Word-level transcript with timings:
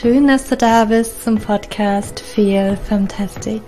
Schön, 0.00 0.26
dass 0.26 0.48
du 0.48 0.56
da 0.56 0.86
bist 0.86 1.22
zum 1.22 1.38
Podcast 1.38 2.18
Feel 2.18 2.76
Fantastic. 2.88 3.62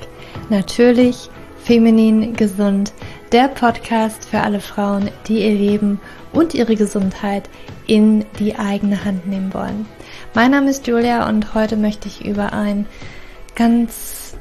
Natürlich, 0.51 1.31
feminin, 1.57 2.35
gesund. 2.35 2.93
Der 3.31 3.47
Podcast 3.47 4.25
für 4.25 4.41
alle 4.41 4.59
Frauen, 4.59 5.09
die 5.29 5.45
ihr 5.45 5.55
Leben 5.55 6.01
und 6.33 6.53
ihre 6.53 6.75
Gesundheit 6.75 7.49
in 7.87 8.25
die 8.41 8.57
eigene 8.59 9.05
Hand 9.05 9.29
nehmen 9.29 9.55
wollen. 9.55 9.87
Mein 10.35 10.51
Name 10.51 10.71
ist 10.71 10.89
Julia 10.89 11.29
und 11.29 11.55
heute 11.55 11.77
möchte 11.77 12.09
ich 12.09 12.25
über 12.25 12.53
ein 12.53 12.87
ganz 13.55 14.37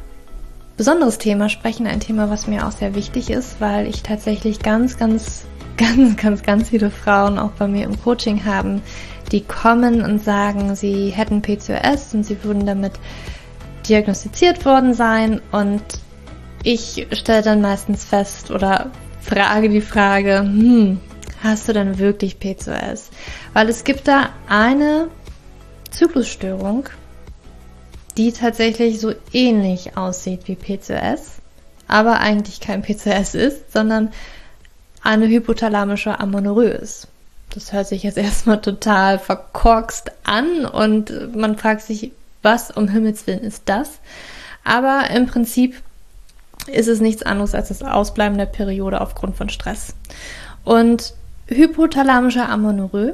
besonderes 0.78 1.20
Thema 1.20 1.50
sprechen. 1.50 1.86
Ein 1.86 2.00
Thema, 2.00 2.32
was 2.32 2.48
mir 2.48 2.66
auch 2.66 2.72
sehr 2.72 2.96
wichtig 2.96 3.30
ist, 3.30 3.62
weil 3.62 3.86
ich 3.86 4.02
tatsächlich 4.02 4.58
ganz, 4.58 4.98
ganz, 4.98 5.46
ganz, 5.78 6.18
ganz, 6.18 6.42
ganz 6.42 6.70
viele 6.70 6.90
Frauen 6.90 7.38
auch 7.38 7.52
bei 7.52 7.68
mir 7.68 7.86
im 7.86 8.02
Coaching 8.02 8.44
haben, 8.44 8.82
die 9.36 9.44
kommen 9.44 10.02
und 10.02 10.24
sagen, 10.24 10.78
sie 10.78 11.10
hätten 11.10 11.42
PCOS 11.42 12.14
und 12.14 12.24
sie 12.24 12.42
würden 12.46 12.66
damit 12.66 12.94
diagnostiziert 13.86 14.64
worden 14.64 14.94
sein 14.94 15.42
und 15.52 15.84
ich 16.64 17.06
stelle 17.12 17.42
dann 17.42 17.60
meistens 17.60 18.06
fest 18.06 18.50
oder 18.50 18.92
frage 19.22 19.68
die 19.68 19.82
Frage, 19.82 20.40
hm, 20.40 21.02
hast 21.44 21.68
du 21.68 21.74
denn 21.74 22.00
wirklich 22.00 22.40
PCOS? 22.40 23.10
Weil 23.52 23.68
es 23.68 23.84
gibt 23.84 24.08
da 24.08 24.30
eine 24.48 25.10
Zyklusstörung, 25.92 26.88
die 28.16 28.32
tatsächlich 28.32 29.02
so 29.02 29.14
ähnlich 29.34 29.98
aussieht 29.98 30.48
wie 30.48 30.56
PCOS, 30.56 31.40
aber 31.90 32.22
eigentlich 32.22 32.62
kein 32.62 32.84
PCOS 32.84 33.36
ist, 33.36 33.74
sondern 33.74 34.14
eine 35.04 35.28
hypothalamische 35.28 36.22
Amenorrhoe 36.22 36.70
ist. 36.70 37.10
Das 37.56 37.72
hört 37.74 37.88
sich 37.88 38.04
jetzt 38.04 38.18
erstmal 38.20 38.62
total 38.62 39.18
verkorkst 39.18 40.12
an 40.24 40.66
und 40.66 41.36
man 41.36 41.58
fragt 41.58 41.82
sich, 41.82 42.12
was 42.44 42.70
um 42.70 42.88
Himmels 42.88 43.26
Willen 43.26 43.42
ist 43.42 43.64
das? 43.66 44.00
Aber 44.64 45.10
im 45.10 45.26
Prinzip 45.26 45.82
ist 46.68 46.88
es 46.88 47.00
nichts 47.00 47.24
anderes 47.24 47.56
als 47.56 47.70
das 47.70 47.82
Ausbleiben 47.82 48.38
der 48.38 48.46
Periode 48.46 49.02
aufgrund 49.02 49.36
von 49.36 49.50
Stress. 49.50 49.96
Und 50.64 51.14
hypothalamische 51.48 52.48
Amenorrhoe, 52.48 53.14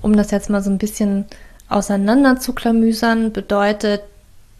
um 0.00 0.16
das 0.16 0.30
jetzt 0.30 0.50
mal 0.50 0.62
so 0.62 0.70
ein 0.70 0.78
bisschen 0.78 1.26
auseinander 1.68 2.40
zu 2.40 2.54
klamüsern, 2.54 3.32
bedeutet 3.32 4.02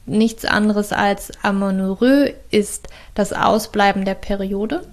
nichts 0.07 0.45
anderes 0.45 0.93
als 0.93 1.33
Amenorrhoe 1.43 2.35
ist 2.51 2.89
das 3.15 3.33
Ausbleiben 3.33 4.05
der 4.05 4.15
Periode 4.15 4.85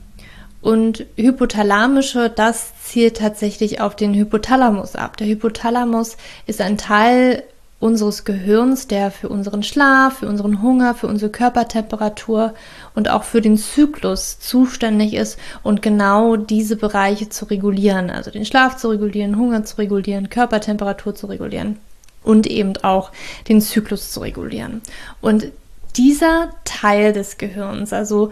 und 0.62 1.06
hypothalamische, 1.16 2.30
das 2.30 2.74
zielt 2.84 3.18
tatsächlich 3.18 3.82
auf 3.82 3.96
den 3.96 4.14
Hypothalamus 4.14 4.96
ab. 4.96 5.18
Der 5.18 5.28
Hypothalamus 5.28 6.18
ist 6.48 6.62
ein 6.62 6.78
Teil 6.78 7.44
unseres 7.80 8.26
Gehirns, 8.26 8.88
der 8.88 9.10
für 9.10 9.30
unseren 9.30 9.64
Schlaf, 9.64 10.20
für 10.20 10.28
unseren 10.28 10.62
Hunger, 10.62 10.96
für 10.96 11.08
unsere 11.08 11.32
Körpertemperatur 11.32 12.54
und 12.94 13.10
auch 13.10 13.24
für 13.24 13.40
den 13.40 13.58
Zyklus 13.58 14.40
zuständig 14.40 15.14
ist 15.14 15.40
und 15.64 15.82
genau 15.82 16.36
diese 16.36 16.76
Bereiche 16.76 17.30
zu 17.30 17.46
regulieren, 17.46 18.10
also 18.10 18.32
den 18.32 18.44
Schlaf 18.44 18.76
zu 18.76 18.90
regulieren, 18.90 19.38
Hunger 19.38 19.64
zu 19.64 19.78
regulieren, 19.78 20.30
Körpertemperatur 20.30 21.16
zu 21.16 21.28
regulieren 21.28 21.78
und 22.22 22.48
eben 22.48 22.74
auch 22.84 23.12
den 23.48 23.62
Zyklus 23.62 24.12
zu 24.12 24.20
regulieren. 24.20 24.82
Und 25.22 25.48
dieser 25.96 26.50
Teil 26.66 27.14
des 27.14 27.38
Gehirns, 27.38 27.94
also 27.94 28.32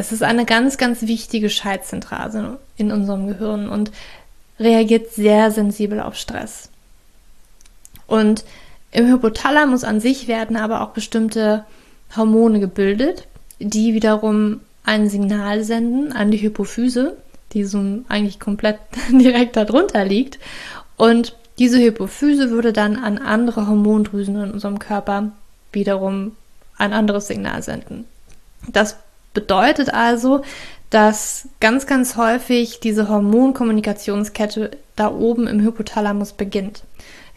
es 0.00 0.12
ist 0.12 0.22
eine 0.22 0.46
ganz, 0.46 0.78
ganz 0.78 1.02
wichtige 1.02 1.50
Schaltzentrale 1.50 2.58
in 2.76 2.90
unserem 2.90 3.26
Gehirn 3.28 3.68
und 3.68 3.92
reagiert 4.58 5.12
sehr 5.12 5.50
sensibel 5.50 6.00
auf 6.00 6.16
Stress. 6.16 6.70
Und 8.06 8.44
im 8.92 9.06
Hypothalamus 9.06 9.84
an 9.84 10.00
sich 10.00 10.26
werden 10.26 10.56
aber 10.56 10.80
auch 10.80 10.90
bestimmte 10.90 11.64
Hormone 12.16 12.60
gebildet, 12.60 13.28
die 13.58 13.94
wiederum 13.94 14.60
ein 14.84 15.08
Signal 15.08 15.62
senden 15.62 16.12
an 16.12 16.30
die 16.30 16.40
Hypophyse, 16.40 17.16
die 17.52 17.64
so 17.64 17.78
eigentlich 18.08 18.40
komplett 18.40 18.78
direkt 19.10 19.56
darunter 19.56 20.04
liegt. 20.04 20.38
Und 20.96 21.36
diese 21.58 21.78
Hypophyse 21.78 22.50
würde 22.50 22.72
dann 22.72 22.96
an 22.96 23.18
andere 23.18 23.66
Hormondrüsen 23.66 24.42
in 24.42 24.50
unserem 24.50 24.78
Körper 24.78 25.32
wiederum 25.72 26.32
ein 26.78 26.94
anderes 26.94 27.26
Signal 27.26 27.62
senden. 27.62 28.06
Das 28.68 28.96
Bedeutet 29.32 29.92
also, 29.92 30.42
dass 30.90 31.48
ganz, 31.60 31.86
ganz 31.86 32.16
häufig 32.16 32.80
diese 32.80 33.08
Hormonkommunikationskette 33.08 34.72
da 34.96 35.12
oben 35.12 35.46
im 35.46 35.60
Hypothalamus 35.60 36.32
beginnt. 36.32 36.82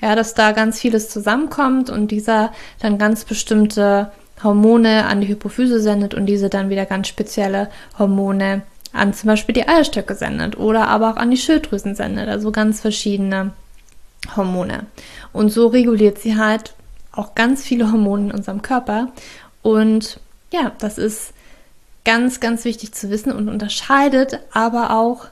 Ja, 0.02 0.16
dass 0.16 0.34
da 0.34 0.52
ganz 0.52 0.80
vieles 0.80 1.10
zusammenkommt 1.10 1.90
und 1.90 2.10
dieser 2.10 2.52
dann 2.80 2.98
ganz 2.98 3.24
bestimmte 3.24 4.12
Hormone 4.44 5.06
an 5.06 5.22
die 5.22 5.28
Hypophyse 5.28 5.80
sendet 5.80 6.14
und 6.14 6.26
diese 6.26 6.50
dann 6.50 6.70
wieder 6.70 6.86
ganz 6.86 7.08
spezielle 7.08 7.70
Hormone 7.98 8.64
an 8.92 9.14
zum 9.14 9.28
Beispiel 9.28 9.54
die 9.54 9.68
Eierstöcke 9.68 10.16
sendet 10.16 10.58
oder 10.58 10.88
aber 10.88 11.12
auch 11.12 11.16
an 11.16 11.32
die 11.32 11.38
Schilddrüsen 11.38 11.96
sendet, 11.96 12.28
also 12.28 12.52
ganz 12.52 12.82
verschiedene 12.82 13.52
Hormone. 14.36 14.86
Und 15.32 15.50
so 15.50 15.68
reguliert 15.68 16.20
sie 16.20 16.38
halt 16.38 16.74
auch 17.12 17.36
ganz 17.36 17.64
viele 17.64 17.92
Hormone 17.92 18.26
in 18.26 18.32
unserem 18.32 18.62
Körper. 18.62 19.12
Und 19.62 20.20
ja, 20.52 20.72
das 20.80 20.98
ist 20.98 21.34
Ganz, 22.06 22.40
ganz 22.40 22.66
wichtig 22.66 22.94
zu 22.94 23.10
wissen 23.10 23.32
und 23.32 23.48
unterscheidet 23.48 24.40
aber 24.52 24.92
auch 24.92 25.28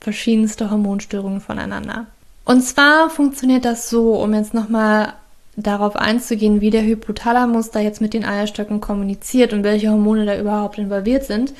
verschiedenste 0.00 0.70
Hormonstörungen 0.70 1.40
voneinander. 1.40 2.06
Und 2.44 2.62
zwar 2.62 3.10
funktioniert 3.10 3.64
das 3.64 3.90
so, 3.90 4.14
um 4.14 4.34
jetzt 4.34 4.54
nochmal 4.54 5.14
darauf 5.56 5.96
einzugehen, 5.96 6.60
wie 6.60 6.70
der 6.70 6.84
Hypothalamus 6.84 7.70
da 7.70 7.80
jetzt 7.80 8.00
mit 8.00 8.14
den 8.14 8.24
Eierstöcken 8.24 8.80
kommuniziert 8.80 9.52
und 9.52 9.64
welche 9.64 9.90
Hormone 9.90 10.26
da 10.26 10.38
überhaupt 10.38 10.78
involviert 10.78 11.24
sind, 11.24 11.54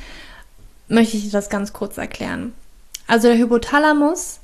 möchte 0.88 1.16
ich 1.16 1.30
das 1.30 1.48
ganz 1.48 1.72
kurz 1.72 1.96
erklären. 1.96 2.52
Also 3.06 3.28
der 3.28 3.38
Hypothalamus 3.38 4.40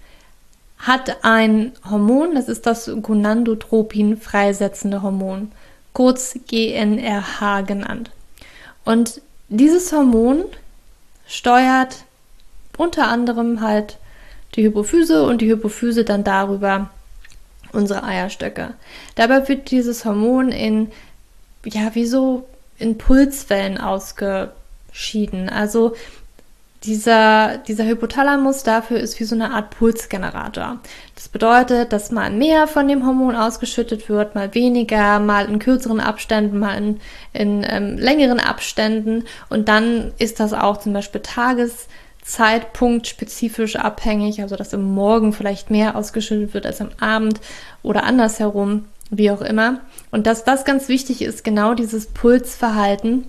hat 0.78 1.24
ein 1.24 1.72
Hormon, 1.88 2.34
das 2.34 2.48
ist 2.48 2.66
das 2.66 2.90
Gonadotropin 3.02 4.16
freisetzende 4.16 5.02
Hormon, 5.02 5.52
kurz 5.92 6.38
GNRH 6.48 7.60
genannt. 7.62 8.10
Und 8.84 9.20
dieses 9.52 9.92
Hormon 9.92 10.44
steuert 11.26 12.04
unter 12.78 13.08
anderem 13.08 13.60
halt 13.60 13.98
die 14.54 14.64
Hypophyse 14.64 15.24
und 15.24 15.42
die 15.42 15.50
Hypophyse 15.50 16.04
dann 16.04 16.24
darüber 16.24 16.90
unsere 17.72 18.02
Eierstöcke. 18.02 18.74
Dabei 19.14 19.48
wird 19.48 19.70
dieses 19.70 20.04
Hormon 20.04 20.50
in, 20.50 20.90
ja, 21.64 21.94
wie 21.94 22.06
so 22.06 22.48
in 22.78 22.96
Pulswellen 22.98 23.78
ausgeschieden. 23.78 25.48
Also 25.48 25.94
dieser, 26.84 27.58
dieser 27.58 27.84
Hypothalamus 27.86 28.64
dafür 28.64 28.98
ist 28.98 29.20
wie 29.20 29.24
so 29.24 29.34
eine 29.34 29.52
Art 29.52 29.70
Pulsgenerator. 29.70 30.80
Das 31.14 31.28
bedeutet, 31.28 31.92
dass 31.92 32.10
mal 32.10 32.30
mehr 32.30 32.66
von 32.66 32.88
dem 32.88 33.06
Hormon 33.06 33.36
ausgeschüttet 33.36 34.08
wird, 34.08 34.34
mal 34.34 34.54
weniger, 34.54 35.20
mal 35.20 35.48
in 35.48 35.60
kürzeren 35.60 36.00
Abständen, 36.00 36.58
mal 36.58 36.76
in, 36.76 37.00
in 37.32 37.64
ähm, 37.68 37.98
längeren 37.98 38.40
Abständen. 38.40 39.24
Und 39.48 39.68
dann 39.68 40.12
ist 40.18 40.40
das 40.40 40.52
auch 40.52 40.78
zum 40.78 40.92
Beispiel 40.92 41.20
Tageszeitpunkt 41.20 43.06
spezifisch 43.06 43.76
abhängig, 43.76 44.42
also 44.42 44.56
dass 44.56 44.72
im 44.72 44.82
Morgen 44.82 45.32
vielleicht 45.32 45.70
mehr 45.70 45.94
ausgeschüttet 45.94 46.52
wird 46.52 46.66
als 46.66 46.80
am 46.80 46.90
Abend 46.98 47.40
oder 47.84 48.02
andersherum, 48.02 48.86
wie 49.10 49.30
auch 49.30 49.42
immer. 49.42 49.80
Und 50.10 50.26
dass 50.26 50.42
das 50.42 50.64
ganz 50.64 50.88
wichtig 50.88 51.22
ist, 51.22 51.44
genau 51.44 51.74
dieses 51.74 52.06
Pulsverhalten 52.06 53.26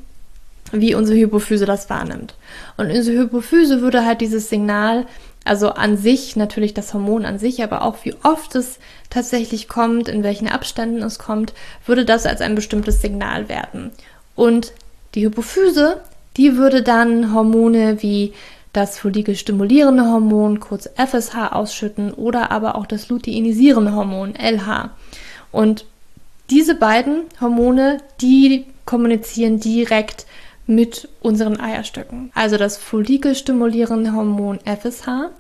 wie 0.74 0.96
unsere 0.96 1.18
Hypophyse 1.18 1.66
das 1.66 1.90
wahrnimmt. 1.90 2.36
Und 2.78 2.92
unsere 2.92 3.24
Hypophyse 3.24 3.82
würde 3.82 4.06
halt 4.06 4.22
dieses 4.22 4.50
Signal, 4.50 5.06
also 5.46 5.70
an 5.70 5.98
sich, 5.98 6.36
natürlich 6.36 6.74
das 6.74 6.94
Hormon 6.94 7.26
an 7.26 7.38
sich, 7.38 7.64
aber 7.64 7.84
auch 7.84 7.98
wie 8.04 8.16
oft 8.24 8.56
es 8.56 8.80
tatsächlich 9.10 9.68
kommt, 9.68 10.10
in 10.10 10.24
welchen 10.24 10.48
Abständen 10.48 11.04
es 11.04 11.20
kommt, 11.20 11.54
würde 11.86 12.06
das 12.06 12.26
als 12.26 12.42
ein 12.42 12.56
bestimmtes 12.56 13.02
Signal 13.02 13.50
werden. 13.50 13.92
Und 14.36 14.74
die 15.16 15.26
Hypophyse, 15.26 16.02
die 16.38 16.58
würde 16.58 16.82
dann 16.82 17.34
Hormone 17.34 18.02
wie 18.02 18.34
das 18.74 18.98
follikelstimulierende 18.98 20.04
Hormon, 20.06 20.60
kurz 20.60 20.90
FSH, 20.96 21.52
ausschütten 21.52 22.12
oder 22.12 22.52
aber 22.52 22.76
auch 22.76 22.88
das 22.88 23.10
luteinisierende 23.10 23.94
Hormon, 23.94 24.34
LH. 24.36 24.90
Und 25.52 25.86
diese 26.50 26.74
beiden 26.74 27.22
Hormone, 27.40 28.00
die 28.20 28.66
kommunizieren 28.86 29.60
direkt 29.60 30.26
mit 30.66 31.10
unseren 31.22 31.60
Eierstöcken. 31.60 32.32
Also 32.34 32.58
das 32.58 32.78
follikelstimulierende 32.78 34.14
Hormon 34.14 34.60
FSH, 34.60 35.32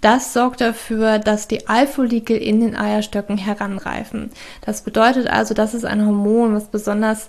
das 0.00 0.32
sorgt 0.32 0.60
dafür, 0.60 1.18
dass 1.18 1.46
die 1.46 1.68
Eifollikel 1.68 2.36
in 2.36 2.60
den 2.60 2.76
Eierstöcken 2.76 3.38
heranreifen. 3.38 4.30
Das 4.62 4.82
bedeutet 4.82 5.28
also, 5.28 5.54
das 5.54 5.74
ist 5.74 5.84
ein 5.84 6.04
Hormon, 6.04 6.54
was 6.54 6.66
besonders 6.66 7.28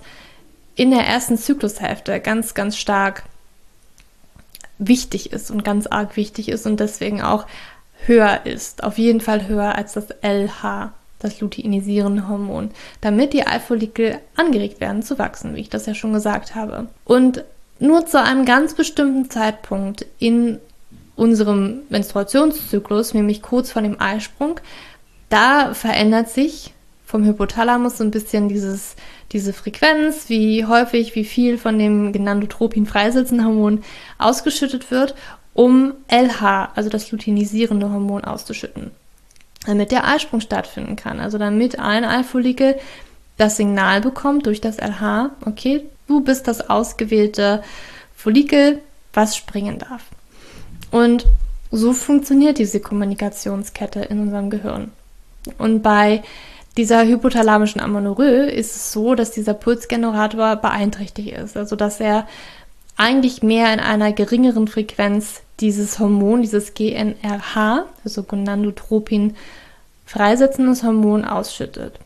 in 0.75 0.89
der 0.89 1.05
ersten 1.05 1.37
Zyklushälfte 1.37 2.19
ganz, 2.19 2.53
ganz 2.53 2.77
stark 2.77 3.23
wichtig 4.79 5.31
ist 5.31 5.51
und 5.51 5.63
ganz 5.63 5.87
arg 5.87 6.15
wichtig 6.17 6.49
ist 6.49 6.65
und 6.65 6.79
deswegen 6.79 7.21
auch 7.21 7.45
höher 8.05 8.45
ist. 8.45 8.83
Auf 8.83 8.97
jeden 8.97 9.21
Fall 9.21 9.47
höher 9.47 9.75
als 9.75 9.93
das 9.93 10.07
LH, 10.21 10.93
das 11.23 11.39
luteinisierende 11.39 12.27
Hormon, 12.27 12.69
damit 13.01 13.33
die 13.33 13.47
Eifollikel 13.47 14.19
angeregt 14.35 14.79
werden 14.79 15.01
zu 15.01 15.17
wachsen, 15.17 15.55
wie 15.55 15.61
ich 15.61 15.69
das 15.69 15.87
ja 15.87 15.95
schon 15.95 16.13
gesagt 16.13 16.53
habe. 16.53 16.87
Und 17.05 17.43
nur 17.79 18.05
zu 18.05 18.21
einem 18.21 18.45
ganz 18.45 18.75
bestimmten 18.75 19.29
Zeitpunkt 19.29 20.05
in 20.19 20.59
unserem 21.15 21.81
Menstruationszyklus, 21.89 23.13
nämlich 23.13 23.41
kurz 23.41 23.71
vor 23.71 23.81
dem 23.81 23.99
Eisprung, 23.99 24.59
da 25.29 25.73
verändert 25.73 26.29
sich 26.29 26.73
vom 27.05 27.25
Hypothalamus 27.25 27.97
so 27.97 28.03
ein 28.03 28.11
bisschen 28.11 28.49
dieses, 28.49 28.95
diese 29.31 29.53
Frequenz, 29.53 30.29
wie 30.29 30.65
häufig, 30.65 31.15
wie 31.15 31.25
viel 31.25 31.57
von 31.57 31.77
dem 31.77 32.11
Genandotropin 32.11 32.85
freisetzenden 32.85 33.45
Hormon 33.45 33.83
ausgeschüttet 34.17 34.89
wird, 34.89 35.15
um 35.53 35.93
LH, 36.07 36.71
also 36.75 36.89
das 36.89 37.11
luteinisierende 37.11 37.91
Hormon, 37.91 38.23
auszuschütten. 38.23 38.91
Damit 39.65 39.92
der 39.92 40.07
Eisprung 40.07 40.42
stattfinden 40.42 40.95
kann. 40.95 41.19
Also 41.19 41.38
damit 41.38 41.80
ein 41.80 42.04
Eifollikel 42.04 42.75
das 43.38 43.57
Signal 43.57 44.01
bekommt 44.01 44.45
durch 44.45 44.62
das 44.62 44.77
LH, 44.77 45.31
okay, 45.45 45.83
du 46.07 46.21
bist 46.21 46.48
das 46.48 46.69
ausgewählte 46.69 47.63
Follikel, 48.15 48.80
was 49.13 49.36
springen 49.36 49.80
darf. 49.80 50.04
Und 50.92 51.25
so 51.71 51.94
funktioniert 51.94 52.60
diese 52.60 52.80
Kommunikationskette 52.80 54.01
in 54.01 54.19
unserem 54.19 54.50
Gehirn. 54.50 54.92
Und 55.57 55.81
bei 55.81 56.21
dieser 56.77 57.06
hypothalamischen 57.06 57.81
Amenorrhoe 57.81 58.50
ist 58.50 58.75
es 58.75 58.92
so, 58.92 59.15
dass 59.15 59.31
dieser 59.31 59.54
Pulsgenerator 59.54 60.56
beeinträchtigt 60.56 61.36
ist, 61.36 61.57
also 61.57 61.75
dass 61.75 62.00
er 62.00 62.27
eigentlich 62.97 63.43
mehr 63.43 63.73
in 63.73 63.79
einer 63.79 64.11
geringeren 64.13 64.67
Frequenz 64.67 65.41
dieses 65.59 65.99
Hormon, 65.99 66.41
dieses 66.41 66.73
GNRH, 66.73 67.85
also 68.03 68.23
Gonadotropin, 68.23 69.35
freisetzendes 70.05 70.83
Hormon 70.83 71.25
ausschüttet. 71.25 71.99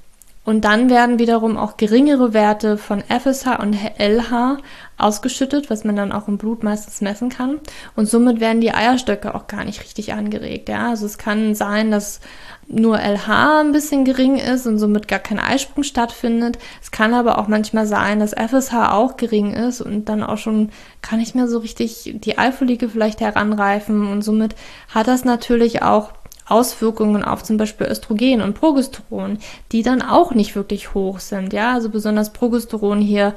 Und 0.47 0.63
dann 0.63 0.89
werden 0.89 1.19
wiederum 1.19 1.57
auch 1.57 1.75
geringere 1.75 2.33
Werte 2.33 2.77
von 2.77 3.03
FSH 3.03 3.59
und 3.59 3.75
LH 3.99 4.59
ausgeschüttet, 4.97 5.69
was 5.69 5.83
man 5.83 5.97
dann 5.97 6.13
auch 6.13 6.29
im 6.29 6.38
Blut 6.38 6.63
meistens 6.63 7.01
messen 7.01 7.27
kann. 7.27 7.59
Und 7.97 8.07
somit 8.07 8.39
werden 8.39 8.61
die 8.61 8.73
Eierstöcke 8.73 9.35
auch 9.35 9.47
gar 9.47 9.65
nicht 9.65 9.81
richtig 9.81 10.13
angeregt. 10.13 10.69
Ja? 10.69 10.91
Also 10.91 11.05
es 11.05 11.17
kann 11.17 11.53
sein, 11.53 11.91
dass 11.91 12.21
nur 12.69 12.97
LH 12.97 13.59
ein 13.59 13.73
bisschen 13.73 14.05
gering 14.05 14.38
ist 14.38 14.67
und 14.67 14.77
somit 14.79 15.09
gar 15.09 15.19
kein 15.19 15.39
Eisprung 15.39 15.83
stattfindet. 15.83 16.57
Es 16.81 16.91
kann 16.91 17.13
aber 17.13 17.39
auch 17.39 17.49
manchmal 17.49 17.85
sein, 17.85 18.21
dass 18.21 18.31
FSH 18.33 18.94
auch 18.94 19.17
gering 19.17 19.53
ist 19.53 19.81
und 19.81 20.05
dann 20.05 20.23
auch 20.23 20.38
schon 20.38 20.69
gar 21.01 21.17
nicht 21.17 21.35
mehr 21.35 21.49
so 21.49 21.59
richtig 21.59 22.13
die 22.15 22.38
Eifollikel 22.38 22.88
vielleicht 22.88 23.19
heranreifen. 23.19 24.09
Und 24.09 24.21
somit 24.21 24.55
hat 24.94 25.09
das 25.09 25.25
natürlich 25.25 25.81
auch 25.81 26.11
Auswirkungen 26.47 27.23
auf 27.23 27.44
zum 27.44 27.57
Beispiel 27.57 27.88
Östrogen 27.88 28.41
und 28.41 28.53
Progesteron, 28.53 29.39
die 29.71 29.83
dann 29.83 30.01
auch 30.01 30.33
nicht 30.33 30.55
wirklich 30.55 30.94
hoch 30.94 31.19
sind. 31.19 31.53
Ja, 31.53 31.73
also 31.73 31.89
besonders 31.89 32.31
Progesteron 32.31 33.01
hier 33.01 33.33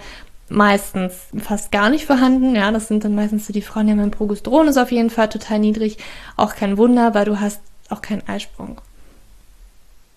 meistens 0.48 1.14
fast 1.38 1.72
gar 1.72 1.90
nicht 1.90 2.06
vorhanden. 2.06 2.54
Ja, 2.54 2.70
das 2.72 2.88
sind 2.88 3.04
dann 3.04 3.14
meistens 3.14 3.46
so 3.46 3.52
die 3.52 3.62
Frauen, 3.62 3.86
die 3.86 3.92
haben 3.92 4.00
ein 4.00 4.10
Progesteron 4.10 4.68
ist 4.68 4.78
auf 4.78 4.92
jeden 4.92 5.10
Fall 5.10 5.28
total 5.28 5.58
niedrig. 5.58 5.98
Auch 6.36 6.54
kein 6.54 6.76
Wunder, 6.76 7.14
weil 7.14 7.24
du 7.24 7.40
hast 7.40 7.60
auch 7.88 8.02
keinen 8.02 8.26
Eisprung. 8.28 8.80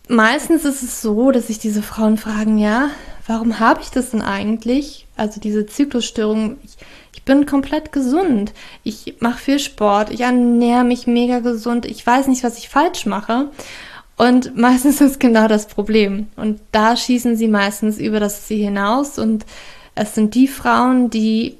Meistens 0.09 0.65
ist 0.65 0.83
es 0.83 1.01
so, 1.01 1.31
dass 1.31 1.47
sich 1.47 1.59
diese 1.59 1.81
Frauen 1.81 2.17
fragen, 2.17 2.57
ja, 2.57 2.89
warum 3.25 3.59
habe 3.59 3.81
ich 3.81 3.89
das 3.89 4.09
denn 4.09 4.21
eigentlich? 4.21 5.07
Also 5.15 5.39
diese 5.39 5.65
Zyklusstörung, 5.65 6.57
ich, 6.63 6.77
ich 7.23 7.25
bin 7.25 7.45
komplett 7.45 7.93
gesund. 7.93 8.51
Ich 8.83 9.15
mache 9.21 9.39
viel 9.39 9.59
Sport, 9.59 10.09
ich 10.09 10.19
ernähre 10.19 10.83
mich 10.83 11.07
mega 11.07 11.39
gesund, 11.39 11.85
ich 11.85 12.05
weiß 12.05 12.27
nicht, 12.27 12.43
was 12.43 12.57
ich 12.57 12.67
falsch 12.67 13.05
mache. 13.05 13.49
Und 14.17 14.57
meistens 14.57 14.99
ist 14.99 15.21
genau 15.21 15.47
das 15.47 15.67
Problem. 15.67 16.27
Und 16.35 16.59
da 16.73 16.97
schießen 16.97 17.37
sie 17.37 17.47
meistens 17.47 17.97
über 17.97 18.19
das 18.19 18.45
Ziel 18.45 18.65
hinaus. 18.65 19.19
Und 19.19 19.45
es 19.95 20.15
sind 20.15 20.35
die 20.35 20.49
Frauen, 20.49 21.09
die 21.11 21.55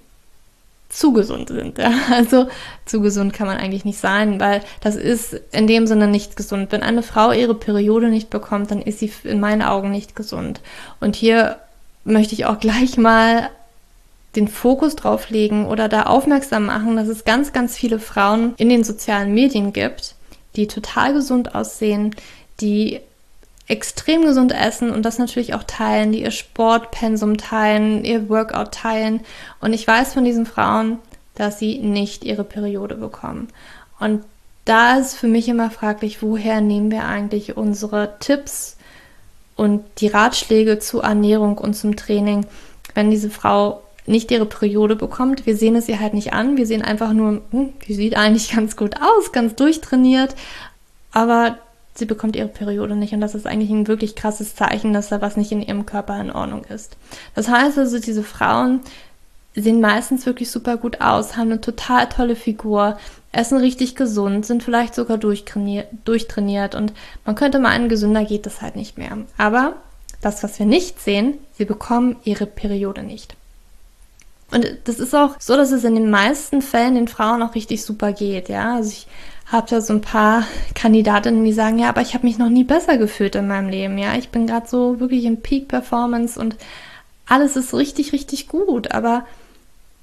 zu 0.90 1.14
gesund 1.14 1.48
sind. 1.48 1.78
Ja? 1.78 1.94
Also 2.12 2.48
zu 2.84 3.00
gesund 3.00 3.32
kann 3.32 3.48
man 3.48 3.56
eigentlich 3.56 3.86
nicht 3.86 4.00
sein, 4.00 4.42
weil 4.42 4.64
das 4.82 4.98
ist 4.98 5.40
in 5.54 5.68
dem 5.68 5.88
Sinne 5.88 6.10
nicht 6.10 6.36
gesund. 6.36 6.74
Wenn 6.74 6.84
eine 6.84 7.04
Frau 7.04 7.32
ihre 7.32 7.56
Periode 7.56 8.10
nicht 8.10 8.30
bekommt, 8.30 8.70
dann 8.70 8.82
ist 8.82 9.00
sie 9.00 9.14
in 9.24 9.40
meinen 9.40 9.62
Augen 9.62 9.92
nicht 9.92 10.14
gesund. 10.14 10.60
Und 11.00 11.16
hier 11.16 11.56
möchte 12.04 12.34
ich 12.34 12.48
auch 12.48 12.60
gleich 12.60 12.98
mal 12.98 13.50
den 14.36 14.48
Fokus 14.48 14.96
drauf 14.96 15.30
legen 15.30 15.66
oder 15.66 15.88
da 15.88 16.04
aufmerksam 16.04 16.66
machen, 16.66 16.96
dass 16.96 17.08
es 17.08 17.24
ganz, 17.24 17.54
ganz 17.54 17.78
viele 17.78 18.00
Frauen 18.00 18.54
in 18.58 18.70
den 18.70 18.84
sozialen 18.84 19.34
Medien 19.34 19.74
gibt, 19.74 20.16
die 20.56 20.68
total 20.68 21.14
gesund 21.14 21.56
aussehen, 21.56 22.16
die 22.60 23.00
extrem 23.68 24.24
gesund 24.24 24.52
essen 24.52 24.92
und 24.92 25.04
das 25.04 25.20
natürlich 25.20 25.54
auch 25.54 25.64
teilen, 25.64 26.12
die 26.12 26.22
ihr 26.22 26.32
Sportpensum 26.32 27.38
teilen, 27.38 28.04
ihr 28.04 28.28
Workout 28.30 28.74
teilen. 28.74 29.22
Und 29.62 29.74
ich 29.74 29.88
weiß 29.88 30.14
von 30.14 30.26
diesen 30.26 30.46
Frauen, 30.46 30.98
dass 31.36 31.60
sie 31.60 31.80
nicht 31.80 32.24
ihre 32.24 32.44
Periode 32.44 32.96
bekommen. 32.96 33.48
Und 34.00 34.24
da 34.66 34.98
ist 34.98 35.16
für 35.16 35.28
mich 35.28 35.48
immer 35.48 35.72
fraglich, 35.72 36.22
woher 36.22 36.62
nehmen 36.62 36.92
wir 36.92 37.06
eigentlich 37.06 37.58
unsere 37.58 38.16
Tipps 38.20 38.78
und 39.56 39.84
die 40.00 40.08
Ratschläge 40.08 40.80
zur 40.80 41.04
Ernährung 41.04 41.58
und 41.58 41.74
zum 41.74 41.96
Training, 41.96 42.46
wenn 42.96 43.12
diese 43.12 43.30
Frau 43.30 43.82
nicht 44.06 44.32
ihre 44.32 44.46
Periode 44.46 44.96
bekommt. 44.96 45.46
Wir 45.46 45.56
sehen 45.56 45.76
es 45.76 45.88
ihr 45.88 46.00
halt 46.00 46.14
nicht 46.14 46.34
an. 46.34 46.58
Wir 46.58 46.66
sehen 46.66 46.82
einfach 46.82 47.14
nur, 47.14 47.42
hm, 47.52 47.74
die 47.88 47.94
sieht 47.94 48.16
eigentlich 48.16 48.52
ganz 48.56 48.76
gut 48.76 48.96
aus, 48.98 49.32
ganz 49.32 49.56
durchtrainiert. 49.56 50.36
Aber 51.12 51.58
sie 51.96 52.06
bekommt 52.06 52.36
ihre 52.36 52.48
Periode 52.48 52.96
nicht. 52.96 53.14
Und 53.14 53.22
das 53.22 53.36
ist 53.36 53.48
eigentlich 53.48 53.70
ein 53.70 53.88
wirklich 53.88 54.16
krasses 54.16 54.56
Zeichen, 54.56 54.94
dass 54.94 55.10
da 55.10 55.22
was 55.22 55.38
nicht 55.38 55.52
in 55.52 55.62
ihrem 55.62 55.86
Körper 55.86 56.20
in 56.20 56.32
Ordnung 56.32 56.66
ist. 56.66 56.98
Das 57.36 57.48
heißt 57.48 57.78
also, 57.78 58.00
diese 58.00 58.24
Frauen 58.24 58.82
sehen 59.56 59.82
meistens 59.82 60.26
wirklich 60.26 60.50
super 60.50 60.78
gut 60.78 61.02
aus, 61.02 61.38
haben 61.38 61.52
eine 61.52 61.62
total 61.62 62.10
tolle 62.10 62.36
Figur, 62.36 62.98
essen 63.32 63.60
richtig 63.60 63.96
gesund, 63.96 64.46
sind 64.46 64.64
vielleicht 64.64 64.96
sogar 64.96 65.18
durchtrainiert, 65.18 65.88
durchtrainiert 66.06 66.74
und 66.74 66.94
man 67.26 67.36
könnte 67.36 67.60
meinen, 67.60 67.90
gesünder 67.90 68.26
geht 68.26 68.48
das 68.48 68.62
halt 68.62 68.76
nicht 68.76 68.98
mehr. 68.98 69.18
Aber 69.38 69.76
das, 70.22 70.44
was 70.44 70.58
wir 70.58 70.66
nicht 70.66 71.00
sehen, 71.00 71.36
sie 71.56 71.66
bekommen 71.66 72.16
ihre 72.24 72.46
Periode 72.48 73.04
nicht. 73.04 73.36
Und 74.54 74.68
das 74.84 75.00
ist 75.00 75.16
auch 75.16 75.36
so, 75.40 75.56
dass 75.58 75.72
es 75.72 75.84
in 75.84 75.96
den 75.96 76.10
meisten 76.10 76.62
Fällen 76.62 76.96
den 76.96 77.08
Frauen 77.08 77.42
auch 77.42 77.56
richtig 77.56 77.84
super 77.84 78.12
geht, 78.12 78.50
ja. 78.50 78.76
Also 78.76 78.92
ich 78.92 79.08
habe 79.48 79.68
da 79.70 79.82
so 79.82 79.94
ein 79.94 80.02
paar 80.02 80.46
Kandidatinnen, 80.76 81.44
die 81.44 81.54
sagen, 81.54 81.80
ja, 81.80 81.90
aber 81.90 82.02
ich 82.02 82.14
habe 82.14 82.26
mich 82.26 82.38
noch 82.38 82.50
nie 82.50 82.64
besser 82.64 82.98
gefühlt 82.98 83.36
in 83.36 83.48
meinem 83.48 83.70
Leben, 83.70 83.98
ja. 83.98 84.16
Ich 84.16 84.30
bin 84.30 84.48
gerade 84.48 84.68
so 84.68 85.00
wirklich 85.00 85.26
in 85.26 85.42
Peak 85.42 85.68
Performance 85.68 86.40
und 86.40 86.56
alles 87.26 87.56
ist 87.56 87.74
richtig, 87.74 88.14
richtig 88.14 88.48
gut, 88.48 88.92
aber 88.92 89.26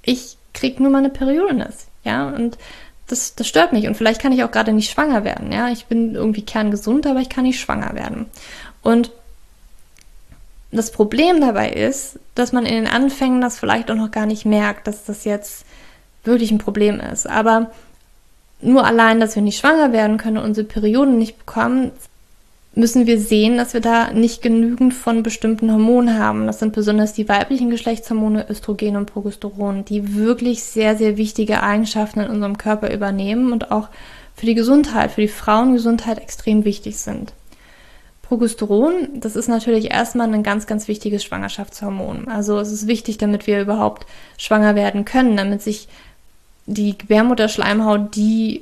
ich 0.03 0.37
krieg 0.53 0.79
nur 0.79 0.91
meine 0.91 1.09
Periode, 1.09 1.69
ja. 2.03 2.27
Und 2.29 2.57
das, 3.07 3.35
das 3.35 3.47
stört 3.47 3.73
mich 3.73 3.87
und 3.87 3.95
vielleicht 3.95 4.21
kann 4.21 4.31
ich 4.31 4.43
auch 4.43 4.51
gerade 4.51 4.73
nicht 4.73 4.91
schwanger 4.91 5.23
werden, 5.23 5.51
ja. 5.51 5.69
Ich 5.69 5.85
bin 5.85 6.15
irgendwie 6.15 6.43
kerngesund, 6.43 7.07
aber 7.07 7.21
ich 7.21 7.29
kann 7.29 7.45
nicht 7.45 7.59
schwanger 7.59 7.95
werden. 7.95 8.25
Und 8.81 9.11
das 10.71 10.91
Problem 10.91 11.41
dabei 11.41 11.69
ist, 11.71 12.19
dass 12.35 12.53
man 12.53 12.65
in 12.65 12.75
den 12.75 12.87
Anfängen 12.87 13.41
das 13.41 13.59
vielleicht 13.59 13.91
auch 13.91 13.95
noch 13.95 14.11
gar 14.11 14.25
nicht 14.25 14.45
merkt, 14.45 14.87
dass 14.87 15.05
das 15.05 15.25
jetzt 15.25 15.65
wirklich 16.23 16.51
ein 16.51 16.59
Problem 16.59 16.99
ist. 16.99 17.27
Aber 17.27 17.71
nur 18.61 18.85
allein, 18.85 19.19
dass 19.19 19.35
wir 19.35 19.41
nicht 19.41 19.59
schwanger 19.59 19.91
werden 19.91 20.17
können 20.17 20.37
und 20.37 20.45
unsere 20.45 20.67
Perioden 20.67 21.17
nicht 21.17 21.37
bekommen, 21.39 21.91
müssen 22.73 23.05
wir 23.05 23.19
sehen, 23.19 23.57
dass 23.57 23.73
wir 23.73 23.81
da 23.81 24.13
nicht 24.13 24.41
genügend 24.41 24.93
von 24.93 25.23
bestimmten 25.23 25.71
Hormonen 25.71 26.17
haben. 26.17 26.47
Das 26.47 26.59
sind 26.59 26.73
besonders 26.73 27.11
die 27.13 27.27
weiblichen 27.27 27.69
Geschlechtshormone 27.69 28.49
Östrogen 28.49 28.95
und 28.95 29.11
Progesteron, 29.11 29.83
die 29.83 30.15
wirklich 30.15 30.63
sehr, 30.63 30.95
sehr 30.95 31.17
wichtige 31.17 31.63
Eigenschaften 31.63 32.21
in 32.21 32.29
unserem 32.29 32.57
Körper 32.57 32.93
übernehmen 32.93 33.51
und 33.51 33.71
auch 33.71 33.89
für 34.35 34.45
die 34.45 34.55
Gesundheit, 34.55 35.11
für 35.11 35.21
die 35.21 35.27
Frauengesundheit 35.27 36.19
extrem 36.19 36.63
wichtig 36.63 36.97
sind. 36.97 37.33
Progesteron, 38.31 39.09
das 39.19 39.35
ist 39.35 39.49
natürlich 39.49 39.91
erstmal 39.91 40.33
ein 40.33 40.41
ganz, 40.41 40.65
ganz 40.65 40.87
wichtiges 40.87 41.21
Schwangerschaftshormon. 41.21 42.29
Also 42.29 42.59
es 42.59 42.71
ist 42.71 42.87
wichtig, 42.87 43.17
damit 43.17 43.45
wir 43.45 43.59
überhaupt 43.59 44.05
schwanger 44.37 44.73
werden 44.73 45.03
können, 45.03 45.35
damit 45.35 45.61
sich 45.61 45.89
die 46.65 46.97
Gebärmutterschleimhaut, 46.97 48.15
die 48.15 48.61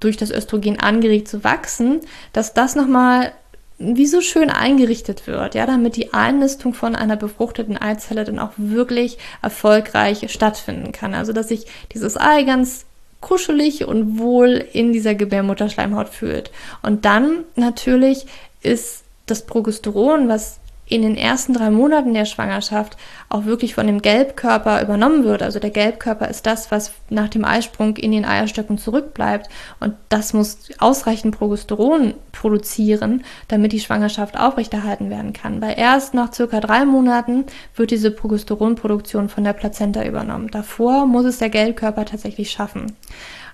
durch 0.00 0.16
das 0.16 0.30
Östrogen 0.30 0.80
angeregt 0.80 1.28
zu 1.28 1.44
wachsen, 1.44 2.00
dass 2.32 2.54
das 2.54 2.76
nochmal 2.76 3.32
wie 3.76 4.06
so 4.06 4.22
schön 4.22 4.48
eingerichtet 4.48 5.26
wird, 5.26 5.54
ja, 5.54 5.66
damit 5.66 5.96
die 5.96 6.14
Einnistung 6.14 6.72
von 6.72 6.96
einer 6.96 7.16
befruchteten 7.16 7.76
Eizelle 7.76 8.24
dann 8.24 8.38
auch 8.38 8.52
wirklich 8.56 9.18
erfolgreich 9.42 10.32
stattfinden 10.32 10.92
kann. 10.92 11.12
Also, 11.12 11.34
dass 11.34 11.48
sich 11.48 11.66
dieses 11.92 12.18
Ei 12.18 12.44
ganz 12.44 12.86
kuschelig 13.20 13.86
und 13.86 14.18
wohl 14.18 14.64
in 14.72 14.92
dieser 14.92 15.14
Gebärmutterschleimhaut 15.14 16.08
fühlt. 16.08 16.50
Und 16.82 17.04
dann 17.04 17.44
natürlich 17.54 18.26
ist 18.62 19.04
das 19.26 19.46
Progesteron, 19.46 20.28
was 20.28 20.58
in 20.88 21.02
den 21.02 21.16
ersten 21.16 21.52
drei 21.52 21.70
Monaten 21.70 22.14
der 22.14 22.24
Schwangerschaft 22.24 22.96
auch 23.28 23.44
wirklich 23.44 23.74
von 23.74 23.88
dem 23.88 24.00
Gelbkörper 24.00 24.80
übernommen 24.82 25.24
wird. 25.24 25.42
Also 25.42 25.58
der 25.58 25.70
Gelbkörper 25.70 26.28
ist 26.28 26.46
das, 26.46 26.70
was 26.70 26.92
nach 27.10 27.28
dem 27.28 27.44
Eisprung 27.44 27.96
in 27.96 28.12
den 28.12 28.24
Eierstöcken 28.24 28.78
zurückbleibt. 28.78 29.48
Und 29.80 29.94
das 30.08 30.32
muss 30.32 30.68
ausreichend 30.78 31.36
Progesteron 31.36 32.14
produzieren, 32.30 33.24
damit 33.48 33.72
die 33.72 33.80
Schwangerschaft 33.80 34.38
aufrechterhalten 34.38 35.10
werden 35.10 35.32
kann. 35.32 35.60
Weil 35.60 35.74
erst 35.76 36.14
nach 36.14 36.32
circa 36.32 36.60
drei 36.60 36.84
Monaten 36.84 37.46
wird 37.74 37.90
diese 37.90 38.12
Progesteronproduktion 38.12 39.28
von 39.28 39.42
der 39.42 39.54
Plazenta 39.54 40.04
übernommen. 40.04 40.48
Davor 40.52 41.06
muss 41.06 41.24
es 41.24 41.38
der 41.38 41.50
Gelbkörper 41.50 42.04
tatsächlich 42.04 42.52
schaffen. 42.52 42.92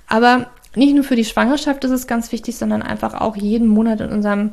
Aber 0.07 0.49
nicht 0.75 0.95
nur 0.95 1.05
für 1.05 1.17
die 1.17 1.25
Schwangerschaft 1.25 1.85
ist 1.85 1.91
es 1.91 2.07
ganz 2.07 2.31
wichtig, 2.33 2.57
sondern 2.57 2.83
einfach 2.83 3.15
auch 3.21 3.37
jeden 3.37 3.69
Monat 3.69 4.01
in 4.01 4.11
unserem 4.11 4.53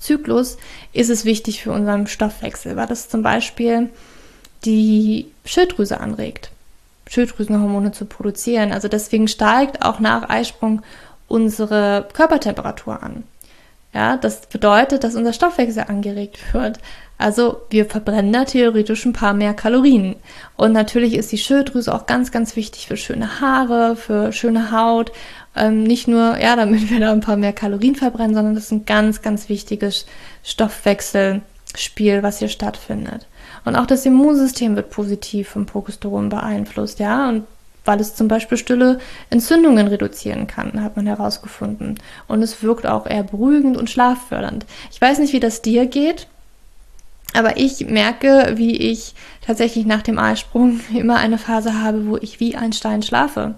Zyklus 0.00 0.58
ist 0.92 1.10
es 1.10 1.24
wichtig 1.24 1.62
für 1.62 1.72
unseren 1.72 2.06
Stoffwechsel, 2.06 2.76
weil 2.76 2.86
das 2.86 3.08
zum 3.08 3.22
Beispiel 3.22 3.90
die 4.64 5.26
Schilddrüse 5.44 6.00
anregt, 6.00 6.50
Schilddrüsenhormone 7.08 7.92
zu 7.92 8.04
produzieren. 8.04 8.72
Also 8.72 8.88
deswegen 8.88 9.28
steigt 9.28 9.84
auch 9.84 10.00
nach 10.00 10.28
Eisprung 10.28 10.82
unsere 11.26 12.08
Körpertemperatur 12.12 13.02
an. 13.02 13.24
Ja, 13.94 14.16
das 14.16 14.42
bedeutet, 14.46 15.02
dass 15.04 15.14
unser 15.14 15.32
Stoffwechsel 15.32 15.84
angeregt 15.88 16.38
wird. 16.52 16.78
Also 17.16 17.62
wir 17.70 17.86
verbrennen 17.86 18.32
da 18.32 18.44
theoretisch 18.44 19.04
ein 19.04 19.12
paar 19.12 19.34
mehr 19.34 19.54
Kalorien. 19.54 20.14
Und 20.56 20.72
natürlich 20.72 21.14
ist 21.14 21.32
die 21.32 21.38
Schilddrüse 21.38 21.92
auch 21.92 22.06
ganz, 22.06 22.30
ganz 22.30 22.54
wichtig 22.54 22.86
für 22.86 22.96
schöne 22.96 23.40
Haare, 23.40 23.96
für 23.96 24.32
schöne 24.32 24.70
Haut. 24.70 25.10
Ähm, 25.58 25.82
nicht 25.82 26.08
nur, 26.08 26.38
ja, 26.38 26.56
damit 26.56 26.90
wir 26.90 27.00
da 27.00 27.12
ein 27.12 27.20
paar 27.20 27.36
mehr 27.36 27.52
Kalorien 27.52 27.96
verbrennen, 27.96 28.34
sondern 28.34 28.54
das 28.54 28.64
ist 28.64 28.72
ein 28.72 28.86
ganz, 28.86 29.22
ganz 29.22 29.48
wichtiges 29.48 30.06
Stoffwechselspiel, 30.44 32.22
was 32.22 32.38
hier 32.38 32.48
stattfindet. 32.48 33.26
Und 33.64 33.76
auch 33.76 33.86
das 33.86 34.06
Immunsystem 34.06 34.76
wird 34.76 34.90
positiv 34.90 35.48
vom 35.48 35.66
Progesteron 35.66 36.28
beeinflusst, 36.28 37.00
ja. 37.00 37.28
Und 37.28 37.44
weil 37.84 38.00
es 38.00 38.14
zum 38.14 38.28
Beispiel 38.28 38.58
stille 38.58 38.98
Entzündungen 39.30 39.88
reduzieren 39.88 40.46
kann, 40.46 40.82
hat 40.82 40.96
man 40.96 41.06
herausgefunden. 41.06 41.98
Und 42.28 42.42
es 42.42 42.62
wirkt 42.62 42.86
auch 42.86 43.06
eher 43.06 43.24
beruhigend 43.24 43.76
und 43.76 43.90
schlaffördernd. 43.90 44.66
Ich 44.92 45.00
weiß 45.00 45.18
nicht, 45.18 45.32
wie 45.32 45.40
das 45.40 45.62
dir 45.62 45.86
geht. 45.86 46.28
Aber 47.34 47.58
ich 47.58 47.86
merke, 47.86 48.54
wie 48.56 48.76
ich 48.76 49.14
tatsächlich 49.44 49.86
nach 49.86 50.02
dem 50.02 50.18
Eisprung 50.18 50.80
immer 50.94 51.16
eine 51.16 51.38
Phase 51.38 51.82
habe, 51.82 52.06
wo 52.06 52.16
ich 52.16 52.40
wie 52.40 52.56
ein 52.56 52.72
Stein 52.72 53.02
schlafe. 53.02 53.54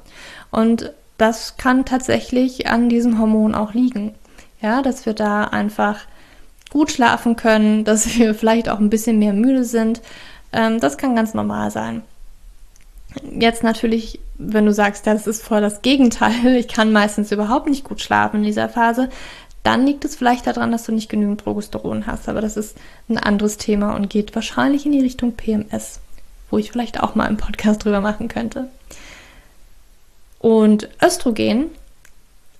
Und 0.51 0.93
das 1.21 1.57
kann 1.59 1.85
tatsächlich 1.85 2.69
an 2.69 2.89
diesem 2.89 3.19
Hormon 3.19 3.55
auch 3.55 3.75
liegen. 3.75 4.15
Ja, 4.63 4.83
dass 4.83 5.07
wir 5.07 5.13
da 5.13 5.45
einfach 5.45 6.01
gut 6.71 6.91
schlafen 6.91 7.37
können, 7.37 7.85
dass 7.85 8.19
wir 8.19 8.35
vielleicht 8.35 8.69
auch 8.69 8.79
ein 8.79 8.91
bisschen 8.91 9.19
mehr 9.19 9.35
müde 9.35 9.65
sind. 9.65 10.01
Ähm, 10.53 10.81
das 10.81 10.97
kann 10.97 11.17
ganz 11.17 11.35
normal 11.35 11.71
sein. 11.71 12.03
Jetzt 13.39 13.65
natürlich, 13.65 14.21
wenn 14.39 14.67
du 14.67 14.73
sagst, 14.73 15.07
das 15.07 15.27
ist 15.27 15.43
voll 15.43 15.61
das 15.61 15.83
Gegenteil, 15.83 16.47
ich 16.57 16.69
kann 16.69 16.93
meistens 16.93 17.33
überhaupt 17.33 17.69
nicht 17.69 17.85
gut 17.85 18.01
schlafen 18.01 18.39
in 18.39 18.45
dieser 18.45 18.69
Phase, 18.69 19.11
dann 19.63 19.85
liegt 19.85 20.07
es 20.07 20.17
vielleicht 20.17 20.47
daran, 20.47 20.73
dass 20.73 20.85
du 20.85 20.93
nicht 20.93 21.11
genügend 21.11 21.45
Progesteron 21.45 22.07
hast. 22.07 22.31
Aber 22.31 22.41
das 22.41 22.57
ist 22.57 22.79
ein 23.11 23.19
anderes 23.19 23.59
Thema 23.59 23.95
und 23.95 24.09
geht 24.09 24.35
wahrscheinlich 24.35 24.87
in 24.87 24.93
die 24.93 25.03
Richtung 25.03 25.33
PMS, 25.33 26.01
wo 26.51 26.57
ich 26.57 26.73
vielleicht 26.73 27.03
auch 27.03 27.15
mal 27.15 27.27
einen 27.27 27.37
Podcast 27.37 27.85
drüber 27.85 28.01
machen 28.01 28.29
könnte. 28.29 28.69
Und 30.41 30.89
Östrogen 31.05 31.67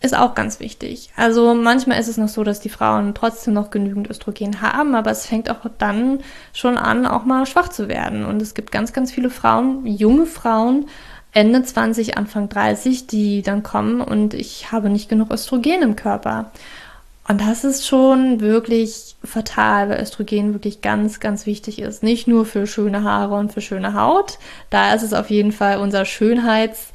ist 0.03 0.17
auch 0.17 0.35
ganz 0.35 0.61
wichtig. 0.61 1.11
Also 1.17 1.55
manchmal 1.55 1.99
ist 1.99 2.09
es 2.09 2.19
noch 2.19 2.29
so, 2.29 2.45
dass 2.45 2.61
die 2.61 2.69
Frauen 2.69 3.15
trotzdem 3.15 3.55
noch 3.55 3.71
genügend 3.71 4.09
Östrogen 4.09 4.63
haben, 4.63 4.95
aber 4.95 5.11
es 5.11 5.27
fängt 5.27 5.51
auch 5.51 5.67
dann 5.79 6.21
schon 6.55 6.79
an, 6.79 7.07
auch 7.07 7.25
mal 7.25 7.45
schwach 7.47 7.69
zu 7.69 7.89
werden. 7.89 8.25
Und 8.25 8.41
es 8.41 8.55
gibt 8.55 8.71
ganz, 8.71 8.93
ganz 8.93 9.13
viele 9.13 9.31
Frauen, 9.31 9.87
junge 9.87 10.27
Frauen, 10.27 10.87
Ende 11.33 11.63
20, 11.63 12.17
Anfang 12.17 12.49
30, 12.49 13.07
die 13.07 13.43
dann 13.43 13.63
kommen 13.63 14.01
und 14.01 14.35
ich 14.35 14.73
habe 14.73 14.91
nicht 14.91 15.09
genug 15.09 15.31
Östrogen 15.31 15.83
im 15.83 15.97
Körper. 15.97 16.51
Und 17.29 17.41
das 17.41 17.63
ist 17.65 17.87
schon 17.87 18.41
wirklich 18.41 19.15
fatal, 19.23 19.89
weil 19.89 20.03
Östrogen 20.03 20.53
wirklich 20.53 20.81
ganz, 20.83 21.21
ganz 21.21 21.47
wichtig 21.47 21.79
ist. 21.79 22.03
Nicht 22.03 22.27
nur 22.27 22.45
für 22.45 22.67
schöne 22.67 23.05
Haare 23.05 23.37
und 23.37 23.53
für 23.53 23.61
schöne 23.61 23.95
Haut. 23.95 24.39
Da 24.69 24.95
ist 24.95 25.03
es 25.03 25.13
auf 25.13 25.31
jeden 25.31 25.53
Fall 25.53 25.79
unser 25.79 26.05
Schönheits- 26.05 26.89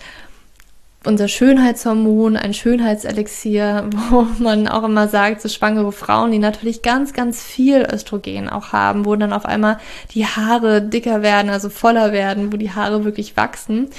unser 1.05 1.27
Schönheitshormon, 1.27 2.37
ein 2.37 2.53
Schönheitselixier, 2.53 3.89
wo 4.09 4.27
man 4.39 4.67
auch 4.67 4.83
immer 4.83 5.07
sagt, 5.07 5.41
so 5.41 5.49
schwangere 5.49 5.91
Frauen, 5.91 6.31
die 6.31 6.39
natürlich 6.39 6.81
ganz, 6.81 7.13
ganz 7.13 7.43
viel 7.43 7.87
Östrogen 7.91 8.49
auch 8.49 8.73
haben, 8.73 9.05
wo 9.05 9.15
dann 9.15 9.33
auf 9.33 9.45
einmal 9.45 9.79
die 10.13 10.25
Haare 10.25 10.81
dicker 10.81 11.21
werden, 11.21 11.49
also 11.49 11.69
voller 11.69 12.11
werden, 12.11 12.51
wo 12.51 12.57
die 12.57 12.71
Haare 12.71 13.05
wirklich 13.05 13.37
wachsen. 13.37 13.89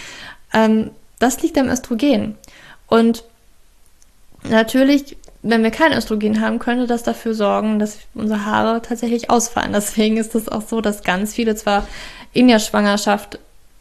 Ähm, 0.52 0.90
das 1.18 1.42
liegt 1.42 1.58
am 1.58 1.68
Östrogen. 1.68 2.36
Und 2.88 3.24
natürlich 4.42 5.16
wenn 5.48 5.62
wir 5.62 5.70
kein 5.70 5.92
Östrogen 5.92 6.40
haben, 6.40 6.58
könnte 6.58 6.86
das 6.86 7.04
dafür 7.04 7.32
sorgen, 7.34 7.78
dass 7.78 7.98
unsere 8.14 8.44
Haare 8.44 8.82
tatsächlich 8.82 9.30
ausfallen. 9.30 9.72
Deswegen 9.72 10.16
ist 10.16 10.34
es 10.34 10.48
auch 10.48 10.62
so, 10.62 10.80
dass 10.80 11.04
ganz 11.04 11.34
viele 11.34 11.54
zwar 11.54 11.86
in 12.32 12.48
der 12.48 12.58
Schwangerschaft 12.58 13.38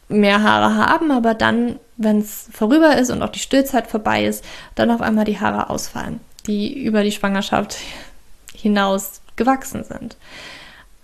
mehr 0.08 0.42
Haare 0.42 0.76
haben, 0.76 1.10
aber 1.10 1.34
dann, 1.34 1.76
wenn 1.96 2.20
es 2.20 2.48
vorüber 2.52 2.96
ist 2.96 3.10
und 3.10 3.22
auch 3.22 3.30
die 3.30 3.38
Stillzeit 3.38 3.86
vorbei 3.86 4.24
ist, 4.24 4.44
dann 4.74 4.90
auf 4.90 5.00
einmal 5.00 5.24
die 5.24 5.40
Haare 5.40 5.70
ausfallen, 5.70 6.20
die 6.46 6.82
über 6.82 7.02
die 7.02 7.12
Schwangerschaft 7.12 7.76
hinaus 8.54 9.20
gewachsen 9.36 9.84
sind. 9.84 10.16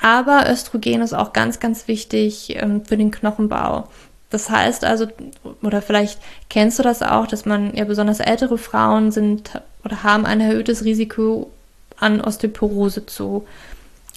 Aber 0.00 0.50
Östrogen 0.50 1.00
ist 1.00 1.12
auch 1.12 1.32
ganz, 1.32 1.60
ganz 1.60 1.86
wichtig 1.86 2.56
ähm, 2.56 2.84
für 2.84 2.96
den 2.96 3.12
Knochenbau. 3.12 3.88
Das 4.30 4.50
heißt 4.50 4.84
also, 4.84 5.06
oder 5.62 5.82
vielleicht 5.82 6.18
kennst 6.48 6.78
du 6.78 6.82
das 6.82 7.02
auch, 7.02 7.26
dass 7.26 7.44
man 7.44 7.74
ja 7.76 7.84
besonders 7.84 8.18
ältere 8.18 8.58
Frauen 8.58 9.12
sind 9.12 9.60
oder 9.84 10.02
haben 10.02 10.26
ein 10.26 10.40
erhöhtes 10.40 10.84
Risiko 10.84 11.50
an 11.98 12.20
Osteoporose 12.20 13.06
zu, 13.06 13.46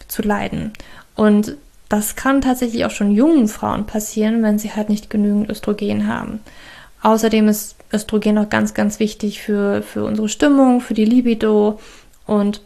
zu 0.07 0.21
leiden. 0.21 0.73
Und 1.15 1.57
das 1.89 2.15
kann 2.15 2.41
tatsächlich 2.41 2.85
auch 2.85 2.91
schon 2.91 3.11
jungen 3.11 3.47
Frauen 3.47 3.85
passieren, 3.85 4.41
wenn 4.43 4.59
sie 4.59 4.71
halt 4.71 4.89
nicht 4.89 5.09
genügend 5.09 5.49
Östrogen 5.49 6.07
haben. 6.07 6.39
Außerdem 7.01 7.47
ist 7.47 7.75
Östrogen 7.93 8.37
auch 8.37 8.49
ganz, 8.49 8.73
ganz 8.73 8.99
wichtig 8.99 9.41
für, 9.41 9.83
für 9.83 10.03
unsere 10.03 10.27
Stimmung, 10.27 10.81
für 10.81 10.95
die 10.95 11.05
Libido 11.05 11.79
und 12.25 12.61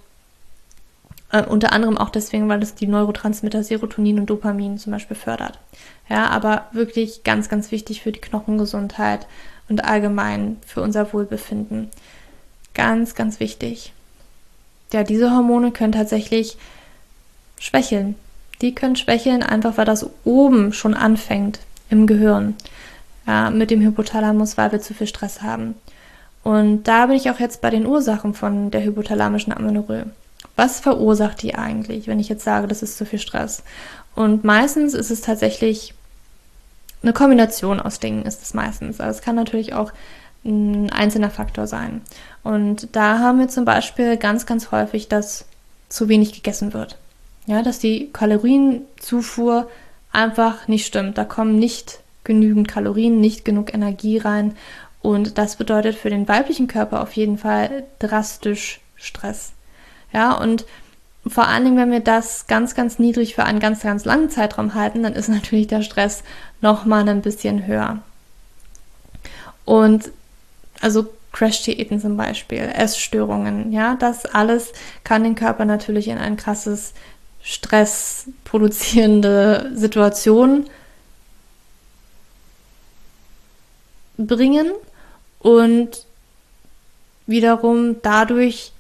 äh, 1.32 1.44
unter 1.44 1.74
anderem 1.74 1.98
auch 1.98 2.10
deswegen, 2.10 2.48
weil 2.48 2.64
es 2.64 2.76
die 2.76 2.88
Neurotransmitter 2.88 3.64
Serotonin 3.64 4.20
und 4.20 4.30
Dopamin 4.30 4.78
zum 4.78 4.94
Beispiel 4.94 5.18
fördert. 5.18 5.60
Ja, 6.08 6.28
aber 6.28 6.68
wirklich 6.72 7.24
ganz, 7.24 7.50
ganz 7.50 7.72
wichtig 7.72 8.02
für 8.02 8.12
die 8.12 8.22
Knochengesundheit 8.22 9.28
und 9.68 9.84
allgemein 9.84 10.58
für 10.66 10.82
unser 10.82 11.12
Wohlbefinden. 11.14 11.90
Ganz, 12.74 13.16
ganz 13.16 13.40
wichtig. 13.40 13.94
Ja, 14.92 15.04
diese 15.04 15.32
Hormone 15.32 15.72
können 15.72 15.92
tatsächlich 15.92 16.58
schwächeln. 17.60 18.16
Die 18.62 18.75
können 18.75 18.96
schwächeln, 18.96 19.44
einfach 19.44 19.78
weil 19.78 19.86
das 19.86 20.06
oben 20.25 20.74
schon 20.74 20.94
anfängt 20.94 21.60
im 21.89 22.08
Gehirn. 22.08 22.56
Ja, 23.25 23.50
mit 23.50 23.70
dem 23.72 23.82
Hypothalamus, 23.82 24.58
weil 24.58 24.72
wir 24.72 24.82
zu 24.82 24.94
viel 24.94 25.08
Stress 25.08 25.42
haben. 25.42 25.75
Und 26.44 26.84
da 26.88 27.06
bin 27.06 27.16
ich 27.16 27.30
auch 27.30 27.39
jetzt 27.39 27.62
bei 27.62 27.70
den 27.70 27.86
Ursachen 27.86 28.34
von 28.34 28.72
der 28.72 28.84
hypothalamischen 28.84 29.54
Amenorrhoe. 29.54 30.06
Was 30.56 30.80
verursacht 30.80 31.42
die 31.42 31.56
eigentlich, 31.56 32.08
wenn 32.08 32.20
ich 32.20 32.30
jetzt 32.30 32.44
sage, 32.44 32.68
das 32.68 32.82
ist 32.82 32.98
zu 32.98 33.06
viel 33.06 33.20
Stress? 33.20 33.63
Und 34.16 34.44
meistens 34.44 34.94
ist 34.94 35.12
es 35.12 35.22
tatsächlich 35.22 35.94
eine 37.01 37.13
Kombination 37.13 37.80
aus 37.80 38.00
Dingen, 38.00 38.25
ist 38.25 38.42
es 38.42 38.54
meistens. 38.54 39.00
Also 39.00 39.18
es 39.18 39.24
kann 39.24 39.36
natürlich 39.36 39.74
auch 39.74 39.94
ein 40.44 40.92
einzelner 40.92 41.30
Faktor 41.30 41.68
sein. 41.68 42.01
Und 42.44 42.96
da 42.96 43.20
haben 43.20 43.39
wir 43.39 43.48
zum 43.48 43.66
Beispiel 43.66 44.18
ganz, 44.18 44.46
ganz 44.46 44.72
häufig, 44.72 45.08
dass 45.08 45.46
zu 45.89 46.08
wenig 46.08 46.34
gegessen 46.34 46.74
wird. 46.74 46.98
Ja, 47.50 47.63
dass 47.63 47.79
die 47.79 48.12
Kalorienzufuhr 48.13 49.68
einfach 50.12 50.68
nicht 50.68 50.86
stimmt. 50.86 51.18
Da 51.18 51.25
kommen 51.25 51.58
nicht 51.58 52.00
genügend 52.24 52.68
Kalorien, 52.68 53.20
nicht 53.20 53.44
genug 53.44 53.74
Energie 53.74 54.20
rein. 54.20 54.56
Und 55.01 55.39
das 55.39 55.56
bedeutet 55.56 55.96
für 55.96 56.12
den 56.12 56.27
weiblichen 56.27 56.68
Körper 56.68 57.01
auf 57.01 57.13
jeden 57.13 57.39
Fall 57.39 57.86
drastisch 57.98 58.82
Stress. 58.96 59.53
Ja, 60.13 60.34
und 60.34 60.68
vor 61.25 61.48
allen 61.48 61.63
Dingen, 61.63 61.77
wenn 61.77 61.91
wir 61.91 62.01
das 62.01 62.46
ganz, 62.46 62.75
ganz 62.75 63.00
niedrig 63.00 63.34
für 63.34 63.46
einen 63.46 63.60
ganz, 63.60 63.82
ganz 63.82 64.06
langen 64.06 64.29
Zeitraum 64.29 64.75
halten, 64.75 65.01
dann 65.01 65.13
ist 65.13 65.27
natürlich 65.29 65.65
der 65.65 65.82
Stress 65.82 66.22
nochmal 66.62 67.10
ein 67.10 67.24
bisschen 67.24 67.65
höher. 67.65 67.98
Und 69.65 70.12
also 70.82 71.08
Crash-Diäten 71.32 72.00
zum 72.00 72.15
Beispiel, 72.15 72.60
Essstörungen, 72.60 73.72
ja, 73.72 73.96
das 73.96 74.27
alles 74.27 74.72
kann 75.03 75.24
den 75.24 75.34
Körper 75.34 75.65
natürlich 75.65 76.10
in 76.10 76.20
ein 76.20 76.38
krasses 76.38 76.94
Stress 77.50 78.27
produzierende 78.44 79.72
Situation 79.74 80.68
bringen 84.20 84.68
und 85.39 86.06
wiederum 87.25 87.96
dadurch 88.03 88.72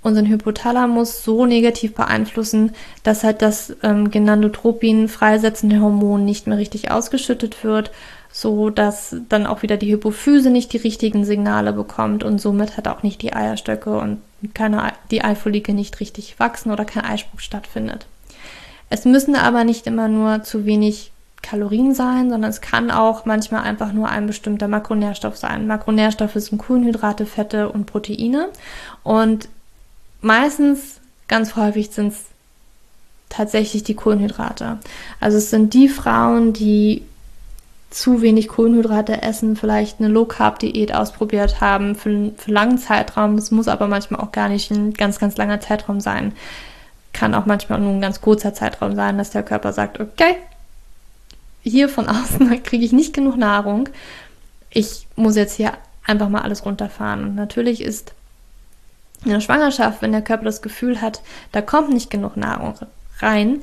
unseren 0.00 0.28
Hypothalamus 0.28 1.24
so 1.24 1.44
negativ 1.44 1.94
beeinflussen, 1.94 2.74
dass 3.02 3.22
halt 3.22 3.42
das 3.42 3.76
ähm, 3.82 4.10
Genandotropin 4.10 5.08
freisetzende 5.08 5.82
Hormon 5.82 6.24
nicht 6.24 6.46
mehr 6.46 6.56
richtig 6.56 6.90
ausgeschüttet 6.90 7.64
wird, 7.64 7.90
so 8.32 8.70
dass 8.70 9.14
dann 9.28 9.46
auch 9.46 9.60
wieder 9.60 9.76
die 9.76 9.92
Hypophyse 9.92 10.48
nicht 10.48 10.72
die 10.72 10.78
richtigen 10.78 11.26
Signale 11.26 11.74
bekommt 11.74 12.24
und 12.24 12.40
somit 12.40 12.78
hat 12.78 12.88
auch 12.88 13.02
nicht 13.02 13.20
die 13.20 13.34
Eierstöcke 13.34 13.98
und 13.98 14.22
keine, 14.54 14.92
die 15.10 15.22
Eifollikel 15.22 15.74
nicht 15.74 16.00
richtig 16.00 16.38
wachsen 16.38 16.70
oder 16.70 16.84
kein 16.84 17.04
Eisprung 17.04 17.38
stattfindet. 17.38 18.06
Es 18.90 19.04
müssen 19.04 19.34
aber 19.34 19.64
nicht 19.64 19.86
immer 19.86 20.08
nur 20.08 20.42
zu 20.42 20.64
wenig 20.64 21.10
Kalorien 21.42 21.94
sein, 21.94 22.30
sondern 22.30 22.50
es 22.50 22.60
kann 22.60 22.90
auch 22.90 23.24
manchmal 23.24 23.62
einfach 23.62 23.92
nur 23.92 24.08
ein 24.08 24.26
bestimmter 24.26 24.68
Makronährstoff 24.68 25.36
sein. 25.36 25.66
Makronährstoffe 25.66 26.34
sind 26.34 26.58
Kohlenhydrate, 26.58 27.26
Fette 27.26 27.68
und 27.68 27.86
Proteine. 27.86 28.48
Und 29.02 29.48
meistens, 30.20 31.00
ganz 31.28 31.56
häufig 31.56 31.90
sind 31.90 32.08
es 32.08 32.24
tatsächlich 33.28 33.84
die 33.84 33.94
Kohlenhydrate. 33.94 34.78
Also 35.20 35.38
es 35.38 35.50
sind 35.50 35.74
die 35.74 35.88
Frauen, 35.88 36.52
die 36.52 37.02
zu 37.90 38.20
wenig 38.20 38.48
Kohlenhydrate 38.48 39.22
essen, 39.22 39.56
vielleicht 39.56 40.00
eine 40.00 40.08
Low-Carb-Diät 40.08 40.94
ausprobiert 40.94 41.60
haben 41.60 41.94
für, 41.94 42.32
für 42.36 42.46
einen 42.46 42.54
langen 42.54 42.78
Zeitraum. 42.78 43.36
Das 43.36 43.50
muss 43.50 43.68
aber 43.68 43.86
manchmal 43.86 44.20
auch 44.20 44.32
gar 44.32 44.48
nicht 44.48 44.70
ein 44.70 44.92
ganz, 44.92 45.18
ganz 45.18 45.36
langer 45.36 45.60
Zeitraum 45.60 46.00
sein. 46.00 46.32
Kann 47.12 47.34
auch 47.34 47.46
manchmal 47.46 47.80
nur 47.80 47.92
ein 47.92 48.00
ganz 48.00 48.20
kurzer 48.20 48.52
Zeitraum 48.52 48.94
sein, 48.96 49.18
dass 49.18 49.30
der 49.30 49.42
Körper 49.42 49.72
sagt, 49.72 50.00
okay, 50.00 50.36
hier 51.62 51.88
von 51.88 52.08
außen 52.08 52.62
kriege 52.62 52.84
ich 52.84 52.92
nicht 52.92 53.14
genug 53.14 53.36
Nahrung. 53.36 53.88
Ich 54.70 55.06
muss 55.16 55.36
jetzt 55.36 55.54
hier 55.54 55.72
einfach 56.04 56.28
mal 56.28 56.42
alles 56.42 56.64
runterfahren. 56.66 57.24
Und 57.24 57.34
natürlich 57.34 57.80
ist 57.80 58.12
in 59.24 59.30
der 59.30 59.40
Schwangerschaft, 59.40 60.02
wenn 60.02 60.12
der 60.12 60.22
Körper 60.22 60.44
das 60.44 60.60
Gefühl 60.60 61.00
hat, 61.00 61.22
da 61.52 61.62
kommt 61.62 61.90
nicht 61.90 62.10
genug 62.10 62.36
Nahrung 62.36 62.74
rein, 63.20 63.60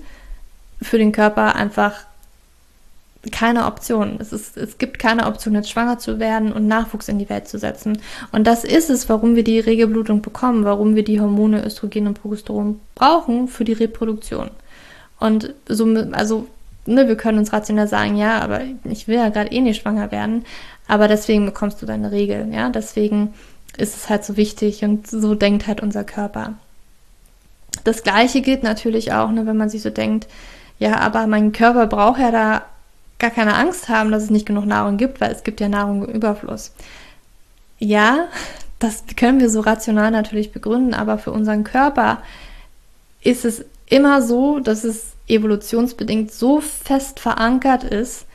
für 0.81 0.97
den 0.97 1.11
Körper 1.11 1.55
einfach 1.55 2.05
keine 3.31 3.65
Option. 3.65 4.17
Es, 4.19 4.33
ist, 4.33 4.57
es 4.57 4.77
gibt 4.77 4.99
keine 4.99 5.27
Option, 5.27 5.55
jetzt 5.55 5.69
schwanger 5.69 5.97
zu 5.97 6.19
werden 6.19 6.51
und 6.51 6.67
Nachwuchs 6.67 7.07
in 7.07 7.19
die 7.19 7.29
Welt 7.29 7.47
zu 7.47 7.57
setzen. 7.57 7.99
Und 8.31 8.45
das 8.45 8.63
ist 8.63 8.89
es, 8.89 9.07
warum 9.07 9.35
wir 9.35 9.43
die 9.43 9.59
Regelblutung 9.59 10.21
bekommen, 10.21 10.65
warum 10.65 10.95
wir 10.95 11.03
die 11.03 11.21
Hormone 11.21 11.65
Östrogen 11.65 12.07
und 12.07 12.21
Progesteron 12.21 12.79
brauchen 12.95 13.47
für 13.47 13.63
die 13.63 13.73
Reproduktion. 13.73 14.51
Und 15.19 15.53
so, 15.69 15.85
also, 16.11 16.47
ne, 16.85 17.07
wir 17.07 17.15
können 17.15 17.39
uns 17.39 17.53
rational 17.53 17.87
sagen, 17.87 18.17
ja, 18.17 18.39
aber 18.39 18.61
ich 18.83 19.07
will 19.07 19.15
ja 19.15 19.29
gerade 19.29 19.51
eh 19.51 19.61
nicht 19.61 19.81
schwanger 19.81 20.11
werden, 20.11 20.45
aber 20.87 21.07
deswegen 21.07 21.45
bekommst 21.45 21.81
du 21.81 21.85
deine 21.85 22.11
Regel, 22.11 22.49
ja, 22.53 22.69
deswegen 22.69 23.33
ist 23.77 23.95
es 23.95 24.09
halt 24.09 24.25
so 24.25 24.35
wichtig 24.35 24.83
und 24.83 25.07
so 25.07 25.33
denkt 25.33 25.65
halt 25.67 25.81
unser 25.81 26.03
Körper. 26.03 26.55
Das 27.85 28.03
gleiche 28.03 28.41
gilt 28.41 28.63
natürlich 28.63 29.13
auch, 29.13 29.31
ne, 29.31 29.45
wenn 29.45 29.57
man 29.57 29.69
sich 29.69 29.81
so 29.81 29.89
denkt, 29.89 30.27
ja, 30.77 30.97
aber 30.99 31.27
mein 31.27 31.53
Körper 31.53 31.87
braucht 31.87 32.19
ja 32.19 32.31
da 32.31 32.63
gar 33.23 33.31
keine 33.31 33.55
Angst 33.55 33.87
haben, 33.87 34.11
dass 34.11 34.23
es 34.23 34.29
nicht 34.29 34.45
genug 34.45 34.65
Nahrung 34.65 34.97
gibt, 34.97 35.21
weil 35.21 35.31
es 35.31 35.43
gibt 35.43 35.61
ja 35.61 35.69
Nahrung 35.69 36.03
im 36.03 36.13
Überfluss. 36.13 36.73
Ja, 37.79 38.27
das 38.79 39.05
können 39.15 39.39
wir 39.39 39.49
so 39.49 39.61
rational 39.61 40.11
natürlich 40.11 40.51
begründen, 40.51 40.93
aber 40.93 41.17
für 41.17 41.31
unseren 41.31 41.63
Körper 41.63 42.21
ist 43.21 43.45
es 43.45 43.63
immer 43.85 44.21
so, 44.21 44.59
dass 44.59 44.83
es 44.83 45.13
evolutionsbedingt 45.29 46.33
so 46.33 46.59
fest 46.59 47.21
verankert 47.21 47.85
ist, 47.85 48.25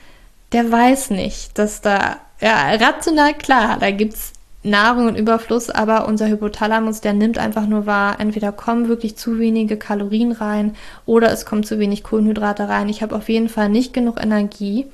der 0.53 0.73
weiß 0.73 1.11
nicht, 1.11 1.59
dass 1.59 1.83
da, 1.83 2.17
ja, 2.41 2.71
rational 2.77 3.35
klar, 3.35 3.77
da 3.79 3.91
gibt 3.91 4.15
es 4.15 4.33
Nahrung 4.69 5.07
und 5.07 5.17
Überfluss, 5.17 5.71
aber 5.71 6.07
unser 6.07 6.29
Hypothalamus, 6.29 7.01
der 7.01 7.13
nimmt 7.13 7.39
einfach 7.39 7.67
nur 7.67 7.87
wahr, 7.87 8.21
entweder 8.21 8.53
kommen 8.53 8.89
wirklich 8.89 9.17
zu 9.17 9.39
wenige 9.39 9.77
Kalorien 9.77 10.33
rein 10.33 10.77
oder 11.07 11.33
es 11.33 11.47
kommt 11.47 11.67
zu 11.67 11.79
wenig 11.79 12.05
Kohlenhydrate 12.05 12.69
rein. 12.69 12.89
Ich 12.89 13.03
habe 13.03 13.17
auf 13.17 13.29
jeden 13.29 13.49
Fall 13.49 13.69
nicht 13.69 13.93
genug 13.93 14.23
Energie, 14.23 14.87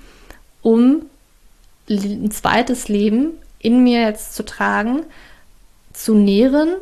um 0.62 1.02
ein 1.90 2.30
zweites 2.30 2.88
Leben 2.88 3.32
in 3.58 3.82
mir 3.82 4.00
jetzt 4.02 4.34
zu 4.34 4.44
tragen, 4.44 5.02
zu 5.92 6.14
nähren 6.14 6.76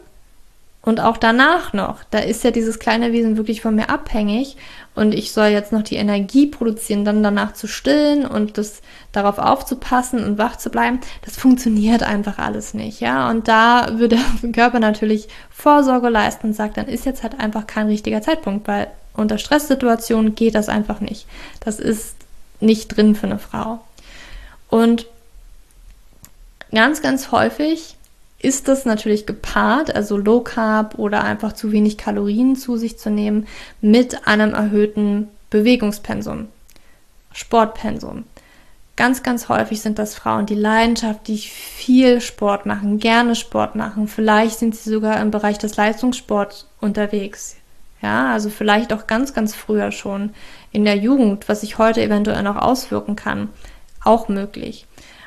und 0.82 1.00
auch 1.00 1.16
danach 1.16 1.72
noch. 1.72 2.02
Da 2.10 2.18
ist 2.18 2.42
ja 2.42 2.50
dieses 2.50 2.78
kleine 2.80 3.12
Wesen 3.12 3.36
wirklich 3.36 3.60
von 3.60 3.74
mir 3.74 3.88
abhängig 3.88 4.56
und 4.94 5.14
ich 5.14 5.32
soll 5.32 5.46
jetzt 5.46 5.72
noch 5.72 5.82
die 5.82 5.94
Energie 5.94 6.46
produzieren, 6.46 7.04
dann 7.04 7.22
danach 7.22 7.54
zu 7.54 7.68
stillen 7.68 8.26
und 8.26 8.58
das 8.58 8.82
darauf 9.12 9.38
aufzupassen 9.38 10.24
und 10.24 10.38
wach 10.38 10.56
zu 10.56 10.70
bleiben. 10.70 11.00
Das 11.24 11.36
funktioniert 11.36 12.02
einfach 12.02 12.38
alles 12.38 12.74
nicht, 12.74 13.00
ja. 13.00 13.30
Und 13.30 13.46
da 13.46 13.98
würde 13.98 14.18
der 14.42 14.52
Körper 14.52 14.80
natürlich 14.80 15.28
Vorsorge 15.50 16.08
leisten 16.08 16.48
und 16.48 16.54
sagt, 16.54 16.76
dann 16.76 16.88
ist 16.88 17.06
jetzt 17.06 17.22
halt 17.22 17.38
einfach 17.38 17.66
kein 17.66 17.86
richtiger 17.86 18.20
Zeitpunkt, 18.20 18.66
weil 18.66 18.88
unter 19.14 19.38
Stresssituationen 19.38 20.34
geht 20.34 20.54
das 20.54 20.68
einfach 20.68 21.00
nicht. 21.00 21.26
Das 21.60 21.78
ist 21.78 22.16
nicht 22.60 22.96
drin 22.96 23.14
für 23.14 23.26
eine 23.26 23.38
Frau. 23.38 23.80
Und 24.68 25.06
ganz, 26.72 27.02
ganz 27.02 27.30
häufig 27.30 27.96
ist 28.42 28.68
das 28.68 28.84
natürlich 28.84 29.24
gepaart, 29.24 29.94
also 29.94 30.16
Low 30.16 30.40
Carb 30.40 30.98
oder 30.98 31.22
einfach 31.22 31.52
zu 31.52 31.72
wenig 31.72 31.96
Kalorien 31.96 32.56
zu 32.56 32.76
sich 32.76 32.98
zu 32.98 33.10
nehmen, 33.10 33.46
mit 33.80 34.26
einem 34.26 34.52
erhöhten 34.52 35.28
Bewegungspensum, 35.50 36.48
Sportpensum. 37.32 38.24
Ganz, 38.96 39.22
ganz 39.22 39.48
häufig 39.48 39.80
sind 39.80 39.98
das 39.98 40.14
Frauen, 40.14 40.44
die 40.46 40.54
leidenschaftlich 40.54 41.50
viel 41.50 42.20
Sport 42.20 42.66
machen, 42.66 42.98
gerne 42.98 43.36
Sport 43.36 43.74
machen. 43.74 44.06
Vielleicht 44.06 44.58
sind 44.58 44.76
sie 44.76 44.90
sogar 44.90 45.20
im 45.20 45.30
Bereich 45.30 45.58
des 45.58 45.76
Leistungssports 45.76 46.68
unterwegs. 46.80 47.56
Ja, 48.02 48.32
also 48.32 48.50
vielleicht 48.50 48.92
auch 48.92 49.06
ganz, 49.06 49.32
ganz 49.32 49.54
früher 49.54 49.92
schon 49.92 50.34
in 50.72 50.84
der 50.84 50.96
Jugend, 50.96 51.48
was 51.48 51.60
sich 51.60 51.78
heute 51.78 52.02
eventuell 52.02 52.42
noch 52.42 52.56
auswirken 52.56 53.14
kann, 53.14 53.48
auch 54.04 54.28
möglich. 54.28 54.86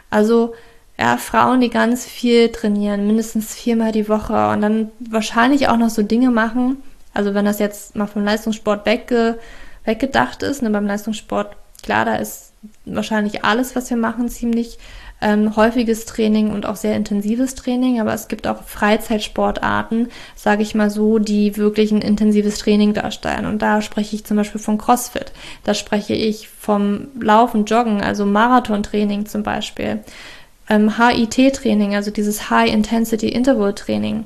Also 0.10 0.54
ja, 0.98 1.18
Frauen, 1.18 1.62
die 1.62 1.70
ganz 1.70 2.06
viel 2.06 2.50
trainieren, 2.50 3.06
mindestens 3.06 3.54
viermal 3.54 3.92
die 3.92 4.08
Woche 4.08 4.50
und 4.50 4.62
dann 4.62 4.92
wahrscheinlich 5.00 5.68
auch 5.68 5.78
noch 5.78 5.90
so 5.90 6.04
Dinge 6.04 6.32
machen. 6.32 6.78
Also 7.14 7.34
wenn 7.34 7.46
das 7.46 7.60
jetzt 7.60 7.96
mal 7.96 8.08
vom 8.08 8.24
Leistungssport 8.24 8.86
wegge, 8.86 9.38
weggedacht 9.84 10.42
ist, 10.44 10.62
ne, 10.62 10.70
beim 10.70 10.88
Leistungssport, 10.88 11.56
klar, 11.84 12.06
da 12.06 12.16
ist 12.16 12.54
wahrscheinlich 12.86 13.44
alles, 13.44 13.76
was 13.76 13.90
wir 13.90 13.98
machen, 13.98 14.30
ziemlich 14.30 14.80
ähm, 15.22 15.56
häufiges 15.56 16.06
Training 16.06 16.52
und 16.52 16.66
auch 16.66 16.76
sehr 16.76 16.96
intensives 16.96 17.56
Training, 17.56 18.02
aber 18.02 18.14
es 18.14 18.28
gibt 18.28 18.48
auch 18.48 18.64
Freizeitsportarten, 18.64 20.10
sage 20.36 20.62
ich 20.62 20.76
mal 20.76 20.90
so, 20.90 21.20
die 21.20 21.58
wirklich 21.58 21.92
ein 21.92 22.02
intensives 22.02 22.58
Training 22.58 22.94
darstellen. 22.94 23.46
Und 23.46 23.62
da 23.62 23.82
spreche 23.82 24.16
ich 24.16 24.26
zum 24.26 24.38
Beispiel 24.38 24.62
von 24.62 24.78
CrossFit, 24.78 25.32
da 25.64 25.74
spreche 25.74 26.14
ich 26.14 26.50
vom 26.50 27.08
Laufen, 27.20 27.66
Joggen, 27.66 28.02
also 28.02 28.26
Marathontraining 28.26 29.26
zum 29.26 29.44
Beispiel 29.44 30.04
ähm, 30.70 30.98
HIT-Training, 30.98 31.96
also 31.96 32.12
dieses 32.12 32.50
High-Intensity-Interval-Training, 32.50 34.26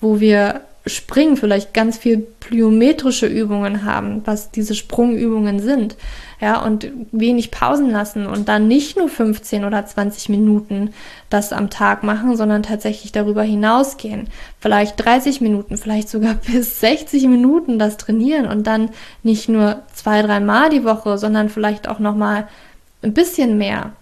wo 0.00 0.20
wir 0.20 0.62
Springen 0.86 1.36
vielleicht 1.36 1.74
ganz 1.74 1.98
viel 1.98 2.16
plyometrische 2.18 3.26
Übungen 3.26 3.84
haben, 3.84 4.22
was 4.24 4.50
diese 4.50 4.74
Sprungübungen 4.74 5.60
sind, 5.60 5.96
ja, 6.40 6.62
und 6.62 6.90
wenig 7.12 7.50
Pausen 7.50 7.90
lassen 7.90 8.26
und 8.26 8.48
dann 8.48 8.66
nicht 8.66 8.96
nur 8.96 9.10
15 9.10 9.66
oder 9.66 9.84
20 9.84 10.30
Minuten 10.30 10.94
das 11.28 11.52
am 11.52 11.68
Tag 11.68 12.02
machen, 12.02 12.34
sondern 12.34 12.62
tatsächlich 12.62 13.12
darüber 13.12 13.42
hinausgehen. 13.42 14.28
Vielleicht 14.58 15.04
30 15.04 15.42
Minuten, 15.42 15.76
vielleicht 15.76 16.08
sogar 16.08 16.34
bis 16.46 16.80
60 16.80 17.24
Minuten 17.24 17.78
das 17.78 17.98
trainieren 17.98 18.46
und 18.46 18.66
dann 18.66 18.88
nicht 19.22 19.50
nur 19.50 19.82
zwei, 19.92 20.22
dreimal 20.22 20.70
die 20.70 20.84
Woche, 20.84 21.18
sondern 21.18 21.50
vielleicht 21.50 21.88
auch 21.88 21.98
nochmal 21.98 22.48
ein 23.02 23.12
bisschen 23.12 23.58
mehr. 23.58 23.92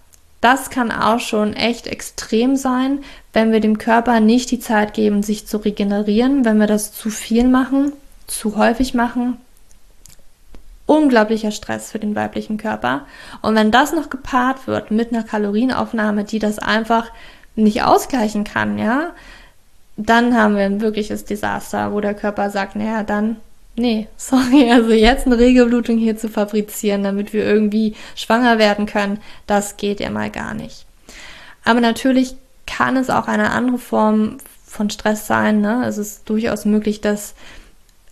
Das 0.41 0.69
kann 0.69 0.91
auch 0.91 1.19
schon 1.19 1.53
echt 1.53 1.85
extrem 1.87 2.55
sein, 2.55 2.99
wenn 3.33 3.51
wir 3.51 3.59
dem 3.59 3.77
Körper 3.77 4.19
nicht 4.19 4.51
die 4.51 4.59
Zeit 4.59 4.93
geben, 4.93 5.21
sich 5.21 5.47
zu 5.47 5.57
regenerieren, 5.57 6.45
wenn 6.45 6.59
wir 6.59 6.67
das 6.67 6.93
zu 6.93 7.09
viel 7.09 7.47
machen, 7.47 7.91
zu 8.27 8.55
häufig 8.55 8.93
machen. 8.93 9.37
Unglaublicher 10.85 11.51
Stress 11.51 11.91
für 11.91 11.99
den 11.99 12.15
weiblichen 12.15 12.57
Körper. 12.57 13.05
Und 13.41 13.55
wenn 13.55 13.69
das 13.69 13.93
noch 13.93 14.09
gepaart 14.09 14.65
wird 14.65 14.91
mit 14.91 15.13
einer 15.13 15.23
Kalorienaufnahme, 15.23 16.23
die 16.23 16.39
das 16.39 16.57
einfach 16.57 17.11
nicht 17.55 17.83
ausgleichen 17.83 18.43
kann, 18.43 18.79
ja, 18.79 19.11
dann 19.97 20.35
haben 20.35 20.55
wir 20.55 20.63
ein 20.63 20.81
wirkliches 20.81 21.25
Desaster, 21.25 21.91
wo 21.91 21.99
der 21.99 22.13
Körper 22.13 22.49
sagt, 22.49 22.77
naja, 22.77 23.03
dann 23.03 23.35
nee, 23.75 24.07
sorry, 24.17 24.71
also 24.71 24.91
jetzt 24.91 25.25
eine 25.25 25.37
Regelblutung 25.37 25.97
hier 25.97 26.17
zu 26.17 26.29
fabrizieren, 26.29 27.03
damit 27.03 27.33
wir 27.33 27.45
irgendwie 27.45 27.95
schwanger 28.15 28.57
werden 28.59 28.85
können, 28.85 29.19
das 29.47 29.77
geht 29.77 29.99
ja 29.99 30.09
mal 30.09 30.29
gar 30.29 30.53
nicht. 30.53 30.85
Aber 31.65 31.81
natürlich 31.81 32.35
kann 32.65 32.97
es 32.97 33.09
auch 33.09 33.27
eine 33.27 33.51
andere 33.51 33.79
Form 33.79 34.37
von 34.65 34.89
Stress 34.89 35.27
sein. 35.27 35.61
Ne? 35.61 35.85
Es 35.85 35.97
ist 35.97 36.29
durchaus 36.29 36.65
möglich, 36.65 37.01
dass 37.01 37.33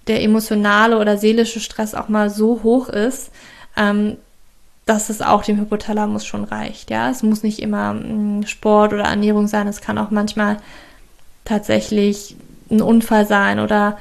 der 0.07 0.23
emotionale 0.23 0.97
oder 0.97 1.17
seelische 1.17 1.59
Stress 1.59 1.93
auch 1.93 2.07
mal 2.07 2.29
so 2.29 2.61
hoch 2.63 2.89
ist, 2.89 3.31
ähm, 3.75 4.17
dass 4.85 5.09
es 5.09 5.21
auch 5.21 5.43
dem 5.43 5.59
Hypothalamus 5.59 6.25
schon 6.25 6.45
reicht. 6.45 6.89
Ja, 6.89 7.09
es 7.09 7.21
muss 7.21 7.43
nicht 7.43 7.59
immer 7.59 7.93
mm, 7.93 8.45
Sport 8.47 8.93
oder 8.93 9.03
Ernährung 9.03 9.47
sein. 9.47 9.67
Es 9.67 9.81
kann 9.81 9.97
auch 9.97 10.11
manchmal 10.11 10.57
tatsächlich 11.45 12.35
ein 12.71 12.81
Unfall 12.81 13.27
sein 13.27 13.59
oder 13.59 13.97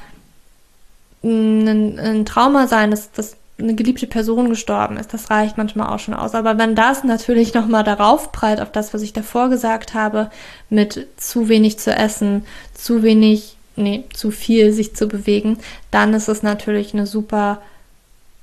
ein, 1.23 1.99
ein 1.99 2.25
Trauma 2.27 2.67
sein, 2.67 2.91
dass, 2.91 3.11
dass 3.13 3.37
eine 3.59 3.75
geliebte 3.75 4.07
Person 4.07 4.51
gestorben 4.51 4.97
ist. 4.99 5.15
Das 5.15 5.31
reicht 5.31 5.57
manchmal 5.57 5.89
auch 5.89 5.99
schon 5.99 6.15
aus. 6.15 6.35
Aber 6.35 6.59
wenn 6.59 6.75
das 6.75 7.05
natürlich 7.05 7.55
nochmal 7.55 7.85
darauf 7.85 8.33
prallt, 8.33 8.61
auf 8.61 8.71
das, 8.71 8.93
was 8.93 9.03
ich 9.03 9.13
davor 9.13 9.49
gesagt 9.49 9.95
habe, 9.95 10.31
mit 10.69 11.07
zu 11.17 11.49
wenig 11.49 11.79
zu 11.79 11.91
essen, 11.95 12.45
zu 12.75 13.03
wenig, 13.03 13.57
nee, 13.77 14.05
zu 14.13 14.31
viel 14.31 14.73
sich 14.73 14.95
zu 14.95 15.09
bewegen, 15.09 15.59
dann 15.91 16.13
ist 16.13 16.29
es 16.29 16.43
natürlich 16.43 16.93
eine 16.93 17.07
super, 17.07 17.63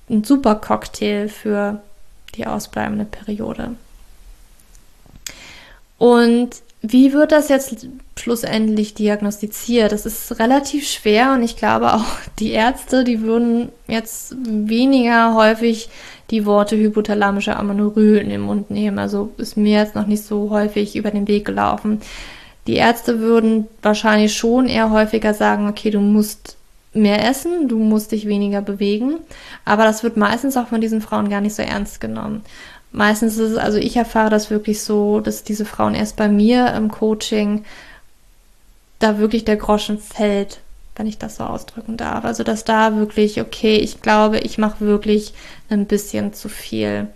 ein 0.10 0.24
super 0.24 0.56
Cocktail 0.56 1.30
für 1.30 1.82
die 2.36 2.48
ausbleibende 2.48 3.06
Periode. 3.06 3.76
Und 6.00 6.63
wie 6.86 7.14
wird 7.14 7.32
das 7.32 7.48
jetzt 7.48 7.88
schlussendlich 8.20 8.94
diagnostiziert? 8.94 9.94
Das 9.94 10.06
ist 10.06 10.38
relativ 10.38 10.86
schwer 10.86 11.32
und 11.32 11.42
ich 11.42 11.56
glaube 11.56 11.94
auch 11.94 12.06
die 12.40 12.52
Ärzte, 12.52 13.06
die 13.06 13.22
würden 13.22 13.70
jetzt 13.88 14.36
weniger 14.46 15.34
häufig 15.34 15.90
die 16.30 16.46
Worte 16.46 16.76
hypothalamische 16.76 17.56
Amenorrhoe 17.56 18.18
in 18.18 18.30
den 18.30 18.42
Mund 18.42 18.70
nehmen. 18.70 19.00
Also 19.00 19.32
ist 19.38 19.56
mir 19.56 19.80
jetzt 19.80 19.96
noch 19.96 20.08
nicht 20.08 20.24
so 20.24 20.50
häufig 20.50 20.98
über 20.98 21.10
den 21.10 21.28
Weg 21.28 21.46
gelaufen. 21.46 22.02
Die 22.68 22.76
Ärzte 22.76 23.20
würden 23.20 23.68
wahrscheinlich 23.82 24.36
schon 24.36 24.68
eher 24.68 24.90
häufiger 24.90 25.34
sagen, 25.34 25.70
okay, 25.70 25.90
du 25.90 26.00
musst 26.00 26.58
mehr 26.94 27.28
essen, 27.28 27.70
du 27.70 27.78
musst 27.78 28.12
dich 28.12 28.28
weniger 28.28 28.62
bewegen. 28.62 29.20
Aber 29.64 29.84
das 29.84 30.04
wird 30.04 30.18
meistens 30.18 30.58
auch 30.58 30.68
von 30.68 30.82
diesen 30.82 31.02
Frauen 31.02 31.30
gar 31.30 31.42
nicht 31.42 31.56
so 31.56 31.62
ernst 31.62 32.02
genommen 32.02 32.44
meistens 32.94 33.38
ist 33.38 33.52
es, 33.52 33.58
also 33.58 33.78
ich 33.78 33.98
erfahre 33.98 34.30
das 34.30 34.50
wirklich 34.50 34.82
so, 34.82 35.20
dass 35.20 35.44
diese 35.44 35.66
Frauen 35.66 35.96
erst 35.96 36.16
bei 36.16 36.30
mir 36.30 36.74
im 36.74 36.90
Coaching 36.90 37.66
da 39.00 39.18
wirklich 39.18 39.44
der 39.44 39.58
Groschen 39.58 40.00
fällt, 40.00 40.62
wenn 40.96 41.08
ich 41.08 41.18
das 41.18 41.36
so 41.36 41.44
ausdrücken 41.44 41.98
darf. 41.98 42.24
Also 42.24 42.44
dass 42.44 42.64
da 42.64 42.96
wirklich, 42.96 43.42
okay, 43.42 43.76
ich 43.76 44.02
glaube, 44.02 44.40
ich 44.40 44.58
mache 44.58 44.86
wirklich 44.86 45.34
ein 45.70 45.88
bisschen 45.88 46.34
zu 46.34 46.48
viel. 46.48 47.08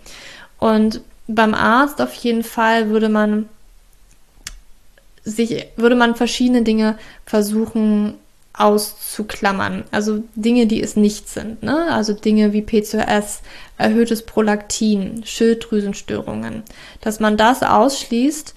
Und 0.58 1.00
beim 1.28 1.54
Arzt 1.54 2.02
auf 2.02 2.12
jeden 2.14 2.42
Fall 2.42 2.90
würde 2.90 3.08
man 3.08 3.48
sich, 5.24 5.66
würde 5.76 5.94
man 5.94 6.16
verschiedene 6.16 6.62
Dinge 6.62 6.98
versuchen 7.24 8.14
auszuklammern. 8.58 9.84
Also 9.92 10.24
Dinge, 10.34 10.66
die 10.66 10.82
es 10.82 10.96
nicht 10.96 11.28
sind. 11.28 11.62
Ne? 11.62 11.90
Also 11.90 12.12
Dinge 12.12 12.52
wie 12.52 12.62
PCOS, 12.62 13.42
erhöhtes 13.78 14.22
Prolaktin, 14.22 15.22
Schilddrüsenstörungen. 15.24 16.64
Dass 17.00 17.20
man 17.20 17.36
das 17.36 17.62
ausschließt 17.62 18.54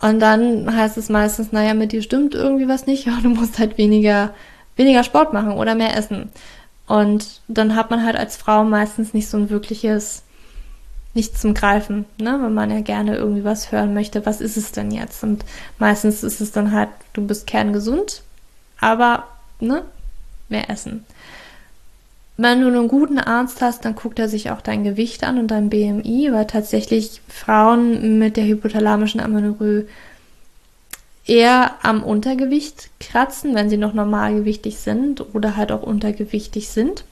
und 0.00 0.18
dann 0.18 0.74
heißt 0.74 0.96
es 0.96 1.08
meistens, 1.08 1.52
naja, 1.52 1.74
mit 1.74 1.92
dir 1.92 2.02
stimmt 2.02 2.34
irgendwie 2.34 2.66
was 2.66 2.86
nicht, 2.86 3.06
ja, 3.06 3.18
du 3.22 3.28
musst 3.28 3.58
halt 3.58 3.78
weniger, 3.78 4.34
weniger 4.76 5.04
Sport 5.04 5.32
machen 5.32 5.52
oder 5.52 5.74
mehr 5.74 5.96
essen. 5.96 6.30
Und 6.86 7.40
dann 7.46 7.76
hat 7.76 7.90
man 7.90 8.04
halt 8.04 8.16
als 8.16 8.36
Frau 8.36 8.64
meistens 8.64 9.14
nicht 9.14 9.28
so 9.28 9.36
ein 9.36 9.50
wirkliches 9.50 10.24
nichts 11.14 11.42
zum 11.42 11.52
Greifen, 11.52 12.06
ne? 12.18 12.38
wenn 12.42 12.54
man 12.54 12.70
ja 12.70 12.80
gerne 12.80 13.16
irgendwie 13.16 13.44
was 13.44 13.70
hören 13.70 13.92
möchte, 13.92 14.24
was 14.24 14.40
ist 14.40 14.56
es 14.56 14.72
denn 14.72 14.90
jetzt? 14.90 15.22
Und 15.22 15.44
meistens 15.78 16.22
ist 16.22 16.40
es 16.40 16.52
dann 16.52 16.72
halt, 16.72 16.88
du 17.12 17.26
bist 17.26 17.46
kerngesund, 17.46 18.22
aber 18.80 19.26
ne, 19.66 19.84
mehr 20.48 20.70
essen. 20.70 21.04
Wenn 22.36 22.62
du 22.62 22.68
einen 22.68 22.88
guten 22.88 23.18
Arzt 23.18 23.60
hast, 23.60 23.84
dann 23.84 23.94
guckt 23.94 24.18
er 24.18 24.28
sich 24.28 24.50
auch 24.50 24.60
dein 24.60 24.84
Gewicht 24.84 25.22
an 25.24 25.38
und 25.38 25.48
dein 25.48 25.70
BMI, 25.70 26.30
weil 26.32 26.46
tatsächlich 26.46 27.20
Frauen 27.28 28.18
mit 28.18 28.36
der 28.36 28.46
hypothalamischen 28.46 29.20
Amenorrhoe 29.20 29.86
eher 31.26 31.72
am 31.82 32.02
Untergewicht 32.02 32.90
kratzen, 33.00 33.54
wenn 33.54 33.70
sie 33.70 33.76
noch 33.76 33.92
normalgewichtig 33.92 34.78
sind 34.78 35.34
oder 35.34 35.56
halt 35.56 35.70
auch 35.70 35.82
untergewichtig 35.82 36.68
sind. 36.68 37.04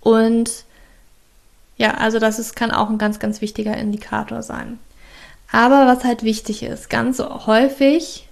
Und 0.00 0.64
ja, 1.76 1.94
also 1.94 2.18
das 2.18 2.38
ist, 2.38 2.56
kann 2.56 2.70
auch 2.70 2.88
ein 2.88 2.98
ganz, 2.98 3.18
ganz 3.18 3.40
wichtiger 3.40 3.76
Indikator 3.76 4.42
sein. 4.42 4.78
Aber 5.50 5.86
was 5.86 6.04
halt 6.04 6.22
wichtig 6.22 6.62
ist, 6.62 6.88
ganz 6.88 7.18
häufig 7.18 8.28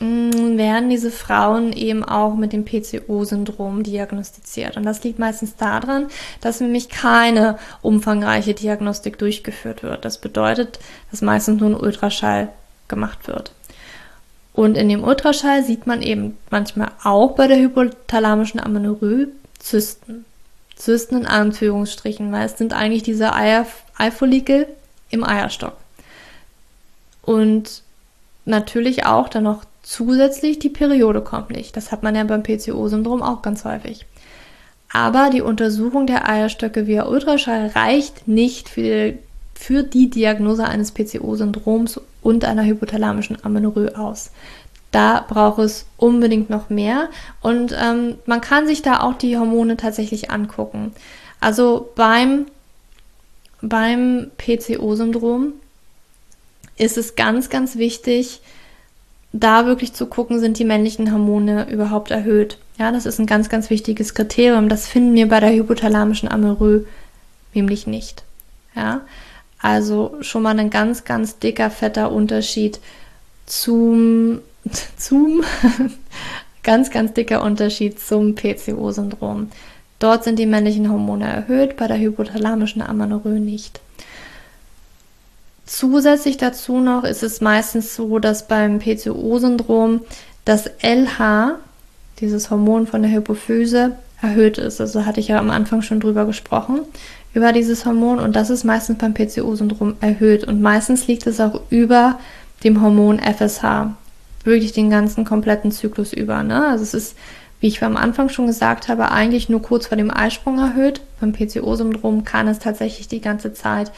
werden 0.00 0.88
diese 0.88 1.10
Frauen 1.10 1.74
eben 1.74 2.02
auch 2.02 2.34
mit 2.34 2.54
dem 2.54 2.64
PCO-Syndrom 2.64 3.82
diagnostiziert. 3.82 4.78
Und 4.78 4.84
das 4.84 5.04
liegt 5.04 5.18
meistens 5.18 5.56
daran, 5.56 6.08
dass 6.40 6.60
nämlich 6.60 6.88
keine 6.88 7.58
umfangreiche 7.82 8.54
Diagnostik 8.54 9.18
durchgeführt 9.18 9.82
wird. 9.82 10.06
Das 10.06 10.18
bedeutet, 10.18 10.78
dass 11.10 11.20
meistens 11.20 11.60
nur 11.60 11.70
ein 11.70 11.76
Ultraschall 11.76 12.48
gemacht 12.88 13.28
wird. 13.28 13.52
Und 14.54 14.76
in 14.76 14.88
dem 14.88 15.04
Ultraschall 15.04 15.62
sieht 15.64 15.86
man 15.86 16.00
eben 16.00 16.38
manchmal 16.50 16.92
auch 17.04 17.32
bei 17.32 17.46
der 17.46 17.58
hypothalamischen 17.58 18.58
Amenorrhoe 18.58 19.28
Zysten. 19.58 20.24
Zysten 20.76 21.18
in 21.18 21.26
Anführungsstrichen, 21.26 22.32
weil 22.32 22.46
es 22.46 22.56
sind 22.56 22.72
eigentlich 22.72 23.02
diese 23.02 23.34
Eier, 23.34 23.66
Eifollikel 23.98 24.66
im 25.10 25.24
Eierstock. 25.24 25.76
Und 27.20 27.82
natürlich 28.46 29.04
auch 29.04 29.28
dann 29.28 29.44
noch 29.44 29.64
Zusätzlich 29.90 30.60
die 30.60 30.68
Periode 30.68 31.20
kommt 31.20 31.50
nicht. 31.50 31.76
Das 31.76 31.90
hat 31.90 32.04
man 32.04 32.14
ja 32.14 32.22
beim 32.22 32.44
PCO-Syndrom 32.44 33.24
auch 33.24 33.42
ganz 33.42 33.64
häufig. 33.64 34.06
Aber 34.92 35.30
die 35.30 35.40
Untersuchung 35.40 36.06
der 36.06 36.28
Eierstöcke 36.28 36.86
via 36.86 37.08
Ultraschall 37.08 37.72
reicht 37.74 38.28
nicht 38.28 38.68
für 38.68 38.82
die, 38.82 39.18
für 39.52 39.82
die 39.82 40.08
Diagnose 40.08 40.64
eines 40.64 40.92
PCO-Syndroms 40.92 42.00
und 42.22 42.44
einer 42.44 42.64
hypothalamischen 42.64 43.44
Amenorrhoe 43.44 43.98
aus. 43.98 44.30
Da 44.92 45.26
braucht 45.28 45.58
es 45.58 45.86
unbedingt 45.96 46.50
noch 46.50 46.70
mehr 46.70 47.08
und 47.40 47.76
ähm, 47.76 48.14
man 48.26 48.40
kann 48.40 48.68
sich 48.68 48.82
da 48.82 49.00
auch 49.00 49.14
die 49.14 49.36
Hormone 49.38 49.76
tatsächlich 49.76 50.30
angucken. 50.30 50.92
Also 51.40 51.90
beim, 51.96 52.46
beim 53.60 54.30
PCO-Syndrom 54.38 55.54
ist 56.76 56.96
es 56.96 57.16
ganz, 57.16 57.50
ganz 57.50 57.76
wichtig, 57.76 58.40
da 59.32 59.66
wirklich 59.66 59.92
zu 59.92 60.06
gucken, 60.06 60.40
sind 60.40 60.58
die 60.58 60.64
männlichen 60.64 61.12
Hormone 61.12 61.70
überhaupt 61.70 62.10
erhöht. 62.10 62.58
Ja, 62.78 62.90
das 62.90 63.06
ist 63.06 63.20
ein 63.20 63.26
ganz, 63.26 63.48
ganz 63.48 63.70
wichtiges 63.70 64.14
Kriterium. 64.14 64.68
Das 64.68 64.88
finden 64.88 65.14
wir 65.14 65.28
bei 65.28 65.40
der 65.40 65.52
hypothalamischen 65.52 66.30
Amenorrhoe 66.30 66.86
nämlich 67.54 67.86
nicht. 67.86 68.24
Ja, 68.74 69.02
also 69.60 70.16
schon 70.20 70.42
mal 70.42 70.58
ein 70.58 70.70
ganz, 70.70 71.04
ganz 71.04 71.38
dicker, 71.38 71.70
fetter 71.70 72.12
Unterschied 72.12 72.80
zum, 73.46 74.40
zum, 74.96 75.42
ganz, 76.62 76.90
ganz 76.90 77.12
dicker 77.12 77.42
Unterschied 77.42 78.00
zum 78.00 78.34
PCO-Syndrom. 78.34 79.50
Dort 79.98 80.24
sind 80.24 80.38
die 80.38 80.46
männlichen 80.46 80.90
Hormone 80.90 81.28
erhöht, 81.28 81.76
bei 81.76 81.86
der 81.86 81.98
hypothalamischen 81.98 82.80
Amenorrhoe 82.80 83.38
nicht. 83.38 83.80
Zusätzlich 85.72 86.36
dazu 86.36 86.80
noch 86.80 87.04
ist 87.04 87.22
es 87.22 87.40
meistens 87.40 87.94
so, 87.94 88.18
dass 88.18 88.48
beim 88.48 88.80
PCO-Syndrom 88.80 90.00
das 90.44 90.68
LH, 90.82 91.60
dieses 92.18 92.50
Hormon 92.50 92.88
von 92.88 93.02
der 93.02 93.12
Hypophyse, 93.12 93.92
erhöht 94.20 94.58
ist. 94.58 94.80
Also 94.80 95.06
hatte 95.06 95.20
ich 95.20 95.28
ja 95.28 95.38
am 95.38 95.48
Anfang 95.48 95.82
schon 95.82 96.00
drüber 96.00 96.26
gesprochen, 96.26 96.80
über 97.34 97.52
dieses 97.52 97.86
Hormon. 97.86 98.18
Und 98.18 98.34
das 98.34 98.50
ist 98.50 98.64
meistens 98.64 98.98
beim 98.98 99.14
PCO-Syndrom 99.14 99.94
erhöht. 100.00 100.42
Und 100.42 100.60
meistens 100.60 101.06
liegt 101.06 101.28
es 101.28 101.38
auch 101.38 101.60
über 101.70 102.18
dem 102.64 102.82
Hormon 102.82 103.20
FSH. 103.20 103.94
Wirklich 104.42 104.72
den 104.72 104.90
ganzen 104.90 105.24
kompletten 105.24 105.70
Zyklus 105.70 106.12
über. 106.12 106.42
Ne? 106.42 106.66
Also 106.66 106.82
es 106.82 106.94
ist, 106.94 107.16
wie 107.60 107.68
ich 107.68 107.80
am 107.84 107.96
Anfang 107.96 108.28
schon 108.28 108.48
gesagt 108.48 108.88
habe, 108.88 109.12
eigentlich 109.12 109.48
nur 109.48 109.62
kurz 109.62 109.86
vor 109.86 109.96
dem 109.96 110.10
Eisprung 110.10 110.58
erhöht. 110.58 111.00
Beim 111.20 111.32
PCO-Syndrom 111.32 112.24
kann 112.24 112.48
es 112.48 112.58
tatsächlich 112.58 113.06
die 113.06 113.20
ganze 113.20 113.54
Zeit 113.54 113.92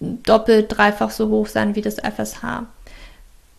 doppelt, 0.00 0.66
dreifach 0.68 1.10
so 1.10 1.28
hoch 1.28 1.46
sein 1.46 1.74
wie 1.74 1.82
das 1.82 1.96
FSH. 1.96 2.64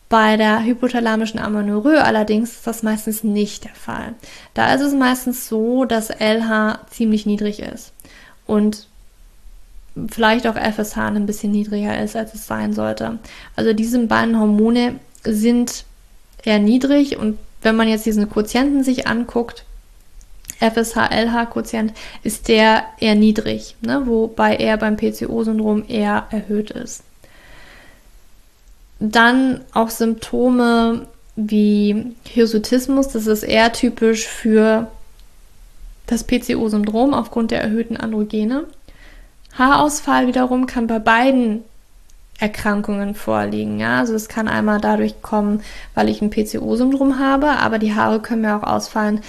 Bei 0.10 0.38
der 0.38 0.63
hypothalamischen 0.63 1.39
Amenorrhoe 1.39 2.02
allerdings 2.02 2.52
ist 2.52 2.67
das 2.67 2.82
meistens 2.82 3.23
nicht 3.23 3.65
der 3.65 3.76
Fall. 3.76 4.13
Da 4.54 4.73
ist 4.73 4.82
es 4.82 4.93
meistens 4.93 5.50
so, 5.50 5.84
dass 5.84 6.10
LH 6.10 6.80
ziemlich 6.89 7.26
niedrig 7.26 7.60
ist 7.60 7.91
und 8.45 8.88
vielleicht 10.10 10.47
auch 10.47 10.56
FSH 10.56 10.97
ein 10.97 11.26
bisschen 11.26 11.52
niedriger 11.52 12.02
ist, 12.02 12.15
als 12.15 12.34
es 12.34 12.47
sein 12.47 12.73
sollte. 12.73 13.19
Also 13.56 13.73
diese 13.73 14.00
beiden 14.06 14.39
Hormone 14.39 15.00
sind 15.23 15.84
eher 16.43 16.60
niedrig 16.60 17.17
und 17.17 17.38
wenn 17.62 17.76
man 17.76 17.89
jetzt 17.89 18.06
diesen 18.06 18.30
Quotienten 18.30 18.84
sich 18.84 19.08
anguckt, 19.08 19.65
FSH-LH-Quotient 20.60 21.93
ist 22.24 22.48
der 22.48 22.84
eher 23.00 23.15
niedrig, 23.15 23.76
ne? 23.82 24.04
wobei 24.06 24.56
er 24.56 24.78
beim 24.78 24.98
PCO-Syndrom 24.98 25.84
eher 25.88 26.26
erhöht 26.32 26.72
ist. 26.72 27.04
Dann 29.00 29.62
auch 29.74 29.89
Symptome 29.89 31.08
wie 31.36 32.15
Hirsutismus, 32.24 33.10
das 33.10 33.28
ist 33.28 33.43
eher 33.43 33.72
typisch 33.72 34.28
für 34.28 34.88
das 36.08 36.24
PCO-Syndrom 36.24 37.13
aufgrund 37.13 37.52
der 37.52 37.62
erhöhten 37.62 37.98
Androgene. 37.98 38.65
Haarausfall 39.54 40.28
wiederum 40.28 40.65
kann 40.65 40.88
bei 40.88 41.00
beiden 41.00 41.63
Erkrankungen 42.39 43.15
vorliegen. 43.15 43.80
Ja, 43.80 44.00
also 44.00 44.13
es 44.13 44.30
kann 44.30 44.48
einmal 44.48 44.80
dadurch 44.80 45.22
kommen, 45.22 45.62
weil 45.96 46.08
ich 46.10 46.22
ein 46.22 46.30
PCO-Syndrom 46.30 47.20
habe, 47.20 47.50
aber 47.50 47.80
die 47.80 47.96
Haare 47.96 48.20
können 48.22 48.41
mir 48.41 48.56
auch 48.56 48.63
ausfallen 48.63 49.22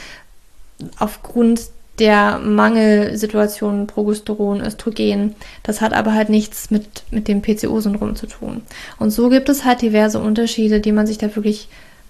aufgrund 0.98 1.62
der 1.98 2.38
Mangelsituation 2.38 3.86
Progesteron, 3.86 4.60
Östrogen. 4.60 5.34
Das 5.62 5.80
hat 5.80 5.92
aber 5.92 6.14
halt 6.14 6.28
nichts 6.28 6.70
mit, 6.70 7.02
mit 7.10 7.26
dem 7.26 7.42
PCO-Syndrom 7.42 8.14
zu 8.14 8.26
tun. 8.26 8.62
Und 8.98 9.10
so 9.10 9.28
gibt 9.28 9.48
es 9.48 9.64
halt 9.64 9.82
diverse 9.82 10.20
Unterschiede, 10.20 10.80
die 10.80 10.92
man 10.92 11.06
sich 11.06 11.18
da 11.18 11.34
wirklich 11.34 11.68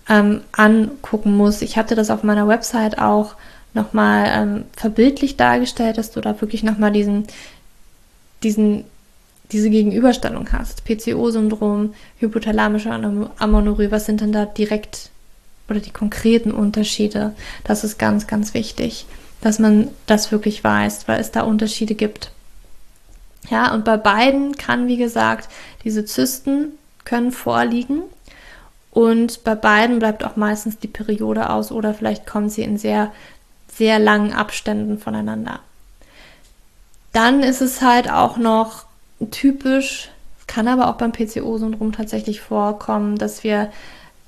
ähm, 0.09 0.43
angucken 0.53 1.37
muss. 1.37 1.63
Ich 1.63 1.77
hatte 1.77 1.95
das 1.95 2.11
auf 2.11 2.23
meiner 2.23 2.49
Website 2.49 2.99
auch 2.99 3.35
nochmal 3.75 4.27
ähm, 4.31 4.65
verbildlich 4.77 5.37
dargestellt, 5.37 5.99
dass 5.99 6.11
du 6.11 6.21
da 6.21 6.39
wirklich 6.41 6.63
nochmal 6.63 6.93
diesen, 6.93 7.27
diesen 8.43 8.85
diese 9.53 9.71
Gegenüberstellung 9.71 10.53
hast. 10.53 10.85
PCO-Syndrom, 10.85 11.95
hypothalamische 12.19 12.91
Amenorrhoe, 12.91 13.91
was 13.91 14.07
sind 14.07 14.21
denn 14.21 14.33
da 14.33 14.45
direkt 14.45 15.11
oder 15.69 15.81
die 15.81 15.91
konkreten 15.91 16.51
Unterschiede? 16.51 17.35
Das 17.65 17.85
ist 17.85 17.99
ganz, 17.99 18.27
ganz 18.27 18.55
wichtig, 18.55 19.07
dass 19.41 19.59
man 19.59 19.89
das 20.07 20.33
wirklich 20.33 20.65
weiß, 20.65 21.09
weil 21.09 21.21
es 21.21 21.31
da 21.31 21.43
Unterschiede 21.43 21.95
gibt. 21.95 22.31
Ja, 23.51 23.73
und 23.73 23.85
bei 23.85 23.97
beiden 23.97 24.57
kann, 24.57 24.89
wie 24.89 24.97
gesagt, 24.97 25.49
diese 25.85 26.05
Zysten 26.05 26.73
können 27.05 27.33
vorliegen 27.33 28.03
und 28.91 29.45
bei 29.45 29.55
beiden 29.55 29.99
bleibt 29.99 30.25
auch 30.25 30.37
meistens 30.37 30.79
die 30.79 30.89
Periode 30.89 31.51
aus 31.51 31.71
oder 31.71 31.95
vielleicht 31.95 32.27
kommen 32.27 32.51
sie 32.51 32.63
in 32.63 32.79
sehr, 32.79 33.13
sehr 33.73 33.99
langen 33.99 34.33
Abständen 34.33 34.99
voneinander. 34.99 35.61
Dann 37.13 37.43
ist 37.43 37.63
es 37.63 37.81
halt 37.81 38.11
auch 38.11 38.37
noch 38.37 38.85
typisch, 39.31 40.11
kann 40.47 40.69
aber 40.69 40.89
auch 40.89 40.97
beim 40.97 41.13
PCO-Syndrom 41.13 41.93
tatsächlich 41.93 42.41
vorkommen, 42.41 43.17
dass 43.17 43.45
wir 43.45 43.71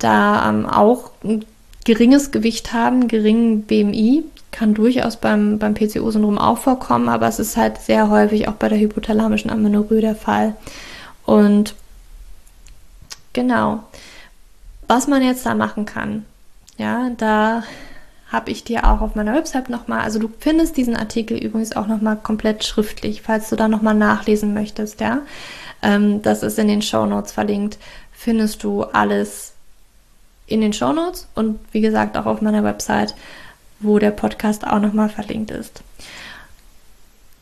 da 0.01 0.49
ähm, 0.49 0.67
auch 0.67 1.11
ein 1.23 1.45
geringes 1.85 2.31
Gewicht 2.31 2.73
haben, 2.73 3.09
geringen 3.09 3.63
BMI. 3.63 4.25
Kann 4.53 4.75
durchaus 4.75 5.17
beim, 5.17 5.61
beim 5.61 5.75
PCO-Syndrom 5.75 6.37
auch 6.37 6.59
vorkommen, 6.59 7.09
aber 7.09 7.29
es 7.29 7.39
ist 7.39 7.57
halt 7.57 7.79
sehr 7.79 8.11
häufig 8.11 8.49
auch 8.49 8.55
bei 8.55 8.69
der 8.69 8.81
hypothalamischen 8.81 9.49
Amenorrhoe 9.49 10.01
der 10.01 10.17
Fall. 10.17 10.57
Und 11.25 11.75
genau, 13.33 13.85
was 14.89 15.07
man 15.07 15.23
jetzt 15.23 15.47
da 15.47 15.55
machen 15.55 15.87
kann, 15.87 16.25
ja, 16.79 17.11
da 17.17 17.63
habe 18.31 18.51
ich 18.51 18.65
dir 18.65 18.85
auch 18.91 19.01
auf 19.01 19.15
meiner 19.15 19.35
Website 19.35 19.71
nochmal, 19.71 20.01
also 20.01 20.19
du 20.19 20.31
findest 20.41 20.77
diesen 20.77 20.97
Artikel 20.97 21.37
übrigens 21.37 21.77
auch 21.77 21.87
nochmal 21.87 22.17
komplett 22.17 22.65
schriftlich, 22.65 23.23
falls 23.23 23.51
du 23.51 23.57
da 23.57 23.69
nochmal 23.69 23.95
nachlesen 23.95 24.55
möchtest, 24.55 25.01
ja. 25.01 25.21
Ähm, 25.83 26.23
das 26.23 26.43
ist 26.43 26.59
in 26.59 26.69
den 26.69 26.83
Show 26.83 27.07
Notes 27.07 27.33
verlinkt, 27.33 27.79
findest 28.13 28.65
du 28.65 28.83
alles 28.83 29.50
in 30.51 30.61
den 30.61 30.73
Show 30.73 30.93
Notes 30.93 31.29
und 31.35 31.59
wie 31.73 31.81
gesagt 31.81 32.17
auch 32.17 32.27
auf 32.27 32.43
meiner 32.43 32.65
Website, 32.65 33.15
wo 33.79 33.99
der 33.99 34.11
Podcast 34.11 34.67
auch 34.67 34.81
nochmal 34.81 35.09
verlinkt 35.09 35.51
ist. 35.51 35.83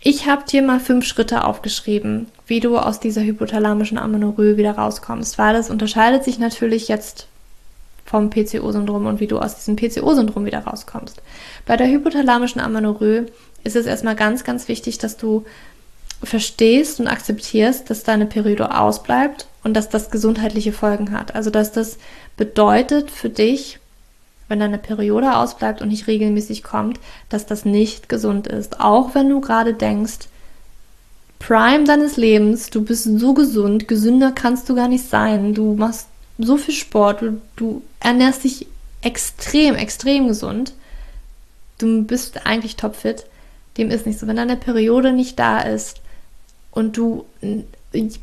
Ich 0.00 0.26
habe 0.26 0.44
dir 0.48 0.62
mal 0.62 0.78
fünf 0.78 1.04
Schritte 1.04 1.44
aufgeschrieben, 1.44 2.28
wie 2.46 2.60
du 2.60 2.78
aus 2.78 3.00
dieser 3.00 3.22
hypothalamischen 3.22 3.98
Amenorrhoe 3.98 4.56
wieder 4.56 4.72
rauskommst, 4.72 5.38
weil 5.38 5.54
das 5.54 5.70
unterscheidet 5.70 6.22
sich 6.22 6.38
natürlich 6.38 6.86
jetzt 6.86 7.26
vom 8.04 8.30
PCO-Syndrom 8.30 9.06
und 9.06 9.20
wie 9.20 9.26
du 9.26 9.38
aus 9.38 9.56
diesem 9.56 9.76
PCO-Syndrom 9.76 10.44
wieder 10.44 10.60
rauskommst. 10.60 11.20
Bei 11.66 11.76
der 11.76 11.88
hypothalamischen 11.88 12.60
Amenorrhoe 12.60 13.26
ist 13.64 13.76
es 13.76 13.86
erstmal 13.86 14.16
ganz, 14.16 14.44
ganz 14.44 14.68
wichtig, 14.68 14.98
dass 14.98 15.16
du 15.16 15.44
verstehst 16.22 17.00
und 17.00 17.06
akzeptierst, 17.06 17.88
dass 17.90 18.02
deine 18.02 18.26
Periode 18.26 18.76
ausbleibt 18.76 19.46
und 19.62 19.74
dass 19.74 19.88
das 19.88 20.10
gesundheitliche 20.10 20.72
Folgen 20.72 21.12
hat. 21.12 21.34
Also 21.34 21.50
dass 21.50 21.72
das 21.72 21.98
bedeutet 22.36 23.10
für 23.10 23.28
dich, 23.28 23.78
wenn 24.48 24.60
deine 24.60 24.78
Periode 24.78 25.36
ausbleibt 25.36 25.82
und 25.82 25.88
nicht 25.88 26.06
regelmäßig 26.06 26.62
kommt, 26.62 26.98
dass 27.28 27.46
das 27.46 27.64
nicht 27.64 28.08
gesund 28.08 28.46
ist. 28.46 28.80
Auch 28.80 29.14
wenn 29.14 29.28
du 29.28 29.40
gerade 29.40 29.74
denkst, 29.74 30.28
Prime 31.38 31.84
deines 31.84 32.16
Lebens, 32.16 32.70
du 32.70 32.82
bist 32.82 33.04
so 33.04 33.34
gesund, 33.34 33.86
gesünder 33.86 34.32
kannst 34.32 34.68
du 34.68 34.74
gar 34.74 34.88
nicht 34.88 35.08
sein, 35.08 35.54
du 35.54 35.74
machst 35.74 36.08
so 36.38 36.56
viel 36.56 36.74
Sport, 36.74 37.22
du, 37.22 37.40
du 37.56 37.82
ernährst 38.00 38.44
dich 38.44 38.66
extrem, 39.02 39.74
extrem 39.76 40.26
gesund, 40.26 40.72
du 41.78 42.02
bist 42.02 42.44
eigentlich 42.46 42.76
topfit, 42.76 43.26
dem 43.76 43.90
ist 43.90 44.06
nicht 44.06 44.18
so. 44.18 44.26
Wenn 44.26 44.36
deine 44.36 44.56
Periode 44.56 45.12
nicht 45.12 45.38
da 45.38 45.60
ist 45.60 46.00
und 46.70 46.96
du 46.96 47.26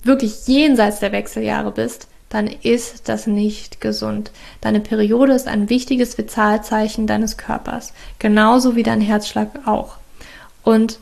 wirklich 0.03 0.47
jenseits 0.47 0.99
der 0.99 1.11
Wechseljahre 1.11 1.71
bist, 1.71 2.07
dann 2.29 2.47
ist 2.47 3.07
das 3.07 3.27
nicht 3.27 3.81
gesund. 3.81 4.31
Deine 4.61 4.79
Periode 4.79 5.33
ist 5.33 5.47
ein 5.47 5.69
wichtiges 5.69 6.17
Vitalzeichen 6.17 7.07
deines 7.07 7.37
Körpers, 7.37 7.93
genauso 8.19 8.75
wie 8.75 8.83
dein 8.83 9.01
Herzschlag 9.01 9.49
auch. 9.65 9.97
Und 10.63 10.99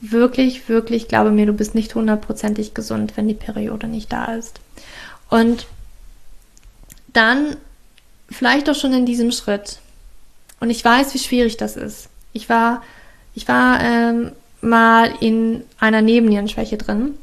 wirklich, 0.00 0.68
wirklich, 0.68 1.08
glaube 1.08 1.30
mir, 1.30 1.46
du 1.46 1.52
bist 1.52 1.74
nicht 1.74 1.94
hundertprozentig 1.94 2.74
gesund, 2.74 3.16
wenn 3.16 3.28
die 3.28 3.34
Periode 3.34 3.86
nicht 3.86 4.12
da 4.12 4.26
ist. 4.34 4.60
Und 5.30 5.66
dann 7.12 7.56
vielleicht 8.30 8.68
auch 8.68 8.74
schon 8.74 8.92
in 8.92 9.06
diesem 9.06 9.32
Schritt. 9.32 9.78
Und 10.60 10.70
ich 10.70 10.84
weiß, 10.84 11.14
wie 11.14 11.18
schwierig 11.18 11.56
das 11.56 11.76
ist. 11.76 12.08
Ich 12.32 12.48
war, 12.48 12.82
ich 13.34 13.48
war 13.48 13.80
ähm, 13.80 14.32
mal 14.62 15.12
in 15.20 15.62
einer 15.78 16.02
Nebennierenschwäche 16.02 16.78
drin, 16.78 17.14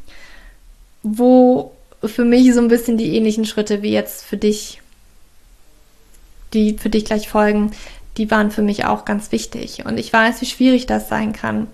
wo 1.01 1.71
für 2.03 2.25
mich 2.25 2.53
so 2.53 2.61
ein 2.61 2.67
bisschen 2.67 2.97
die 2.97 3.15
ähnlichen 3.15 3.45
Schritte 3.45 3.81
wie 3.81 3.91
jetzt 3.91 4.23
für 4.23 4.37
dich, 4.37 4.81
die 6.53 6.77
für 6.77 6.89
dich 6.89 7.05
gleich 7.05 7.29
folgen, 7.29 7.71
die 8.17 8.29
waren 8.29 8.51
für 8.51 8.61
mich 8.61 8.85
auch 8.85 9.05
ganz 9.05 9.31
wichtig. 9.31 9.85
Und 9.85 9.97
ich 9.97 10.11
weiß, 10.11 10.41
wie 10.41 10.45
schwierig 10.45 10.85
das 10.85 11.09
sein 11.09 11.33
kann, 11.33 11.67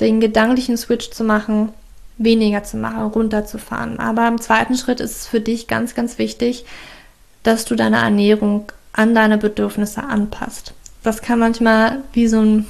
den 0.00 0.20
gedanklichen 0.20 0.76
Switch 0.76 1.10
zu 1.10 1.24
machen, 1.24 1.70
weniger 2.18 2.64
zu 2.64 2.76
machen, 2.76 3.02
runterzufahren. 3.02 3.98
Aber 4.00 4.26
im 4.28 4.40
zweiten 4.40 4.76
Schritt 4.76 5.00
ist 5.00 5.16
es 5.16 5.26
für 5.26 5.40
dich 5.40 5.68
ganz, 5.68 5.94
ganz 5.94 6.18
wichtig, 6.18 6.64
dass 7.42 7.64
du 7.64 7.74
deine 7.74 7.98
Ernährung 7.98 8.70
an 8.92 9.14
deine 9.14 9.38
Bedürfnisse 9.38 10.02
anpasst. 10.02 10.74
Das 11.02 11.22
kann 11.22 11.38
manchmal 11.38 12.02
wie 12.12 12.28
so 12.28 12.40
ein, 12.40 12.66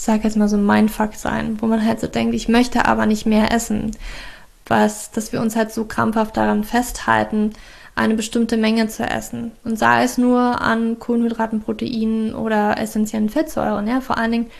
ich 0.00 0.06
sage 0.06 0.22
jetzt 0.24 0.38
mal 0.38 0.48
so 0.48 0.56
ein 0.56 0.64
Mindfuck 0.64 1.14
sein, 1.14 1.58
wo 1.60 1.66
man 1.66 1.84
halt 1.84 2.00
so 2.00 2.06
denkt, 2.06 2.34
ich 2.34 2.48
möchte 2.48 2.86
aber 2.86 3.04
nicht 3.04 3.26
mehr 3.26 3.52
essen. 3.52 3.90
Was, 4.66 5.10
dass 5.10 5.30
wir 5.30 5.42
uns 5.42 5.56
halt 5.56 5.72
so 5.72 5.84
krampfhaft 5.84 6.38
daran 6.38 6.64
festhalten, 6.64 7.52
eine 7.96 8.14
bestimmte 8.14 8.56
Menge 8.56 8.88
zu 8.88 9.02
essen. 9.02 9.52
Und 9.62 9.78
sei 9.78 10.02
es 10.02 10.16
nur 10.16 10.62
an 10.62 10.98
Kohlenhydraten, 10.98 11.60
Proteinen 11.60 12.34
oder 12.34 12.78
essentiellen 12.78 13.28
Fettsäuren, 13.28 13.86
ja, 13.86 14.00
vor 14.00 14.16
allen 14.16 14.32
Dingen 14.32 14.50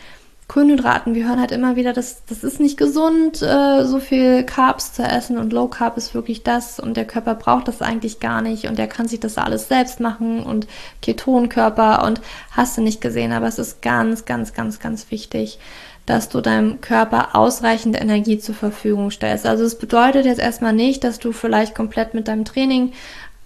Kohlenhydraten, 0.51 1.15
wir 1.15 1.29
hören 1.29 1.39
halt 1.39 1.53
immer 1.53 1.77
wieder, 1.77 1.93
dass 1.93 2.25
das 2.25 2.43
ist 2.43 2.59
nicht 2.59 2.75
gesund, 2.75 3.41
äh, 3.41 3.85
so 3.85 4.01
viel 4.01 4.43
Carbs 4.43 4.91
zu 4.91 5.01
essen 5.01 5.37
und 5.37 5.53
Low 5.53 5.69
Carb 5.69 5.95
ist 5.95 6.13
wirklich 6.13 6.43
das 6.43 6.77
und 6.77 6.97
der 6.97 7.05
Körper 7.05 7.35
braucht 7.35 7.69
das 7.69 7.81
eigentlich 7.81 8.19
gar 8.19 8.41
nicht 8.41 8.67
und 8.67 8.77
er 8.77 8.87
kann 8.87 9.07
sich 9.07 9.21
das 9.21 9.37
alles 9.37 9.69
selbst 9.69 10.01
machen 10.01 10.43
und 10.43 10.67
Ketonkörper 11.01 12.03
und 12.03 12.19
hast 12.51 12.77
du 12.77 12.81
nicht 12.81 12.99
gesehen, 12.99 13.31
aber 13.31 13.47
es 13.47 13.59
ist 13.59 13.81
ganz, 13.81 14.25
ganz, 14.25 14.51
ganz, 14.51 14.81
ganz 14.81 15.09
wichtig, 15.09 15.57
dass 16.05 16.27
du 16.27 16.41
deinem 16.41 16.81
Körper 16.81 17.33
ausreichend 17.33 17.97
Energie 17.97 18.37
zur 18.37 18.55
Verfügung 18.55 19.09
stellst. 19.09 19.45
Also 19.45 19.63
es 19.63 19.75
bedeutet 19.75 20.25
jetzt 20.25 20.41
erstmal 20.41 20.73
nicht, 20.73 21.05
dass 21.05 21.19
du 21.19 21.31
vielleicht 21.31 21.75
komplett 21.75 22.13
mit 22.13 22.27
deinem 22.27 22.43
Training 22.43 22.91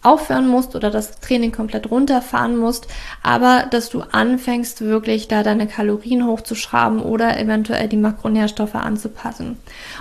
aufhören 0.05 0.47
musst 0.47 0.75
oder 0.75 0.91
das 0.91 1.19
Training 1.19 1.51
komplett 1.51 1.89
runterfahren 1.89 2.57
musst, 2.57 2.87
aber 3.23 3.65
dass 3.69 3.89
du 3.89 4.01
anfängst 4.01 4.81
wirklich 4.81 5.27
da 5.27 5.43
deine 5.43 5.67
Kalorien 5.67 6.25
hochzuschrauben 6.25 6.99
oder 6.99 7.39
eventuell 7.39 7.87
die 7.87 7.97
Makronährstoffe 7.97 8.75
anzupassen. 8.75 9.57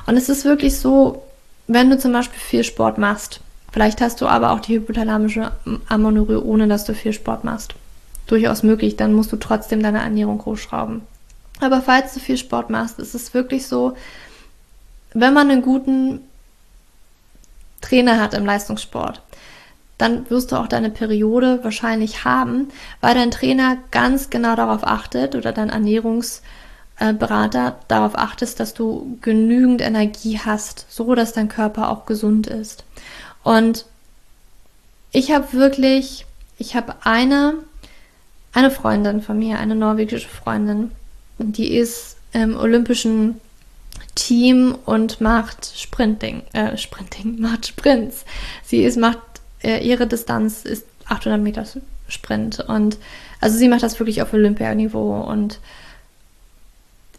Und 0.07 0.17
es 0.17 0.29
ist 0.29 0.45
wirklich 0.45 0.79
so, 0.79 1.23
wenn 1.67 1.91
du 1.91 1.99
zum 1.99 2.13
Beispiel 2.13 2.41
viel 2.41 2.65
Sport 2.65 2.99
machst, 2.99 3.41
vielleicht 3.73 4.01
hast 4.01 4.21
du 4.21 4.27
aber 4.27 4.53
auch 4.53 4.61
die 4.61 4.77
hypothalamische 4.77 5.53
Amenorrhoe, 5.89 6.45
ohne 6.45 6.69
dass 6.69 6.85
du 6.85 6.95
viel 6.95 7.13
Sport 7.13 7.45
machst. 7.45 7.75
Durchaus 8.27 8.63
möglich, 8.63 8.97
dann 8.97 9.13
musst 9.13 9.33
du 9.33 9.37
trotzdem 9.37 9.83
deine 9.83 10.01
Ernährung 10.01 10.45
hochschrauben. 10.45 11.03
Aber 11.61 11.83
falls 11.83 12.15
du 12.15 12.21
viel 12.21 12.37
Sport 12.37 12.71
machst, 12.71 12.99
ist 12.99 13.15
es 13.15 13.33
wirklich 13.35 13.67
so, 13.67 13.97
wenn 15.13 15.33
man 15.33 15.51
einen 15.51 15.63
guten 15.63 16.21
Trainer 17.81 18.21
hat 18.21 18.35
im 18.35 18.45
Leistungssport, 18.45 19.21
dann 19.99 20.29
wirst 20.31 20.53
du 20.53 20.57
auch 20.57 20.67
deine 20.67 20.91
Periode 20.91 21.61
wahrscheinlich 21.63 22.25
haben, 22.25 22.69
weil 23.01 23.15
dein 23.15 23.31
Trainer 23.31 23.79
ganz 23.91 24.31
genau 24.31 24.57
darauf 24.57 24.85
achtet 24.85 25.35
oder 25.35 25.53
dein 25.53 25.71
Ernährungsberater 25.71 27.79
darauf 27.89 28.19
achtet, 28.19 28.59
dass 28.59 28.75
du 28.75 29.19
genügend 29.21 29.81
Energie 29.81 30.41
hast, 30.45 30.87
so 30.89 31.15
dass 31.15 31.33
dein 31.33 31.49
Körper 31.49 31.91
auch 31.91 32.07
gesund 32.07 32.47
ist. 32.47 32.85
Und 33.45 33.85
ich 35.13 35.31
habe 35.31 35.53
wirklich, 35.53 36.27
ich 36.59 36.75
habe 36.75 36.97
eine, 37.05 37.55
eine 38.53 38.73
Freundin 38.73 39.23
von 39.23 39.39
mir, 39.39 39.59
eine 39.59 39.77
norwegische 39.77 40.29
Freundin, 40.29 40.91
die 41.39 41.77
ist 41.77 42.17
im 42.33 42.57
olympischen 42.57 43.41
Team 44.15 44.77
und 44.85 45.21
macht 45.21 45.73
Sprinting, 45.77 46.43
äh, 46.53 46.77
Sprinting, 46.77 47.37
macht 47.41 47.67
Sprints. 47.67 48.25
Sie 48.65 48.85
ist, 48.85 48.97
macht, 48.97 49.19
ihre 49.65 50.07
Distanz 50.07 50.65
ist 50.65 50.87
800 51.09 51.41
Meter 51.41 51.65
Sprint 52.09 52.61
und 52.61 52.99
also 53.41 53.57
sie 53.57 53.69
macht 53.69 53.83
das 53.83 53.99
wirklich 53.99 54.23
auf 54.23 54.33
Olympianiveau 54.33 55.21
und 55.23 55.59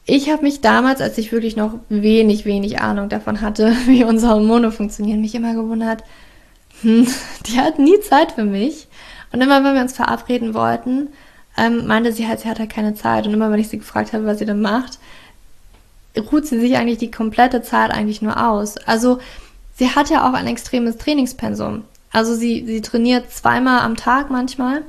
ich 0.07 0.29
habe 0.29 0.43
mich 0.43 0.61
damals, 0.61 1.01
als 1.01 1.17
ich 1.17 1.31
wirklich 1.31 1.55
noch 1.55 1.73
wenig, 1.89 2.45
wenig 2.45 2.79
Ahnung 2.79 3.09
davon 3.09 3.41
hatte, 3.41 3.75
wie 3.87 4.03
unsere 4.03 4.33
Hormone 4.33 4.71
funktionieren, 4.71 5.21
mich 5.21 5.35
immer 5.35 5.53
gewundert, 5.53 6.03
hm, 6.81 7.07
die 7.47 7.59
hat 7.59 7.79
nie 7.79 7.99
Zeit 8.01 8.33
für 8.33 8.45
mich. 8.45 8.87
Und 9.31 9.41
immer, 9.41 9.63
wenn 9.63 9.73
wir 9.73 9.81
uns 9.81 9.93
verabreden 9.93 10.53
wollten, 10.53 11.09
ähm, 11.57 11.87
meinte 11.87 12.11
sie 12.11 12.27
halt, 12.27 12.41
sie 12.41 12.49
hatte 12.49 12.67
keine 12.67 12.93
Zeit. 12.93 13.25
Und 13.25 13.33
immer, 13.33 13.51
wenn 13.51 13.59
ich 13.59 13.69
sie 13.69 13.79
gefragt 13.79 14.13
habe, 14.13 14.25
was 14.25 14.39
sie 14.39 14.45
denn 14.45 14.61
macht, 14.61 14.99
ruht 16.31 16.45
sie 16.45 16.59
sich 16.59 16.77
eigentlich 16.77 16.99
die 16.99 17.11
komplette 17.11 17.61
Zeit 17.61 17.91
eigentlich 17.91 18.21
nur 18.21 18.47
aus. 18.47 18.77
Also 18.77 19.19
sie 19.75 19.89
hat 19.89 20.09
ja 20.09 20.29
auch 20.29 20.33
ein 20.33 20.47
extremes 20.47 20.97
Trainingspensum. 20.97 21.83
Also 22.15 22.33
sie, 22.33 22.63
sie 22.65 22.79
trainiert 22.79 23.29
zweimal 23.29 23.81
am 23.81 23.97
Tag 23.97 24.29
manchmal 24.29 24.83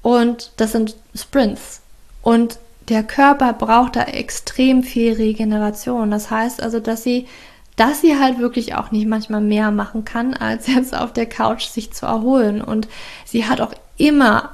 und 0.00 0.52
das 0.58 0.70
sind 0.70 0.94
Sprints. 1.12 1.80
Und 2.22 2.60
der 2.88 3.02
Körper 3.02 3.52
braucht 3.52 3.96
da 3.96 4.02
extrem 4.02 4.84
viel 4.84 5.14
Regeneration. 5.14 6.12
Das 6.12 6.30
heißt 6.30 6.62
also, 6.62 6.78
dass 6.78 7.02
sie, 7.02 7.26
dass 7.74 8.00
sie 8.00 8.20
halt 8.20 8.38
wirklich 8.38 8.76
auch 8.76 8.92
nicht 8.92 9.08
manchmal 9.08 9.40
mehr 9.40 9.72
machen 9.72 10.04
kann, 10.04 10.34
als 10.34 10.66
jetzt 10.72 10.96
auf 10.96 11.12
der 11.12 11.26
Couch 11.26 11.64
sich 11.64 11.92
zu 11.92 12.06
erholen. 12.06 12.62
Und 12.62 12.86
sie 13.24 13.46
hat 13.46 13.60
auch 13.60 13.72
immer, 13.96 14.50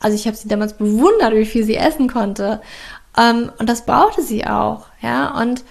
also 0.00 0.16
ich 0.16 0.26
habe 0.26 0.36
sie 0.36 0.48
damals 0.48 0.72
bewundert, 0.72 1.34
wie 1.34 1.46
viel 1.46 1.62
sie 1.62 1.76
essen 1.76 2.08
konnte. 2.08 2.60
Ähm, 3.16 3.52
und 3.58 3.68
das 3.68 3.86
brauchte 3.86 4.22
sie 4.22 4.44
auch, 4.44 4.86
ja. 5.02 5.40
Und 5.40 5.62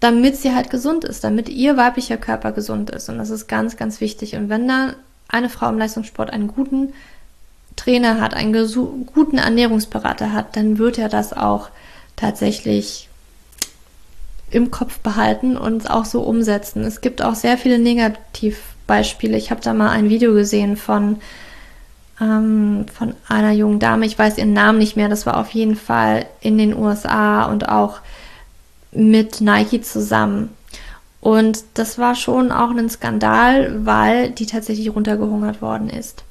damit 0.00 0.36
sie 0.36 0.54
halt 0.54 0.70
gesund 0.70 1.04
ist, 1.04 1.24
damit 1.24 1.48
ihr 1.48 1.76
weiblicher 1.76 2.16
Körper 2.16 2.52
gesund 2.52 2.90
ist. 2.90 3.08
Und 3.08 3.18
das 3.18 3.30
ist 3.30 3.46
ganz, 3.46 3.76
ganz 3.76 4.00
wichtig. 4.00 4.34
Und 4.34 4.48
wenn 4.48 4.66
da 4.66 4.94
eine 5.28 5.50
Frau 5.50 5.68
im 5.68 5.78
Leistungssport 5.78 6.30
einen 6.30 6.48
guten 6.48 6.94
Trainer 7.76 8.20
hat, 8.20 8.34
einen 8.34 8.52
guten 9.06 9.38
Ernährungsberater 9.38 10.32
hat, 10.32 10.56
dann 10.56 10.78
wird 10.78 10.98
er 10.98 11.08
das 11.08 11.32
auch 11.32 11.68
tatsächlich 12.16 13.08
im 14.50 14.70
Kopf 14.70 14.98
behalten 14.98 15.56
und 15.56 15.90
auch 15.90 16.04
so 16.04 16.22
umsetzen. 16.22 16.82
Es 16.84 17.00
gibt 17.00 17.22
auch 17.22 17.34
sehr 17.34 17.56
viele 17.56 17.78
Negativbeispiele. 17.78 19.36
Ich 19.36 19.50
habe 19.50 19.60
da 19.60 19.72
mal 19.72 19.90
ein 19.90 20.08
Video 20.08 20.34
gesehen 20.34 20.76
von, 20.76 21.18
ähm, 22.20 22.86
von 22.92 23.14
einer 23.28 23.52
jungen 23.52 23.78
Dame, 23.78 24.06
ich 24.06 24.18
weiß 24.18 24.38
ihren 24.38 24.52
Namen 24.52 24.78
nicht 24.78 24.96
mehr, 24.96 25.08
das 25.08 25.24
war 25.24 25.36
auf 25.38 25.50
jeden 25.50 25.76
Fall 25.76 26.26
in 26.40 26.58
den 26.58 26.76
USA 26.76 27.44
und 27.44 27.68
auch 27.68 28.00
mit 28.92 29.40
Nike 29.40 29.80
zusammen. 29.82 30.50
Und 31.20 31.64
das 31.74 31.98
war 31.98 32.14
schon 32.14 32.50
auch 32.50 32.70
ein 32.70 32.88
Skandal, 32.88 33.84
weil 33.84 34.30
die 34.30 34.46
tatsächlich 34.46 34.94
runtergehungert 34.94 35.60
worden 35.60 35.90
ist 35.90 36.24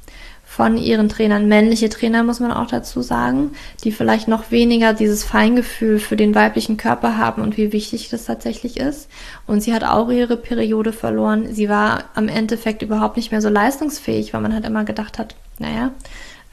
von 0.59 0.77
ihren 0.77 1.09
Trainern, 1.09 1.47
männliche 1.47 1.89
Trainer 1.89 2.23
muss 2.23 2.39
man 2.39 2.51
auch 2.51 2.67
dazu 2.67 3.03
sagen, 3.03 3.51
die 3.83 3.91
vielleicht 3.91 4.27
noch 4.27 4.49
weniger 4.49 4.93
dieses 4.93 5.23
Feingefühl 5.23 5.99
für 5.99 6.17
den 6.17 6.33
weiblichen 6.33 6.75
Körper 6.75 7.17
haben 7.17 7.43
und 7.43 7.55
wie 7.55 7.71
wichtig 7.71 8.09
das 8.09 8.25
tatsächlich 8.25 8.77
ist. 8.77 9.09
Und 9.45 9.61
sie 9.61 9.73
hat 9.75 9.83
auch 9.83 10.09
ihre 10.09 10.37
Periode 10.37 10.91
verloren. 10.91 11.53
Sie 11.53 11.69
war 11.69 12.05
am 12.15 12.27
Endeffekt 12.27 12.81
überhaupt 12.81 13.15
nicht 13.15 13.31
mehr 13.31 13.41
so 13.41 13.47
leistungsfähig, 13.47 14.33
weil 14.33 14.41
man 14.41 14.53
halt 14.53 14.65
immer 14.65 14.85
gedacht 14.85 15.19
hat, 15.19 15.35
naja, 15.59 15.91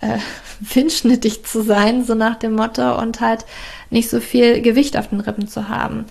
äh, 0.00 0.18
windschnittig 0.74 1.44
zu 1.44 1.62
sein, 1.62 2.04
so 2.04 2.14
nach 2.14 2.37
dem 2.37 2.54
Motto, 2.54 2.98
und 3.00 3.20
halt 3.20 3.44
nicht 3.90 4.11
so 4.11 4.20
viel 4.20 4.62
Gewicht 4.62 4.96
auf 4.96 5.09
den 5.09 5.20
Rippen 5.20 5.48
zu 5.48 5.68
haben. 5.68 6.06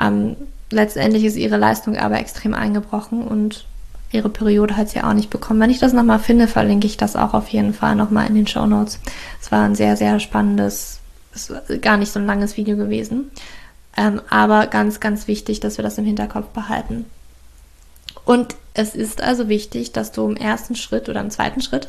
Ähm, 0.00 0.36
letztendlich 0.70 1.24
ist 1.24 1.36
ihre 1.36 1.56
Leistung 1.56 1.96
aber 1.96 2.18
extrem 2.18 2.54
eingebrochen 2.54 3.22
und 3.22 3.66
ihre 4.10 4.28
Periode 4.28 4.76
hat 4.76 4.88
sie 4.88 5.02
auch 5.02 5.12
nicht 5.12 5.30
bekommen. 5.30 5.60
Wenn 5.60 5.70
ich 5.70 5.78
das 5.78 5.92
nochmal 5.92 6.18
finde, 6.18 6.48
verlinke 6.48 6.86
ich 6.86 6.96
das 6.96 7.16
auch 7.16 7.34
auf 7.34 7.48
jeden 7.48 7.74
Fall 7.74 7.94
nochmal 7.94 8.26
in 8.26 8.34
den 8.34 8.46
Show 8.46 8.66
Notes. 8.66 9.00
Es 9.40 9.52
war 9.52 9.64
ein 9.64 9.74
sehr, 9.74 9.96
sehr 9.96 10.18
spannendes, 10.20 11.00
gar 11.82 11.96
nicht 11.96 12.12
so 12.12 12.18
ein 12.18 12.26
langes 12.26 12.56
Video 12.56 12.76
gewesen. 12.76 13.30
Ähm, 13.96 14.22
aber 14.30 14.66
ganz, 14.68 15.00
ganz 15.00 15.28
wichtig, 15.28 15.60
dass 15.60 15.76
wir 15.76 15.82
das 15.82 15.98
im 15.98 16.04
Hinterkopf 16.04 16.48
behalten. 16.48 17.04
Und 18.24 18.56
es 18.74 18.94
ist 18.94 19.22
also 19.22 19.48
wichtig, 19.48 19.92
dass 19.92 20.12
du 20.12 20.26
im 20.28 20.36
ersten 20.36 20.76
Schritt 20.76 21.08
oder 21.08 21.20
im 21.20 21.30
zweiten 21.30 21.60
Schritt 21.60 21.88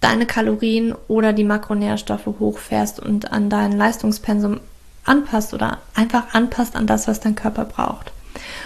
deine 0.00 0.26
Kalorien 0.26 0.94
oder 1.08 1.32
die 1.32 1.44
Makronährstoffe 1.44 2.26
hochfährst 2.26 3.00
und 3.00 3.32
an 3.32 3.50
dein 3.50 3.72
Leistungspensum 3.72 4.60
anpasst 5.04 5.54
oder 5.54 5.78
einfach 5.94 6.34
anpasst 6.34 6.76
an 6.76 6.86
das, 6.86 7.08
was 7.08 7.20
dein 7.20 7.34
Körper 7.34 7.64
braucht. 7.64 8.12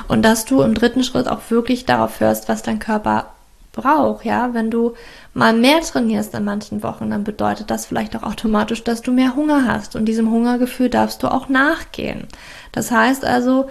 Und 0.09 0.23
dass 0.23 0.45
du 0.45 0.63
im 0.63 0.75
dritten 0.75 1.05
Schritt 1.05 1.29
auch 1.29 1.41
wirklich 1.49 1.87
darauf 1.87 2.21
hörst, 2.21 2.49
was 2.49 2.63
dein 2.63 2.79
Körper 2.79 3.27
braucht, 3.73 4.25
ja. 4.25 4.53
Wenn 4.53 4.71
du 4.71 4.95
mal 5.35 5.55
mehr 5.55 5.81
trainierst 5.81 6.35
in 6.35 6.45
manchen 6.45 6.83
Wochen, 6.83 7.11
dann 7.11 7.25
bedeutet 7.25 7.71
das 7.71 7.87
vielleicht 7.87 8.15
auch 8.15 8.23
automatisch, 8.23 8.85
dass 8.85 9.01
du 9.03 9.13
mehr 9.13 9.35
Hunger 9.35 9.67
hast. 9.67 9.97
Und 9.97 10.05
diesem 10.05 10.31
Hungergefühl 10.31 10.91
darfst 10.91 11.23
du 11.23 11.29
auch 11.29 11.49
nachgehen. 11.49 12.27
Das 12.73 12.91
heißt 12.91 13.25
also, 13.25 13.71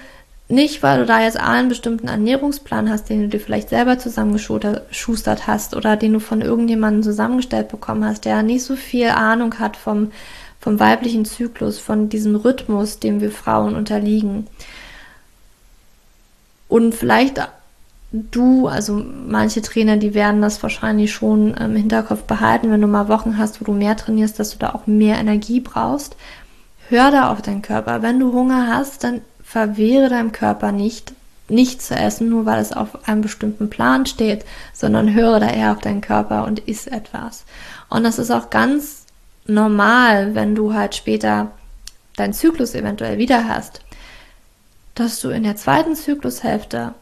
nicht, 0.52 0.84
weil 0.84 1.00
du 1.00 1.06
da 1.06 1.22
jetzt 1.22 1.40
einen 1.40 1.70
bestimmten 1.70 2.08
Ernährungsplan 2.08 2.90
hast, 2.90 3.10
den 3.10 3.22
du 3.22 3.28
dir 3.30 3.40
vielleicht 3.40 3.70
selber 3.70 3.98
zusammengeschustert 3.98 5.48
hast 5.48 5.76
oder 5.76 5.96
den 5.96 6.14
du 6.14 6.20
von 6.20 6.42
irgendjemandem 6.42 7.04
zusammengestellt 7.04 7.70
bekommen 7.70 8.06
hast, 8.06 8.26
der 8.26 8.44
nicht 8.44 8.64
so 8.64 8.76
viel 8.76 9.10
Ahnung 9.10 9.60
hat 9.60 9.78
vom, 9.78 10.12
vom 10.60 10.80
weiblichen 10.80 11.26
Zyklus, 11.26 11.80
von 11.80 12.10
diesem 12.10 12.36
Rhythmus, 12.36 13.00
dem 13.00 13.22
wir 13.22 13.32
Frauen 13.32 13.76
unterliegen. 13.76 14.48
Und 16.68 16.94
vielleicht 16.94 17.42
du, 18.12 18.68
also 18.68 19.04
manche 19.28 19.62
Trainer, 19.62 19.98
die 19.98 20.14
werden 20.14 20.42
das 20.42 20.62
wahrscheinlich 20.62 21.12
schon 21.12 21.54
im 21.54 21.76
Hinterkopf 21.76 22.24
behalten, 22.24 22.72
wenn 22.72 22.82
du 22.82 22.88
mal 22.88 23.08
Wochen 23.08 23.38
hast, 23.38 23.62
wo 23.62 23.66
du 23.66 23.72
mehr 23.72 23.96
trainierst, 23.96 24.40
dass 24.40 24.52
du 24.52 24.58
da 24.58 24.74
auch 24.74 24.88
mehr 24.88 25.18
Energie 25.18 25.60
brauchst. 25.60 26.16
Hör 26.90 27.10
da 27.10 27.32
auf 27.32 27.42
deinen 27.42 27.62
Körper. 27.62 28.02
Wenn 28.02 28.20
du 28.20 28.34
Hunger 28.34 28.68
hast, 28.68 29.06
dann 29.06 29.22
verwehre 29.52 30.10
deinem 30.10 30.32
Körper 30.32 30.72
nicht, 30.72 31.14
nicht 31.48 31.82
zu 31.82 31.96
essen, 31.96 32.30
nur 32.30 32.46
weil 32.46 32.60
es 32.60 32.74
auf 32.74 33.08
einem 33.08 33.22
bestimmten 33.22 33.70
Plan 33.70 34.06
steht, 34.06 34.46
sondern 34.74 35.14
höre 35.14 35.40
da 35.40 35.50
eher 35.50 35.72
auf 35.72 35.80
deinen 35.80 36.02
Körper 36.02 36.46
und 36.46 36.60
iss 36.60 36.88
etwas. 36.88 37.46
Und 37.90 38.04
das 38.04 38.20
ist 38.20 38.32
auch 38.32 38.50
ganz 38.50 39.06
normal, 39.46 40.36
wenn 40.36 40.56
du 40.56 40.74
halt 40.74 40.96
später 40.96 41.52
deinen 42.16 42.34
Zyklus 42.34 42.76
eventuell 42.76 43.18
wieder 43.18 43.48
hast 43.48 43.82
dass 44.96 45.20
du 45.20 45.30
in 45.30 45.44
der 45.44 45.56
zweiten 45.56 45.96
Zyklushälfte 45.96 46.94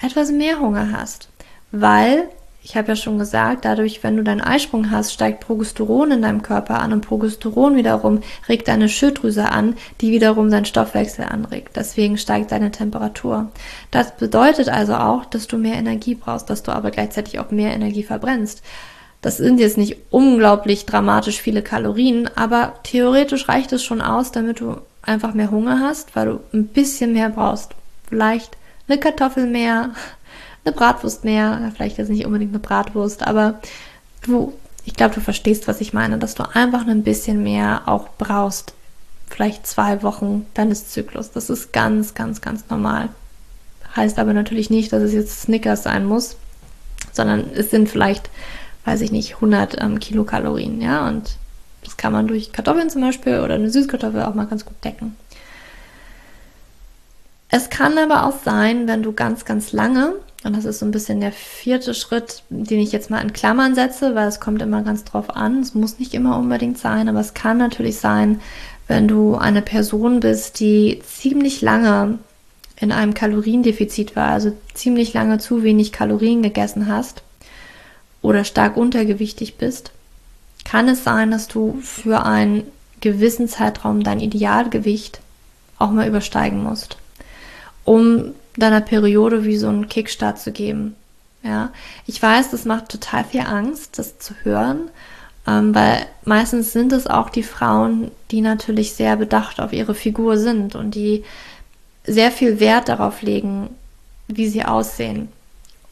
etwas 0.00 0.30
mehr 0.30 0.60
Hunger 0.60 0.92
hast, 0.92 1.28
weil 1.70 2.28
ich 2.68 2.76
habe 2.76 2.88
ja 2.88 2.96
schon 2.96 3.20
gesagt, 3.20 3.64
dadurch, 3.64 4.02
wenn 4.02 4.16
du 4.16 4.24
deinen 4.24 4.40
Eisprung 4.40 4.90
hast, 4.90 5.12
steigt 5.12 5.38
Progesteron 5.38 6.10
in 6.10 6.22
deinem 6.22 6.42
Körper 6.42 6.80
an 6.80 6.92
und 6.92 7.06
Progesteron 7.06 7.76
wiederum 7.76 8.22
regt 8.48 8.66
deine 8.66 8.88
Schilddrüse 8.88 9.48
an, 9.52 9.76
die 10.00 10.10
wiederum 10.10 10.50
deinen 10.50 10.64
Stoffwechsel 10.64 11.26
anregt. 11.26 11.76
Deswegen 11.76 12.18
steigt 12.18 12.50
deine 12.50 12.72
Temperatur. 12.72 13.52
Das 13.92 14.16
bedeutet 14.16 14.68
also 14.68 14.96
auch, 14.96 15.26
dass 15.26 15.46
du 15.46 15.58
mehr 15.58 15.76
Energie 15.76 16.16
brauchst, 16.16 16.50
dass 16.50 16.64
du 16.64 16.72
aber 16.72 16.90
gleichzeitig 16.90 17.38
auch 17.38 17.52
mehr 17.52 17.72
Energie 17.72 18.02
verbrennst. 18.02 18.62
Das 19.22 19.36
sind 19.36 19.60
jetzt 19.60 19.78
nicht 19.78 19.98
unglaublich 20.10 20.86
dramatisch 20.86 21.40
viele 21.40 21.62
Kalorien, 21.62 22.28
aber 22.34 22.74
theoretisch 22.82 23.48
reicht 23.48 23.72
es 23.74 23.84
schon 23.84 24.00
aus, 24.00 24.32
damit 24.32 24.58
du 24.58 24.78
einfach 25.02 25.34
mehr 25.34 25.52
Hunger 25.52 25.78
hast, 25.78 26.16
weil 26.16 26.26
du 26.26 26.40
ein 26.52 26.66
bisschen 26.66 27.12
mehr 27.12 27.28
brauchst. 27.28 27.76
Vielleicht 28.08 28.56
eine 28.88 28.98
Kartoffel 28.98 29.46
mehr, 29.46 29.90
eine 30.66 30.74
Bratwurst 30.74 31.24
mehr, 31.24 31.72
vielleicht 31.74 31.98
jetzt 31.98 32.10
nicht 32.10 32.26
unbedingt 32.26 32.52
eine 32.52 32.58
Bratwurst, 32.58 33.26
aber 33.26 33.60
du, 34.22 34.52
ich 34.84 34.94
glaube, 34.94 35.14
du 35.14 35.20
verstehst, 35.20 35.68
was 35.68 35.80
ich 35.80 35.92
meine, 35.92 36.18
dass 36.18 36.34
du 36.34 36.42
einfach 36.42 36.86
ein 36.86 37.02
bisschen 37.02 37.42
mehr 37.42 37.82
auch 37.86 38.08
brauchst. 38.18 38.74
Vielleicht 39.28 39.66
zwei 39.66 40.02
Wochen 40.02 40.46
deines 40.54 40.90
Zyklus. 40.90 41.32
Das 41.32 41.50
ist 41.50 41.72
ganz, 41.72 42.14
ganz, 42.14 42.40
ganz 42.40 42.64
normal. 42.70 43.08
Heißt 43.96 44.18
aber 44.18 44.32
natürlich 44.32 44.70
nicht, 44.70 44.92
dass 44.92 45.02
es 45.02 45.12
jetzt 45.12 45.42
Snickers 45.42 45.82
sein 45.84 46.04
muss, 46.04 46.36
sondern 47.12 47.50
es 47.54 47.70
sind 47.70 47.88
vielleicht, 47.88 48.30
weiß 48.84 49.00
ich 49.00 49.10
nicht, 49.10 49.36
100 49.36 49.80
ähm, 49.80 49.98
Kilokalorien, 49.98 50.80
ja, 50.80 51.08
und 51.08 51.36
das 51.82 51.96
kann 51.96 52.12
man 52.12 52.26
durch 52.26 52.52
Kartoffeln 52.52 52.90
zum 52.90 53.02
Beispiel 53.02 53.40
oder 53.40 53.54
eine 53.54 53.70
Süßkartoffel 53.70 54.22
auch 54.22 54.34
mal 54.34 54.46
ganz 54.46 54.64
gut 54.64 54.76
decken. 54.84 55.16
Es 57.48 57.70
kann 57.70 57.96
aber 57.96 58.26
auch 58.26 58.42
sein, 58.44 58.88
wenn 58.88 59.02
du 59.02 59.12
ganz, 59.12 59.44
ganz 59.44 59.72
lange, 59.72 60.14
und 60.46 60.56
das 60.56 60.64
ist 60.64 60.78
so 60.78 60.86
ein 60.86 60.92
bisschen 60.92 61.20
der 61.20 61.32
vierte 61.32 61.92
Schritt, 61.92 62.44
den 62.50 62.78
ich 62.78 62.92
jetzt 62.92 63.10
mal 63.10 63.20
in 63.20 63.32
Klammern 63.32 63.74
setze, 63.74 64.14
weil 64.14 64.28
es 64.28 64.38
kommt 64.38 64.62
immer 64.62 64.82
ganz 64.82 65.02
drauf 65.02 65.34
an. 65.34 65.60
Es 65.60 65.74
muss 65.74 65.98
nicht 65.98 66.14
immer 66.14 66.38
unbedingt 66.38 66.78
sein, 66.78 67.08
aber 67.08 67.18
es 67.18 67.34
kann 67.34 67.58
natürlich 67.58 67.98
sein, 67.98 68.40
wenn 68.86 69.08
du 69.08 69.34
eine 69.34 69.60
Person 69.60 70.20
bist, 70.20 70.60
die 70.60 71.02
ziemlich 71.04 71.62
lange 71.62 72.20
in 72.78 72.92
einem 72.92 73.12
Kaloriendefizit 73.12 74.14
war, 74.14 74.28
also 74.28 74.52
ziemlich 74.72 75.12
lange 75.14 75.38
zu 75.38 75.64
wenig 75.64 75.90
Kalorien 75.90 76.42
gegessen 76.42 76.86
hast 76.86 77.22
oder 78.22 78.44
stark 78.44 78.76
untergewichtig 78.76 79.56
bist, 79.56 79.90
kann 80.64 80.88
es 80.88 81.02
sein, 81.02 81.32
dass 81.32 81.48
du 81.48 81.80
für 81.82 82.24
einen 82.24 82.62
gewissen 83.00 83.48
Zeitraum 83.48 84.04
dein 84.04 84.20
Idealgewicht 84.20 85.20
auch 85.78 85.90
mal 85.90 86.06
übersteigen 86.06 86.62
musst, 86.62 86.98
um 87.84 88.34
deiner 88.56 88.80
Periode 88.80 89.44
wie 89.44 89.56
so 89.56 89.68
einen 89.68 89.88
Kickstart 89.88 90.38
zu 90.38 90.52
geben. 90.52 90.94
Ja, 91.42 91.70
ich 92.06 92.20
weiß, 92.20 92.50
das 92.50 92.64
macht 92.64 92.88
total 92.88 93.24
viel 93.24 93.42
Angst, 93.42 93.98
das 93.98 94.18
zu 94.18 94.34
hören, 94.42 94.90
ähm, 95.46 95.74
weil 95.74 96.06
meistens 96.24 96.72
sind 96.72 96.92
es 96.92 97.06
auch 97.06 97.30
die 97.30 97.44
Frauen, 97.44 98.10
die 98.30 98.40
natürlich 98.40 98.94
sehr 98.94 99.16
bedacht 99.16 99.60
auf 99.60 99.72
ihre 99.72 99.94
Figur 99.94 100.38
sind 100.38 100.74
und 100.74 100.94
die 100.94 101.24
sehr 102.04 102.32
viel 102.32 102.58
Wert 102.58 102.88
darauf 102.88 103.22
legen, 103.22 103.68
wie 104.28 104.48
sie 104.48 104.64
aussehen. 104.64 105.28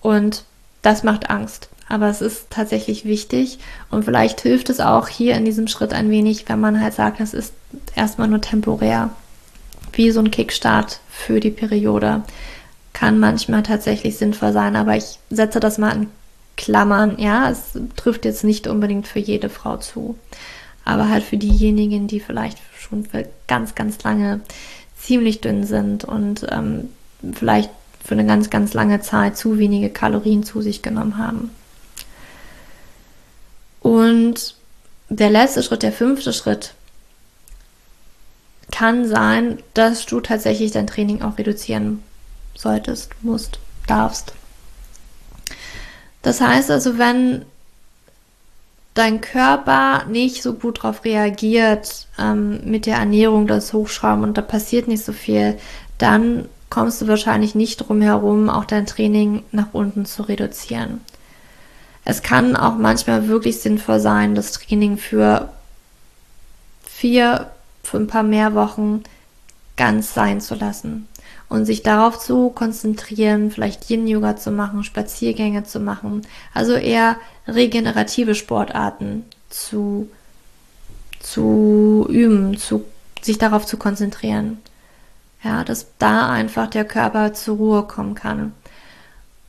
Und 0.00 0.44
das 0.82 1.02
macht 1.02 1.30
Angst. 1.30 1.68
Aber 1.88 2.08
es 2.08 2.20
ist 2.20 2.46
tatsächlich 2.50 3.04
wichtig 3.04 3.58
und 3.90 4.04
vielleicht 4.04 4.40
hilft 4.40 4.70
es 4.70 4.80
auch 4.80 5.08
hier 5.08 5.36
in 5.36 5.44
diesem 5.44 5.68
Schritt 5.68 5.92
ein 5.92 6.10
wenig, 6.10 6.48
wenn 6.48 6.58
man 6.58 6.80
halt 6.80 6.94
sagt, 6.94 7.20
das 7.20 7.34
ist 7.34 7.52
erstmal 7.94 8.28
nur 8.28 8.40
temporär. 8.40 9.10
Wie 9.92 10.10
so 10.10 10.20
ein 10.20 10.30
Kickstart 10.30 11.00
für 11.08 11.40
die 11.40 11.50
Periode. 11.50 12.22
Kann 12.94 13.18
manchmal 13.18 13.62
tatsächlich 13.62 14.16
sinnvoll 14.16 14.52
sein, 14.52 14.76
aber 14.76 14.96
ich 14.96 15.18
setze 15.28 15.60
das 15.60 15.76
mal 15.76 15.90
in 15.90 16.06
Klammern. 16.56 17.18
Ja, 17.18 17.50
es 17.50 17.72
trifft 17.96 18.24
jetzt 18.24 18.44
nicht 18.44 18.66
unbedingt 18.66 19.06
für 19.06 19.18
jede 19.18 19.50
Frau 19.50 19.76
zu. 19.76 20.16
Aber 20.84 21.08
halt 21.08 21.24
für 21.24 21.36
diejenigen, 21.36 22.06
die 22.06 22.20
vielleicht 22.20 22.58
schon 22.78 23.04
für 23.04 23.28
ganz, 23.48 23.74
ganz 23.74 24.02
lange 24.04 24.40
ziemlich 24.96 25.40
dünn 25.40 25.66
sind 25.66 26.04
und 26.04 26.46
ähm, 26.50 26.88
vielleicht 27.32 27.70
für 28.02 28.14
eine 28.14 28.26
ganz, 28.26 28.48
ganz 28.48 28.74
lange 28.74 29.00
Zeit 29.00 29.36
zu 29.36 29.58
wenige 29.58 29.90
Kalorien 29.90 30.44
zu 30.44 30.62
sich 30.62 30.80
genommen 30.80 31.18
haben. 31.18 31.50
Und 33.80 34.54
der 35.08 35.30
letzte 35.30 35.62
Schritt, 35.62 35.82
der 35.82 35.92
fünfte 35.92 36.32
Schritt, 36.32 36.74
kann 38.70 39.06
sein, 39.06 39.58
dass 39.74 40.06
du 40.06 40.20
tatsächlich 40.20 40.70
dein 40.70 40.86
Training 40.86 41.22
auch 41.22 41.38
reduzieren 41.38 42.02
solltest, 42.54 43.10
musst, 43.22 43.58
darfst. 43.86 44.32
Das 46.22 46.40
heißt 46.40 46.70
also, 46.70 46.98
wenn 46.98 47.44
dein 48.94 49.20
Körper 49.20 50.04
nicht 50.06 50.42
so 50.42 50.54
gut 50.54 50.78
darauf 50.78 51.04
reagiert 51.04 52.06
ähm, 52.18 52.60
mit 52.64 52.86
der 52.86 52.96
Ernährung, 52.96 53.46
das 53.46 53.72
Hochschrauben 53.72 54.24
und 54.24 54.38
da 54.38 54.42
passiert 54.42 54.88
nicht 54.88 55.04
so 55.04 55.12
viel, 55.12 55.58
dann 55.98 56.48
kommst 56.70 57.02
du 57.02 57.08
wahrscheinlich 57.08 57.54
nicht 57.54 57.76
drum 57.78 58.00
herum, 58.00 58.48
auch 58.48 58.64
dein 58.64 58.86
Training 58.86 59.42
nach 59.52 59.68
unten 59.72 60.06
zu 60.06 60.22
reduzieren. 60.22 61.00
Es 62.04 62.22
kann 62.22 62.56
auch 62.56 62.76
manchmal 62.76 63.28
wirklich 63.28 63.60
sinnvoll 63.60 63.98
sein, 63.98 64.34
das 64.34 64.52
Training 64.52 64.98
für 64.98 65.48
vier, 66.86 67.50
für 67.82 67.98
ein 67.98 68.06
paar 68.06 68.22
mehr 68.22 68.54
Wochen 68.54 69.02
ganz 69.76 70.14
sein 70.14 70.40
zu 70.40 70.54
lassen 70.54 71.08
und 71.54 71.66
sich 71.66 71.82
darauf 71.84 72.18
zu 72.18 72.50
konzentrieren, 72.50 73.52
vielleicht 73.52 73.88
Yin-Yoga 73.88 74.36
zu 74.36 74.50
machen, 74.50 74.82
Spaziergänge 74.82 75.62
zu 75.62 75.78
machen, 75.78 76.22
also 76.52 76.72
eher 76.72 77.16
regenerative 77.46 78.34
Sportarten 78.34 79.24
zu, 79.50 80.08
zu 81.20 82.06
üben, 82.10 82.56
zu, 82.58 82.84
sich 83.22 83.38
darauf 83.38 83.66
zu 83.66 83.76
konzentrieren. 83.76 84.58
Ja, 85.44 85.62
dass 85.62 85.86
da 85.98 86.28
einfach 86.30 86.68
der 86.68 86.86
Körper 86.86 87.34
zur 87.34 87.56
Ruhe 87.58 87.82
kommen 87.84 88.14
kann. 88.14 88.52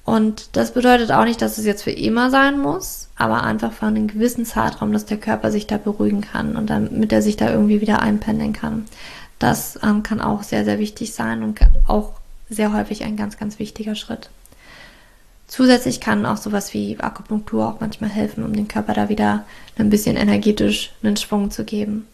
Und 0.03 0.55
das 0.55 0.73
bedeutet 0.73 1.11
auch 1.11 1.23
nicht, 1.23 1.41
dass 1.41 1.57
es 1.57 1.65
jetzt 1.65 1.83
für 1.83 1.91
immer 1.91 2.29
sein 2.29 2.59
muss, 2.59 3.07
aber 3.15 3.43
einfach 3.43 3.71
für 3.71 3.87
einen 3.87 4.07
gewissen 4.07 4.45
Zeitraum, 4.45 4.93
dass 4.93 5.05
der 5.05 5.17
Körper 5.17 5.51
sich 5.51 5.65
da 5.65 5.77
beruhigen 5.77 6.21
kann 6.21 6.55
und 6.57 6.69
damit 6.69 7.11
er 7.11 7.23
sich 7.23 7.37
da 7.37 7.49
irgendwie 7.49 7.81
wieder 7.81 8.01
einpendeln 8.01 8.53
kann. 8.53 8.85
Das 9.39 9.79
ähm, 9.83 10.03
kann 10.03 10.21
auch 10.21 10.43
sehr, 10.43 10.65
sehr 10.65 10.79
wichtig 10.79 11.13
sein 11.13 11.43
und 11.43 11.59
auch 11.87 12.13
sehr 12.49 12.73
häufig 12.73 13.03
ein 13.03 13.17
ganz, 13.17 13.37
ganz 13.37 13.59
wichtiger 13.59 13.95
Schritt. 13.95 14.29
Zusätzlich 15.47 15.99
kann 15.99 16.25
auch 16.25 16.37
sowas 16.37 16.73
wie 16.73 16.97
Akupunktur 16.99 17.67
auch 17.67 17.79
manchmal 17.79 18.09
helfen, 18.09 18.43
um 18.43 18.53
den 18.53 18.67
Körper 18.67 18.93
da 18.93 19.09
wieder 19.09 19.45
ein 19.77 19.89
bisschen 19.89 20.15
energetisch 20.15 20.91
einen 21.03 21.17
Schwung 21.17 21.51
zu 21.51 21.63
geben. 21.63 22.07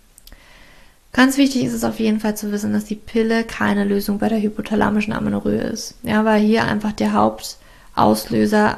Ganz 1.13 1.37
wichtig 1.37 1.65
ist 1.65 1.73
es 1.73 1.83
auf 1.83 1.99
jeden 1.99 2.19
Fall 2.19 2.37
zu 2.37 2.51
wissen, 2.51 2.73
dass 2.73 2.85
die 2.85 2.95
Pille 2.95 3.43
keine 3.43 3.83
Lösung 3.83 4.19
bei 4.19 4.29
der 4.29 4.41
hypothalamischen 4.41 5.13
Amenorrhoe 5.13 5.55
ist. 5.55 5.95
Ja, 6.03 6.23
weil 6.23 6.41
hier 6.41 6.65
einfach 6.65 6.93
der 6.93 7.13
Hauptauslöser 7.13 8.77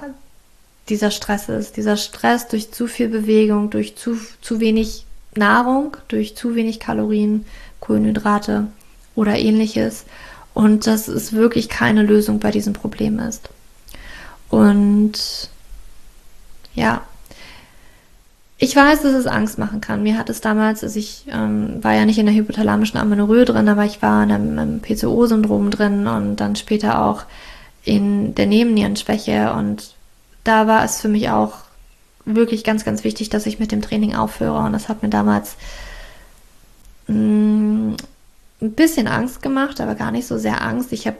dieser 0.89 1.11
Stress 1.11 1.49
ist. 1.49 1.77
Dieser 1.77 1.97
Stress 1.97 2.47
durch 2.47 2.71
zu 2.71 2.87
viel 2.87 3.07
Bewegung, 3.07 3.69
durch 3.69 3.95
zu, 3.95 4.17
zu 4.41 4.59
wenig 4.59 5.05
Nahrung, 5.37 5.97
durch 6.07 6.35
zu 6.35 6.55
wenig 6.55 6.79
Kalorien, 6.79 7.45
Kohlenhydrate 7.79 8.67
oder 9.15 9.37
ähnliches. 9.37 10.05
Und 10.53 10.85
dass 10.87 11.07
es 11.07 11.33
wirklich 11.33 11.69
keine 11.69 12.03
Lösung 12.03 12.39
bei 12.39 12.51
diesem 12.51 12.73
Problem 12.73 13.19
ist. 13.19 13.49
Und 14.49 15.49
ja, 16.75 17.01
ich 18.63 18.75
weiß, 18.75 19.01
dass 19.01 19.13
es 19.13 19.27
Angst 19.27 19.57
machen 19.57 19.81
kann. 19.81 20.03
Mir 20.03 20.17
hat 20.17 20.29
es 20.29 20.39
damals, 20.39 20.83
also 20.83 20.97
ich 20.97 21.25
ähm, 21.29 21.83
war 21.83 21.93
ja 21.95 22.05
nicht 22.05 22.17
in 22.17 22.27
der 22.27 22.35
hypothalamischen 22.35 22.97
Amenorrhoe 22.97 23.45
drin, 23.45 23.67
aber 23.67 23.83
ich 23.83 24.01
war 24.01 24.23
in 24.23 24.31
einem, 24.31 24.79
PCO-Syndrom 24.79 25.69
drin 25.69 26.07
und 26.07 26.37
dann 26.37 26.55
später 26.55 27.03
auch 27.03 27.23
in 27.83 28.35
der 28.35 28.45
Nebennierenschwäche 28.45 29.51
und 29.53 29.95
da 30.45 30.65
war 30.67 30.85
es 30.85 31.01
für 31.01 31.09
mich 31.09 31.29
auch 31.29 31.62
wirklich 32.25 32.63
ganz, 32.63 32.85
ganz 32.85 33.03
wichtig, 33.03 33.29
dass 33.29 33.45
ich 33.45 33.59
mit 33.59 33.71
dem 33.71 33.81
Training 33.81 34.15
aufhöre 34.15 34.59
und 34.59 34.73
das 34.73 34.89
hat 34.89 35.03
mir 35.03 35.09
damals 35.09 35.55
mm, 37.07 37.93
ein 38.61 38.71
bisschen 38.73 39.07
Angst 39.07 39.41
gemacht, 39.41 39.81
aber 39.81 39.95
gar 39.95 40.11
nicht 40.11 40.27
so 40.27 40.37
sehr 40.37 40.61
Angst. 40.61 40.93
Ich 40.93 41.07
habe 41.07 41.17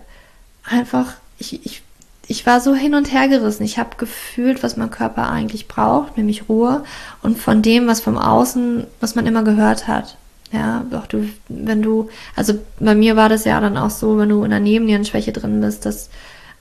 einfach, 0.64 1.16
ich, 1.38 1.66
ich 1.66 1.84
ich 2.28 2.45
war 2.45 2.62
so 2.62 2.74
hin 2.74 2.95
und 2.95 3.12
her 3.12 3.28
gerissen. 3.28 3.64
Ich 3.64 3.78
habe 3.78 3.97
gefühlt, 3.97 4.64
was 4.64 4.78
mein 4.78 4.91
Körper 4.91 5.30
eigentlich 5.30 5.68
braucht, 5.68 6.18
nämlich 6.18 6.47
Ruhe 6.47 6.84
und 7.22 7.38
von 7.38 7.62
dem, 7.62 7.88
was 7.88 8.01
vom 8.01 8.18
Außen, 8.18 8.86
was 9.01 9.16
man 9.16 9.28
immer 9.28 9.43
gehört 9.43 9.88
hat. 9.88 10.18
Ja, 10.51 10.86
doch 10.89 11.08
du, 11.08 11.28
wenn 11.49 11.82
du, 11.82 12.10
also 12.36 12.54
bei 12.80 12.95
mir 12.95 13.16
war 13.16 13.28
das 13.28 13.43
ja 13.43 13.60
dann 13.60 13.78
auch 13.78 13.89
so, 13.89 14.18
wenn 14.18 14.30
du 14.30 14.43
in 14.43 14.54
einer 14.54 14.60
Nebennierenschwäche 14.60 15.34
drin 15.34 15.62
bist, 15.62 15.86
dass 15.86 16.10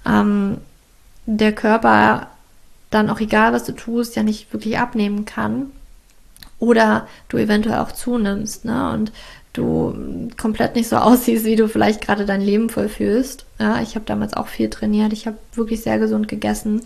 ähm, 0.06 0.58
der 1.26 1.52
Körper 1.52 2.28
dann 2.92 3.10
auch 3.10 3.20
egal, 3.20 3.52
was 3.52 3.64
du 3.64 3.72
tust, 3.72 4.16
ja 4.16 4.22
nicht 4.22 4.52
wirklich 4.52 4.78
abnehmen 4.78 5.24
kann. 5.24 5.72
Oder 6.58 7.08
du 7.28 7.38
eventuell 7.38 7.78
auch 7.78 7.90
zunimmst, 7.90 8.64
ne? 8.64 8.92
Und 8.92 9.12
du 9.52 10.30
komplett 10.40 10.76
nicht 10.76 10.88
so 10.88 10.96
aussiehst, 10.98 11.44
wie 11.44 11.56
du 11.56 11.68
vielleicht 11.68 12.00
gerade 12.00 12.24
dein 12.24 12.40
Leben 12.40 12.68
vollfühlst. 12.68 13.44
Ja, 13.58 13.80
ich 13.80 13.94
habe 13.94 14.04
damals 14.04 14.34
auch 14.34 14.46
viel 14.46 14.70
trainiert, 14.70 15.12
ich 15.12 15.26
habe 15.26 15.38
wirklich 15.54 15.82
sehr 15.82 15.98
gesund 15.98 16.28
gegessen, 16.28 16.82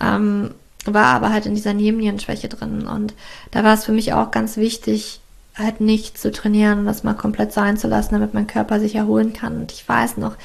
ähm, 0.00 0.50
war 0.84 1.06
aber 1.06 1.32
halt 1.32 1.46
in 1.46 1.54
dieser 1.54 1.72
Nebennierenschwäche 1.72 2.48
drin 2.48 2.86
und 2.86 3.14
da 3.50 3.64
war 3.64 3.72
es 3.74 3.86
für 3.86 3.92
mich 3.92 4.12
auch 4.12 4.30
ganz 4.30 4.58
wichtig, 4.58 5.20
halt 5.56 5.80
nicht 5.80 6.18
zu 6.18 6.30
trainieren 6.30 6.80
und 6.80 6.86
das 6.86 7.04
mal 7.04 7.14
komplett 7.14 7.52
sein 7.52 7.76
zu 7.76 7.88
lassen, 7.88 8.14
damit 8.14 8.34
mein 8.34 8.46
Körper 8.46 8.80
sich 8.80 8.96
erholen 8.96 9.32
kann. 9.32 9.60
Und 9.60 9.72
ich 9.72 9.88
weiß 9.88 10.16
noch, 10.16 10.36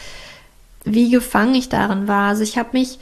wie 0.85 1.09
gefangen 1.09 1.55
ich 1.55 1.69
darin 1.69 2.07
war. 2.07 2.29
Also 2.29 2.43
ich 2.43 2.57
habe 2.57 2.69
mich 2.73 2.99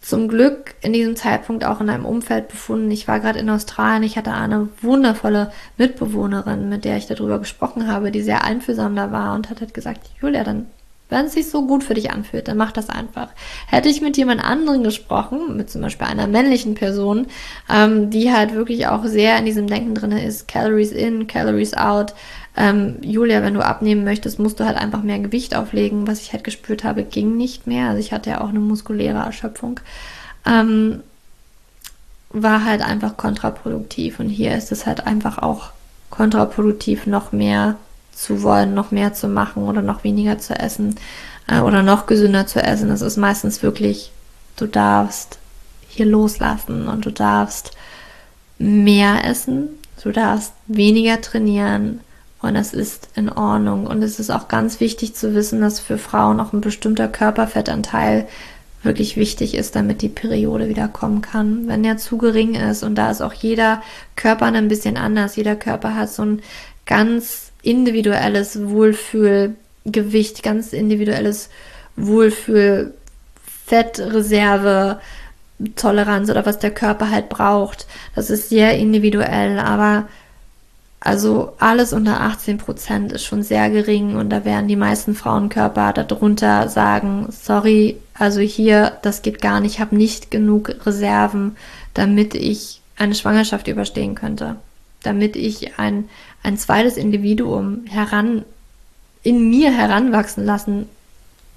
zum 0.00 0.28
Glück 0.28 0.74
in 0.80 0.92
diesem 0.92 1.14
Zeitpunkt 1.14 1.64
auch 1.64 1.80
in 1.80 1.90
einem 1.90 2.06
Umfeld 2.06 2.48
befunden. 2.48 2.90
Ich 2.90 3.06
war 3.06 3.20
gerade 3.20 3.38
in 3.38 3.50
Australien, 3.50 4.02
ich 4.02 4.16
hatte 4.16 4.32
eine 4.32 4.68
wundervolle 4.80 5.52
Mitbewohnerin, 5.76 6.68
mit 6.68 6.84
der 6.84 6.96
ich 6.96 7.06
darüber 7.06 7.38
gesprochen 7.38 7.86
habe, 7.86 8.10
die 8.10 8.22
sehr 8.22 8.44
einfühlsam 8.44 8.96
da 8.96 9.12
war 9.12 9.34
und 9.34 9.50
hat 9.50 9.60
halt 9.60 9.74
gesagt, 9.74 10.10
Julia, 10.20 10.42
dann, 10.42 10.66
wenn 11.10 11.26
es 11.26 11.34
sich 11.34 11.50
so 11.50 11.66
gut 11.66 11.84
für 11.84 11.92
dich 11.92 12.10
anfühlt, 12.10 12.48
dann 12.48 12.56
mach 12.56 12.72
das 12.72 12.88
einfach. 12.88 13.28
Hätte 13.66 13.90
ich 13.90 14.00
mit 14.00 14.16
jemand 14.16 14.42
anderen 14.42 14.82
gesprochen, 14.84 15.56
mit 15.56 15.68
zum 15.68 15.82
Beispiel 15.82 16.06
einer 16.06 16.26
männlichen 16.26 16.74
Person, 16.74 17.26
ähm, 17.68 18.08
die 18.08 18.32
halt 18.32 18.54
wirklich 18.54 18.86
auch 18.86 19.04
sehr 19.04 19.38
in 19.38 19.44
diesem 19.44 19.66
Denken 19.66 19.94
drin 19.94 20.12
ist, 20.12 20.48
Calories 20.48 20.92
in, 20.92 21.26
Calories 21.26 21.74
out, 21.74 22.14
ähm, 22.56 22.96
Julia, 23.02 23.42
wenn 23.42 23.54
du 23.54 23.64
abnehmen 23.64 24.04
möchtest, 24.04 24.38
musst 24.38 24.60
du 24.60 24.64
halt 24.64 24.76
einfach 24.76 25.02
mehr 25.02 25.18
Gewicht 25.18 25.54
auflegen. 25.54 26.06
Was 26.06 26.20
ich 26.20 26.32
halt 26.32 26.44
gespürt 26.44 26.84
habe, 26.84 27.04
ging 27.04 27.36
nicht 27.36 27.66
mehr. 27.66 27.88
Also 27.88 28.00
ich 28.00 28.12
hatte 28.12 28.30
ja 28.30 28.40
auch 28.40 28.48
eine 28.48 28.58
muskuläre 28.58 29.18
Erschöpfung. 29.18 29.80
Ähm, 30.46 31.02
war 32.30 32.64
halt 32.64 32.82
einfach 32.82 33.16
kontraproduktiv. 33.16 34.20
Und 34.20 34.28
hier 34.28 34.56
ist 34.56 34.72
es 34.72 34.86
halt 34.86 35.06
einfach 35.06 35.38
auch 35.38 35.70
kontraproduktiv, 36.10 37.06
noch 37.06 37.32
mehr 37.32 37.76
zu 38.12 38.42
wollen, 38.42 38.74
noch 38.74 38.90
mehr 38.90 39.14
zu 39.14 39.28
machen 39.28 39.62
oder 39.62 39.82
noch 39.82 40.04
weniger 40.04 40.38
zu 40.38 40.58
essen 40.58 40.96
äh, 41.46 41.60
oder 41.60 41.82
noch 41.82 42.06
gesünder 42.06 42.46
zu 42.46 42.62
essen. 42.62 42.88
Das 42.88 43.00
ist 43.00 43.16
meistens 43.16 43.62
wirklich, 43.62 44.12
du 44.56 44.66
darfst 44.66 45.38
hier 45.88 46.06
loslassen 46.06 46.88
und 46.88 47.04
du 47.06 47.10
darfst 47.10 47.72
mehr 48.58 49.24
essen, 49.24 49.68
du 50.02 50.12
darfst 50.12 50.52
weniger 50.66 51.20
trainieren, 51.20 52.00
und 52.42 52.54
das 52.54 52.72
ist 52.72 53.08
in 53.14 53.28
Ordnung. 53.28 53.86
Und 53.86 54.02
es 54.02 54.18
ist 54.18 54.30
auch 54.30 54.48
ganz 54.48 54.80
wichtig 54.80 55.14
zu 55.14 55.34
wissen, 55.34 55.60
dass 55.60 55.80
für 55.80 55.98
Frauen 55.98 56.40
auch 56.40 56.52
ein 56.52 56.60
bestimmter 56.60 57.08
Körperfettanteil 57.08 58.26
wirklich 58.82 59.16
wichtig 59.16 59.54
ist, 59.54 59.76
damit 59.76 60.00
die 60.00 60.08
Periode 60.08 60.68
wieder 60.68 60.88
kommen 60.88 61.20
kann. 61.20 61.68
Wenn 61.68 61.82
der 61.82 61.98
zu 61.98 62.16
gering 62.16 62.54
ist 62.54 62.82
und 62.82 62.94
da 62.94 63.10
ist 63.10 63.20
auch 63.20 63.34
jeder 63.34 63.82
Körper 64.16 64.46
ein 64.46 64.68
bisschen 64.68 64.96
anders. 64.96 65.36
Jeder 65.36 65.54
Körper 65.54 65.94
hat 65.94 66.10
so 66.10 66.24
ein 66.24 66.42
ganz 66.86 67.52
individuelles 67.62 68.68
Wohlfühl 68.68 69.54
Gewicht, 69.84 70.42
ganz 70.42 70.72
individuelles 70.72 71.48
Wohlfühl, 71.96 72.94
Fettreserve, 73.66 75.00
Toleranz 75.76 76.30
oder 76.30 76.46
was 76.46 76.58
der 76.58 76.70
Körper 76.70 77.10
halt 77.10 77.28
braucht. 77.28 77.86
Das 78.14 78.30
ist 78.30 78.48
sehr 78.48 78.78
individuell, 78.78 79.58
aber 79.58 80.08
also 81.00 81.54
alles 81.58 81.94
unter 81.94 82.20
18 82.20 82.58
Prozent 82.58 83.12
ist 83.12 83.24
schon 83.24 83.42
sehr 83.42 83.70
gering 83.70 84.16
und 84.16 84.28
da 84.28 84.44
werden 84.44 84.68
die 84.68 84.76
meisten 84.76 85.14
Frauenkörper 85.14 85.94
darunter 85.94 86.68
sagen, 86.68 87.26
sorry, 87.30 87.96
also 88.12 88.40
hier, 88.40 88.92
das 89.00 89.22
geht 89.22 89.40
gar 89.40 89.60
nicht, 89.60 89.76
ich 89.76 89.80
habe 89.80 89.96
nicht 89.96 90.30
genug 90.30 90.74
Reserven, 90.84 91.56
damit 91.94 92.34
ich 92.34 92.82
eine 92.98 93.14
Schwangerschaft 93.14 93.66
überstehen 93.66 94.14
könnte, 94.14 94.56
damit 95.02 95.36
ich 95.36 95.78
ein, 95.78 96.10
ein 96.42 96.58
zweites 96.58 96.98
Individuum 96.98 97.86
heran, 97.88 98.44
in 99.22 99.48
mir 99.48 99.70
heranwachsen 99.72 100.44
lassen 100.44 100.86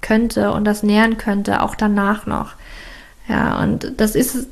könnte 0.00 0.52
und 0.52 0.64
das 0.64 0.82
nähern 0.82 1.18
könnte, 1.18 1.60
auch 1.62 1.74
danach 1.74 2.24
noch. 2.24 2.54
Ja, 3.28 3.62
und 3.62 3.92
das 3.98 4.14
ist, 4.14 4.46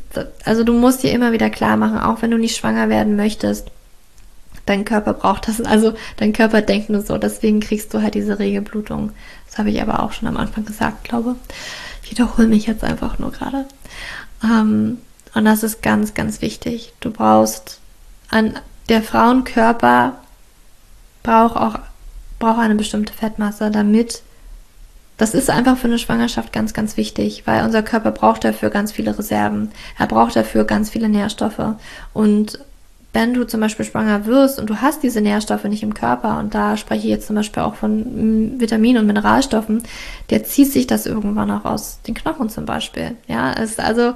also 0.44 0.64
du 0.64 0.74
musst 0.74 1.02
dir 1.02 1.12
immer 1.12 1.32
wieder 1.32 1.48
klar 1.48 1.78
machen, 1.78 1.98
auch 1.98 2.20
wenn 2.20 2.30
du 2.30 2.38
nicht 2.38 2.56
schwanger 2.56 2.90
werden 2.90 3.16
möchtest, 3.16 3.70
dein 4.66 4.84
Körper 4.84 5.14
braucht 5.14 5.48
das, 5.48 5.60
also 5.60 5.94
dein 6.16 6.32
Körper 6.32 6.62
denkt 6.62 6.90
nur 6.90 7.02
so, 7.02 7.18
deswegen 7.18 7.60
kriegst 7.60 7.92
du 7.92 8.02
halt 8.02 8.14
diese 8.14 8.38
Regelblutung. 8.38 9.12
Das 9.46 9.58
habe 9.58 9.70
ich 9.70 9.82
aber 9.82 10.02
auch 10.02 10.12
schon 10.12 10.28
am 10.28 10.36
Anfang 10.36 10.64
gesagt, 10.64 11.04
glaube. 11.04 11.36
Ich 12.02 12.10
wiederhole 12.10 12.48
mich 12.48 12.66
jetzt 12.66 12.84
einfach 12.84 13.18
nur 13.18 13.32
gerade. 13.32 13.66
Ähm, 14.42 14.98
und 15.34 15.44
das 15.44 15.62
ist 15.62 15.82
ganz, 15.82 16.14
ganz 16.14 16.42
wichtig. 16.42 16.92
Du 17.00 17.10
brauchst 17.10 17.80
an 18.30 18.58
der 18.88 19.02
Frauenkörper 19.02 20.18
braucht 21.22 21.56
auch 21.56 21.78
braucht 22.38 22.58
eine 22.58 22.74
bestimmte 22.74 23.12
Fettmasse, 23.12 23.70
damit 23.70 24.22
das 25.16 25.34
ist 25.34 25.50
einfach 25.50 25.76
für 25.76 25.86
eine 25.86 26.00
Schwangerschaft 26.00 26.52
ganz, 26.52 26.74
ganz 26.74 26.96
wichtig, 26.96 27.46
weil 27.46 27.64
unser 27.64 27.82
Körper 27.84 28.10
braucht 28.10 28.42
dafür 28.42 28.70
ganz 28.70 28.90
viele 28.90 29.16
Reserven. 29.16 29.70
Er 29.96 30.08
braucht 30.08 30.34
dafür 30.34 30.64
ganz 30.64 30.90
viele 30.90 31.08
Nährstoffe. 31.08 31.76
Und 32.12 32.58
wenn 33.12 33.34
du 33.34 33.46
zum 33.46 33.60
Beispiel 33.60 33.84
schwanger 33.84 34.24
wirst 34.24 34.58
und 34.58 34.70
du 34.70 34.80
hast 34.80 35.02
diese 35.02 35.20
Nährstoffe 35.20 35.64
nicht 35.64 35.82
im 35.82 35.94
Körper, 35.94 36.38
und 36.38 36.54
da 36.54 36.76
spreche 36.76 37.06
ich 37.06 37.10
jetzt 37.10 37.26
zum 37.26 37.36
Beispiel 37.36 37.62
auch 37.62 37.74
von 37.74 38.54
mm, 38.54 38.60
Vitaminen 38.60 39.02
und 39.02 39.06
Mineralstoffen, 39.06 39.82
der 40.30 40.44
zieht 40.44 40.72
sich 40.72 40.86
das 40.86 41.06
irgendwann 41.06 41.50
auch 41.50 41.64
aus 41.64 42.00
den 42.06 42.14
Knochen 42.14 42.48
zum 42.48 42.64
Beispiel. 42.64 43.16
Ja, 43.28 43.52
es 43.52 43.72
ist 43.72 43.80
also, 43.80 44.14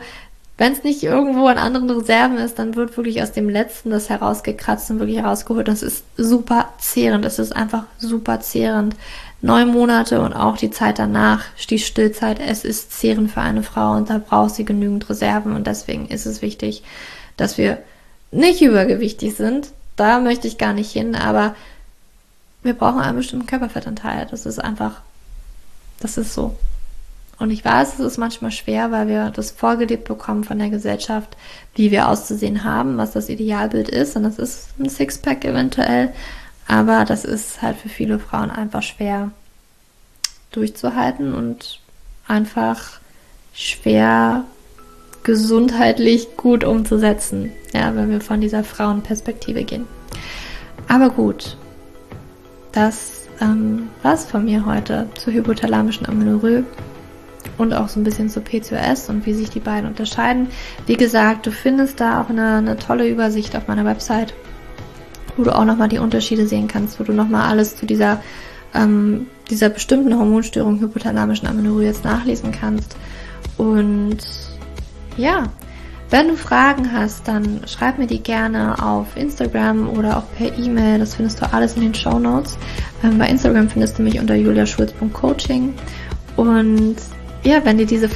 wenn 0.56 0.72
es 0.72 0.82
nicht 0.82 1.02
irgendwo 1.02 1.46
an 1.46 1.58
anderen 1.58 1.90
Reserven 1.90 2.38
ist, 2.38 2.58
dann 2.58 2.74
wird 2.74 2.96
wirklich 2.96 3.22
aus 3.22 3.32
dem 3.32 3.50
letzten 3.50 3.90
das 3.90 4.08
herausgekratzt 4.08 4.90
und 4.90 5.00
wirklich 5.00 5.18
herausgeholt. 5.18 5.68
Das 5.68 5.82
ist 5.82 6.04
super 6.16 6.70
zehrend. 6.78 7.26
Das 7.26 7.38
ist 7.38 7.54
einfach 7.54 7.84
super 7.98 8.40
zehrend 8.40 8.96
neun 9.42 9.68
Monate 9.68 10.22
und 10.22 10.32
auch 10.32 10.56
die 10.56 10.70
Zeit 10.70 10.98
danach, 10.98 11.44
die 11.68 11.78
Stillzeit, 11.78 12.40
es 12.40 12.64
ist 12.64 12.98
zehrend 12.98 13.30
für 13.30 13.42
eine 13.42 13.62
Frau 13.62 13.92
und 13.92 14.08
da 14.08 14.18
braucht 14.18 14.54
sie 14.54 14.64
genügend 14.64 15.08
Reserven 15.10 15.54
und 15.54 15.66
deswegen 15.66 16.08
ist 16.08 16.24
es 16.24 16.40
wichtig, 16.40 16.82
dass 17.36 17.58
wir 17.58 17.78
nicht 18.36 18.62
übergewichtig 18.62 19.34
sind. 19.34 19.72
Da 19.96 20.20
möchte 20.20 20.46
ich 20.46 20.58
gar 20.58 20.72
nicht 20.72 20.92
hin, 20.92 21.14
aber 21.14 21.54
wir 22.62 22.74
brauchen 22.74 23.00
einen 23.00 23.16
bestimmten 23.16 23.46
Körperfettanteil. 23.46 24.26
Das 24.30 24.46
ist 24.46 24.58
einfach, 24.58 25.00
das 26.00 26.18
ist 26.18 26.34
so. 26.34 26.56
Und 27.38 27.50
ich 27.50 27.64
weiß, 27.64 27.94
es 27.94 28.00
ist 28.00 28.18
manchmal 28.18 28.50
schwer, 28.50 28.90
weil 28.92 29.08
wir 29.08 29.30
das 29.30 29.50
vorgelebt 29.50 30.04
bekommen 30.04 30.44
von 30.44 30.58
der 30.58 30.70
Gesellschaft, 30.70 31.36
wie 31.74 31.90
wir 31.90 32.08
auszusehen 32.08 32.64
haben, 32.64 32.96
was 32.96 33.12
das 33.12 33.28
Idealbild 33.28 33.88
ist. 33.88 34.16
Und 34.16 34.22
das 34.22 34.38
ist 34.38 34.68
ein 34.78 34.88
Sixpack 34.88 35.44
eventuell. 35.44 36.12
Aber 36.66 37.04
das 37.04 37.24
ist 37.24 37.62
halt 37.62 37.76
für 37.76 37.88
viele 37.88 38.18
Frauen 38.18 38.50
einfach 38.50 38.82
schwer 38.82 39.30
durchzuhalten 40.50 41.34
und 41.34 41.80
einfach 42.26 43.00
schwer 43.52 44.44
gesundheitlich 45.26 46.36
gut 46.36 46.64
umzusetzen, 46.64 47.52
ja, 47.74 47.94
wenn 47.94 48.10
wir 48.10 48.20
von 48.20 48.40
dieser 48.40 48.64
Frauenperspektive 48.64 49.64
gehen. 49.64 49.86
Aber 50.88 51.10
gut, 51.10 51.56
das 52.72 53.28
ähm, 53.40 53.88
war's 54.02 54.24
von 54.24 54.44
mir 54.44 54.64
heute 54.64 55.08
zur 55.18 55.32
hypothalamischen 55.32 56.08
Amenorrhoe 56.08 56.64
und 57.58 57.74
auch 57.74 57.88
so 57.88 58.00
ein 58.00 58.04
bisschen 58.04 58.30
zur 58.30 58.44
PCOS 58.44 59.08
und 59.08 59.26
wie 59.26 59.34
sich 59.34 59.50
die 59.50 59.60
beiden 59.60 59.88
unterscheiden. 59.88 60.48
Wie 60.86 60.96
gesagt, 60.96 61.46
du 61.46 61.50
findest 61.50 62.00
da 62.00 62.22
auch 62.22 62.30
eine, 62.30 62.54
eine 62.54 62.76
tolle 62.76 63.08
Übersicht 63.08 63.56
auf 63.56 63.66
meiner 63.66 63.84
Website 63.84 64.32
wo 65.36 65.44
du 65.44 65.54
auch 65.54 65.64
nochmal 65.64 65.88
die 65.88 65.98
Unterschiede 65.98 66.46
sehen 66.46 66.68
kannst, 66.68 66.98
wo 66.98 67.04
du 67.04 67.12
nochmal 67.12 67.48
alles 67.50 67.76
zu 67.76 67.86
dieser, 67.86 68.22
ähm, 68.74 69.26
dieser 69.50 69.68
bestimmten 69.68 70.18
Hormonstörung 70.18 70.80
hypothalamischen 70.80 71.46
Amenorrhoe 71.46 71.84
jetzt 71.84 72.04
nachlesen 72.04 72.52
kannst. 72.52 72.96
Und 73.58 74.18
ja, 75.16 75.44
wenn 76.10 76.28
du 76.28 76.36
Fragen 76.36 76.92
hast, 76.92 77.26
dann 77.26 77.62
schreib 77.66 77.98
mir 77.98 78.06
die 78.06 78.22
gerne 78.22 78.80
auf 78.80 79.16
Instagram 79.16 79.88
oder 79.88 80.18
auch 80.18 80.24
per 80.36 80.56
E-Mail. 80.56 81.00
Das 81.00 81.16
findest 81.16 81.40
du 81.40 81.52
alles 81.52 81.74
in 81.74 81.82
den 81.82 81.94
Show 81.94 82.18
Notes. 82.18 82.56
Ähm, 83.02 83.18
bei 83.18 83.28
Instagram 83.28 83.68
findest 83.68 83.98
du 83.98 84.02
mich 84.02 84.20
unter 84.20 84.36
juliaschulz.coaching. 84.36 85.74
Und 86.36 86.96
ja, 87.42 87.64
wenn 87.64 87.78
dir 87.78 87.86
diese 87.86 88.08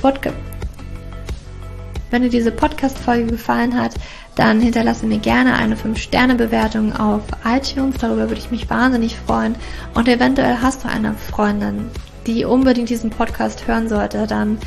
dir 2.23 2.31
diese 2.31 2.53
Podcast-Folge 2.53 3.27
gefallen 3.27 3.77
hat, 3.77 3.95
dann 4.37 4.61
hinterlasse 4.61 5.07
mir 5.07 5.19
gerne 5.19 5.55
eine 5.55 5.77
5-Sterne-Bewertung 5.77 6.95
auf 6.95 7.23
iTunes. 7.45 7.97
Darüber 7.99 8.29
würde 8.29 8.41
ich 8.41 8.51
mich 8.53 8.71
wahnsinnig 8.71 9.17
freuen. 9.17 9.57
Und 9.95 10.09
eventuell 10.09 10.59
hast 10.63 10.85
du 10.85 10.89
eine 10.89 11.15
Freundin, 11.15 11.91
die 12.27 12.45
unbedingt 12.45 12.89
diesen 12.89 13.11
Podcast 13.11 13.67
hören 13.67 13.89
sollte, 13.89 14.27
dann 14.27 14.59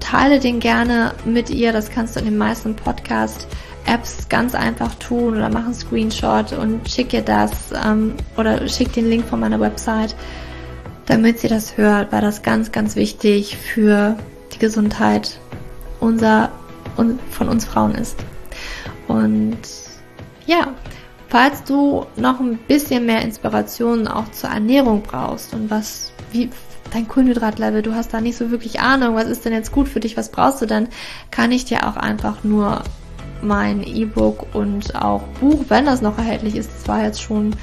teile 0.00 0.40
den 0.40 0.60
gerne 0.60 1.12
mit 1.24 1.50
ihr. 1.50 1.72
Das 1.72 1.90
kannst 1.90 2.16
du 2.16 2.20
in 2.20 2.26
den 2.26 2.38
meisten 2.38 2.74
Podcast-Apps 2.74 4.28
ganz 4.28 4.54
einfach 4.54 4.94
tun 4.96 5.36
oder 5.36 5.48
mach 5.50 5.64
einen 5.64 5.74
Screenshot 5.74 6.52
und 6.52 6.88
schick 6.88 7.12
ihr 7.12 7.22
das 7.22 7.72
ähm, 7.84 8.14
oder 8.36 8.66
schick 8.68 8.92
den 8.92 9.08
Link 9.08 9.26
von 9.26 9.40
meiner 9.40 9.60
Website, 9.60 10.14
damit 11.06 11.38
sie 11.38 11.48
das 11.48 11.76
hört, 11.76 12.12
weil 12.12 12.20
das 12.20 12.42
ganz, 12.42 12.72
ganz 12.72 12.96
wichtig 12.96 13.56
für 13.56 14.16
die 14.52 14.58
Gesundheit 14.58 15.38
unser 16.00 16.50
und 16.96 17.20
von 17.30 17.48
uns 17.48 17.64
Frauen 17.64 17.94
ist. 17.94 18.16
Und 19.06 19.58
ja, 20.46 20.74
falls 21.28 21.62
du 21.64 22.06
noch 22.16 22.40
ein 22.40 22.58
bisschen 22.68 23.06
mehr 23.06 23.22
Inspiration 23.22 24.08
auch 24.08 24.30
zur 24.32 24.50
Ernährung 24.50 25.02
brauchst 25.02 25.54
und 25.54 25.70
was, 25.70 26.12
wie 26.32 26.50
dein 26.90 27.08
Kohlenhydratlevel, 27.08 27.82
du 27.82 27.94
hast 27.94 28.12
da 28.12 28.20
nicht 28.20 28.36
so 28.36 28.50
wirklich 28.50 28.80
Ahnung, 28.80 29.14
was 29.14 29.26
ist 29.26 29.44
denn 29.44 29.52
jetzt 29.52 29.72
gut 29.72 29.88
für 29.88 30.00
dich, 30.00 30.16
was 30.16 30.30
brauchst 30.30 30.60
du, 30.60 30.66
dann 30.66 30.88
kann 31.30 31.52
ich 31.52 31.64
dir 31.64 31.86
auch 31.86 31.96
einfach 31.96 32.44
nur 32.44 32.82
mein 33.42 33.82
E-Book 33.82 34.54
und 34.54 34.94
auch 34.94 35.22
Buch, 35.40 35.64
wenn 35.68 35.86
das 35.86 36.02
noch 36.02 36.18
erhältlich 36.18 36.56
ist, 36.56 36.84
zwar 36.84 37.04
jetzt 37.04 37.22
schon 37.22 37.56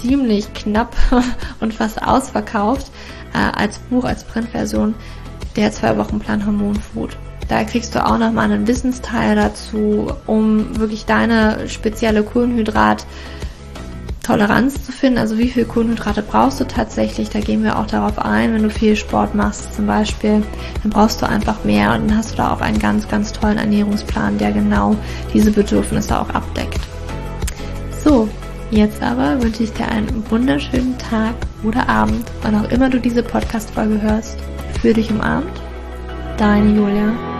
ziemlich 0.00 0.52
knapp 0.54 0.96
und 1.60 1.74
fast 1.74 2.02
ausverkauft, 2.02 2.90
äh, 3.34 3.38
als 3.38 3.78
Buch, 3.78 4.04
als 4.04 4.24
Printversion, 4.24 4.94
der 5.56 5.72
zwei 5.72 5.96
Wochen 5.96 6.18
Plan 6.18 6.44
Hormonfood. 6.44 7.16
Da 7.48 7.64
kriegst 7.64 7.94
du 7.94 8.04
auch 8.04 8.18
nochmal 8.18 8.50
einen 8.50 8.68
Wissensteil 8.68 9.34
dazu, 9.34 10.12
um 10.26 10.78
wirklich 10.78 11.04
deine 11.04 11.68
spezielle 11.68 12.22
Kohlenhydrat 12.22 13.04
Toleranz 14.30 14.84
zu 14.84 14.92
finden, 14.92 15.18
also 15.18 15.38
wie 15.38 15.48
viel 15.48 15.64
Kohlenhydrate 15.64 16.22
brauchst 16.22 16.60
du 16.60 16.64
tatsächlich, 16.64 17.30
da 17.30 17.40
gehen 17.40 17.64
wir 17.64 17.78
auch 17.78 17.86
darauf 17.86 18.18
ein, 18.18 18.54
wenn 18.54 18.62
du 18.62 18.70
viel 18.70 18.94
Sport 18.94 19.34
machst 19.34 19.74
zum 19.74 19.86
Beispiel, 19.86 20.42
dann 20.82 20.90
brauchst 20.90 21.20
du 21.20 21.28
einfach 21.28 21.64
mehr 21.64 21.94
und 21.94 22.08
dann 22.08 22.16
hast 22.16 22.32
du 22.32 22.36
da 22.36 22.52
auch 22.52 22.60
einen 22.60 22.78
ganz, 22.78 23.08
ganz 23.08 23.32
tollen 23.32 23.58
Ernährungsplan, 23.58 24.38
der 24.38 24.52
genau 24.52 24.94
diese 25.34 25.50
Bedürfnisse 25.50 26.18
auch 26.20 26.30
abdeckt. 26.30 26.80
So, 28.04 28.28
jetzt 28.70 29.02
aber 29.02 29.42
wünsche 29.42 29.64
ich 29.64 29.72
dir 29.72 29.88
einen 29.88 30.24
wunderschönen 30.30 30.96
Tag 30.98 31.34
oder 31.64 31.88
Abend, 31.88 32.24
wann 32.42 32.54
auch 32.54 32.70
immer 32.70 32.88
du 32.88 33.00
diese 33.00 33.22
Podcast-Folge 33.22 34.00
hörst. 34.00 34.38
Für 34.80 34.94
dich 34.94 35.10
umarmt, 35.10 35.60
deine 36.38 36.70
Julia. 36.70 37.39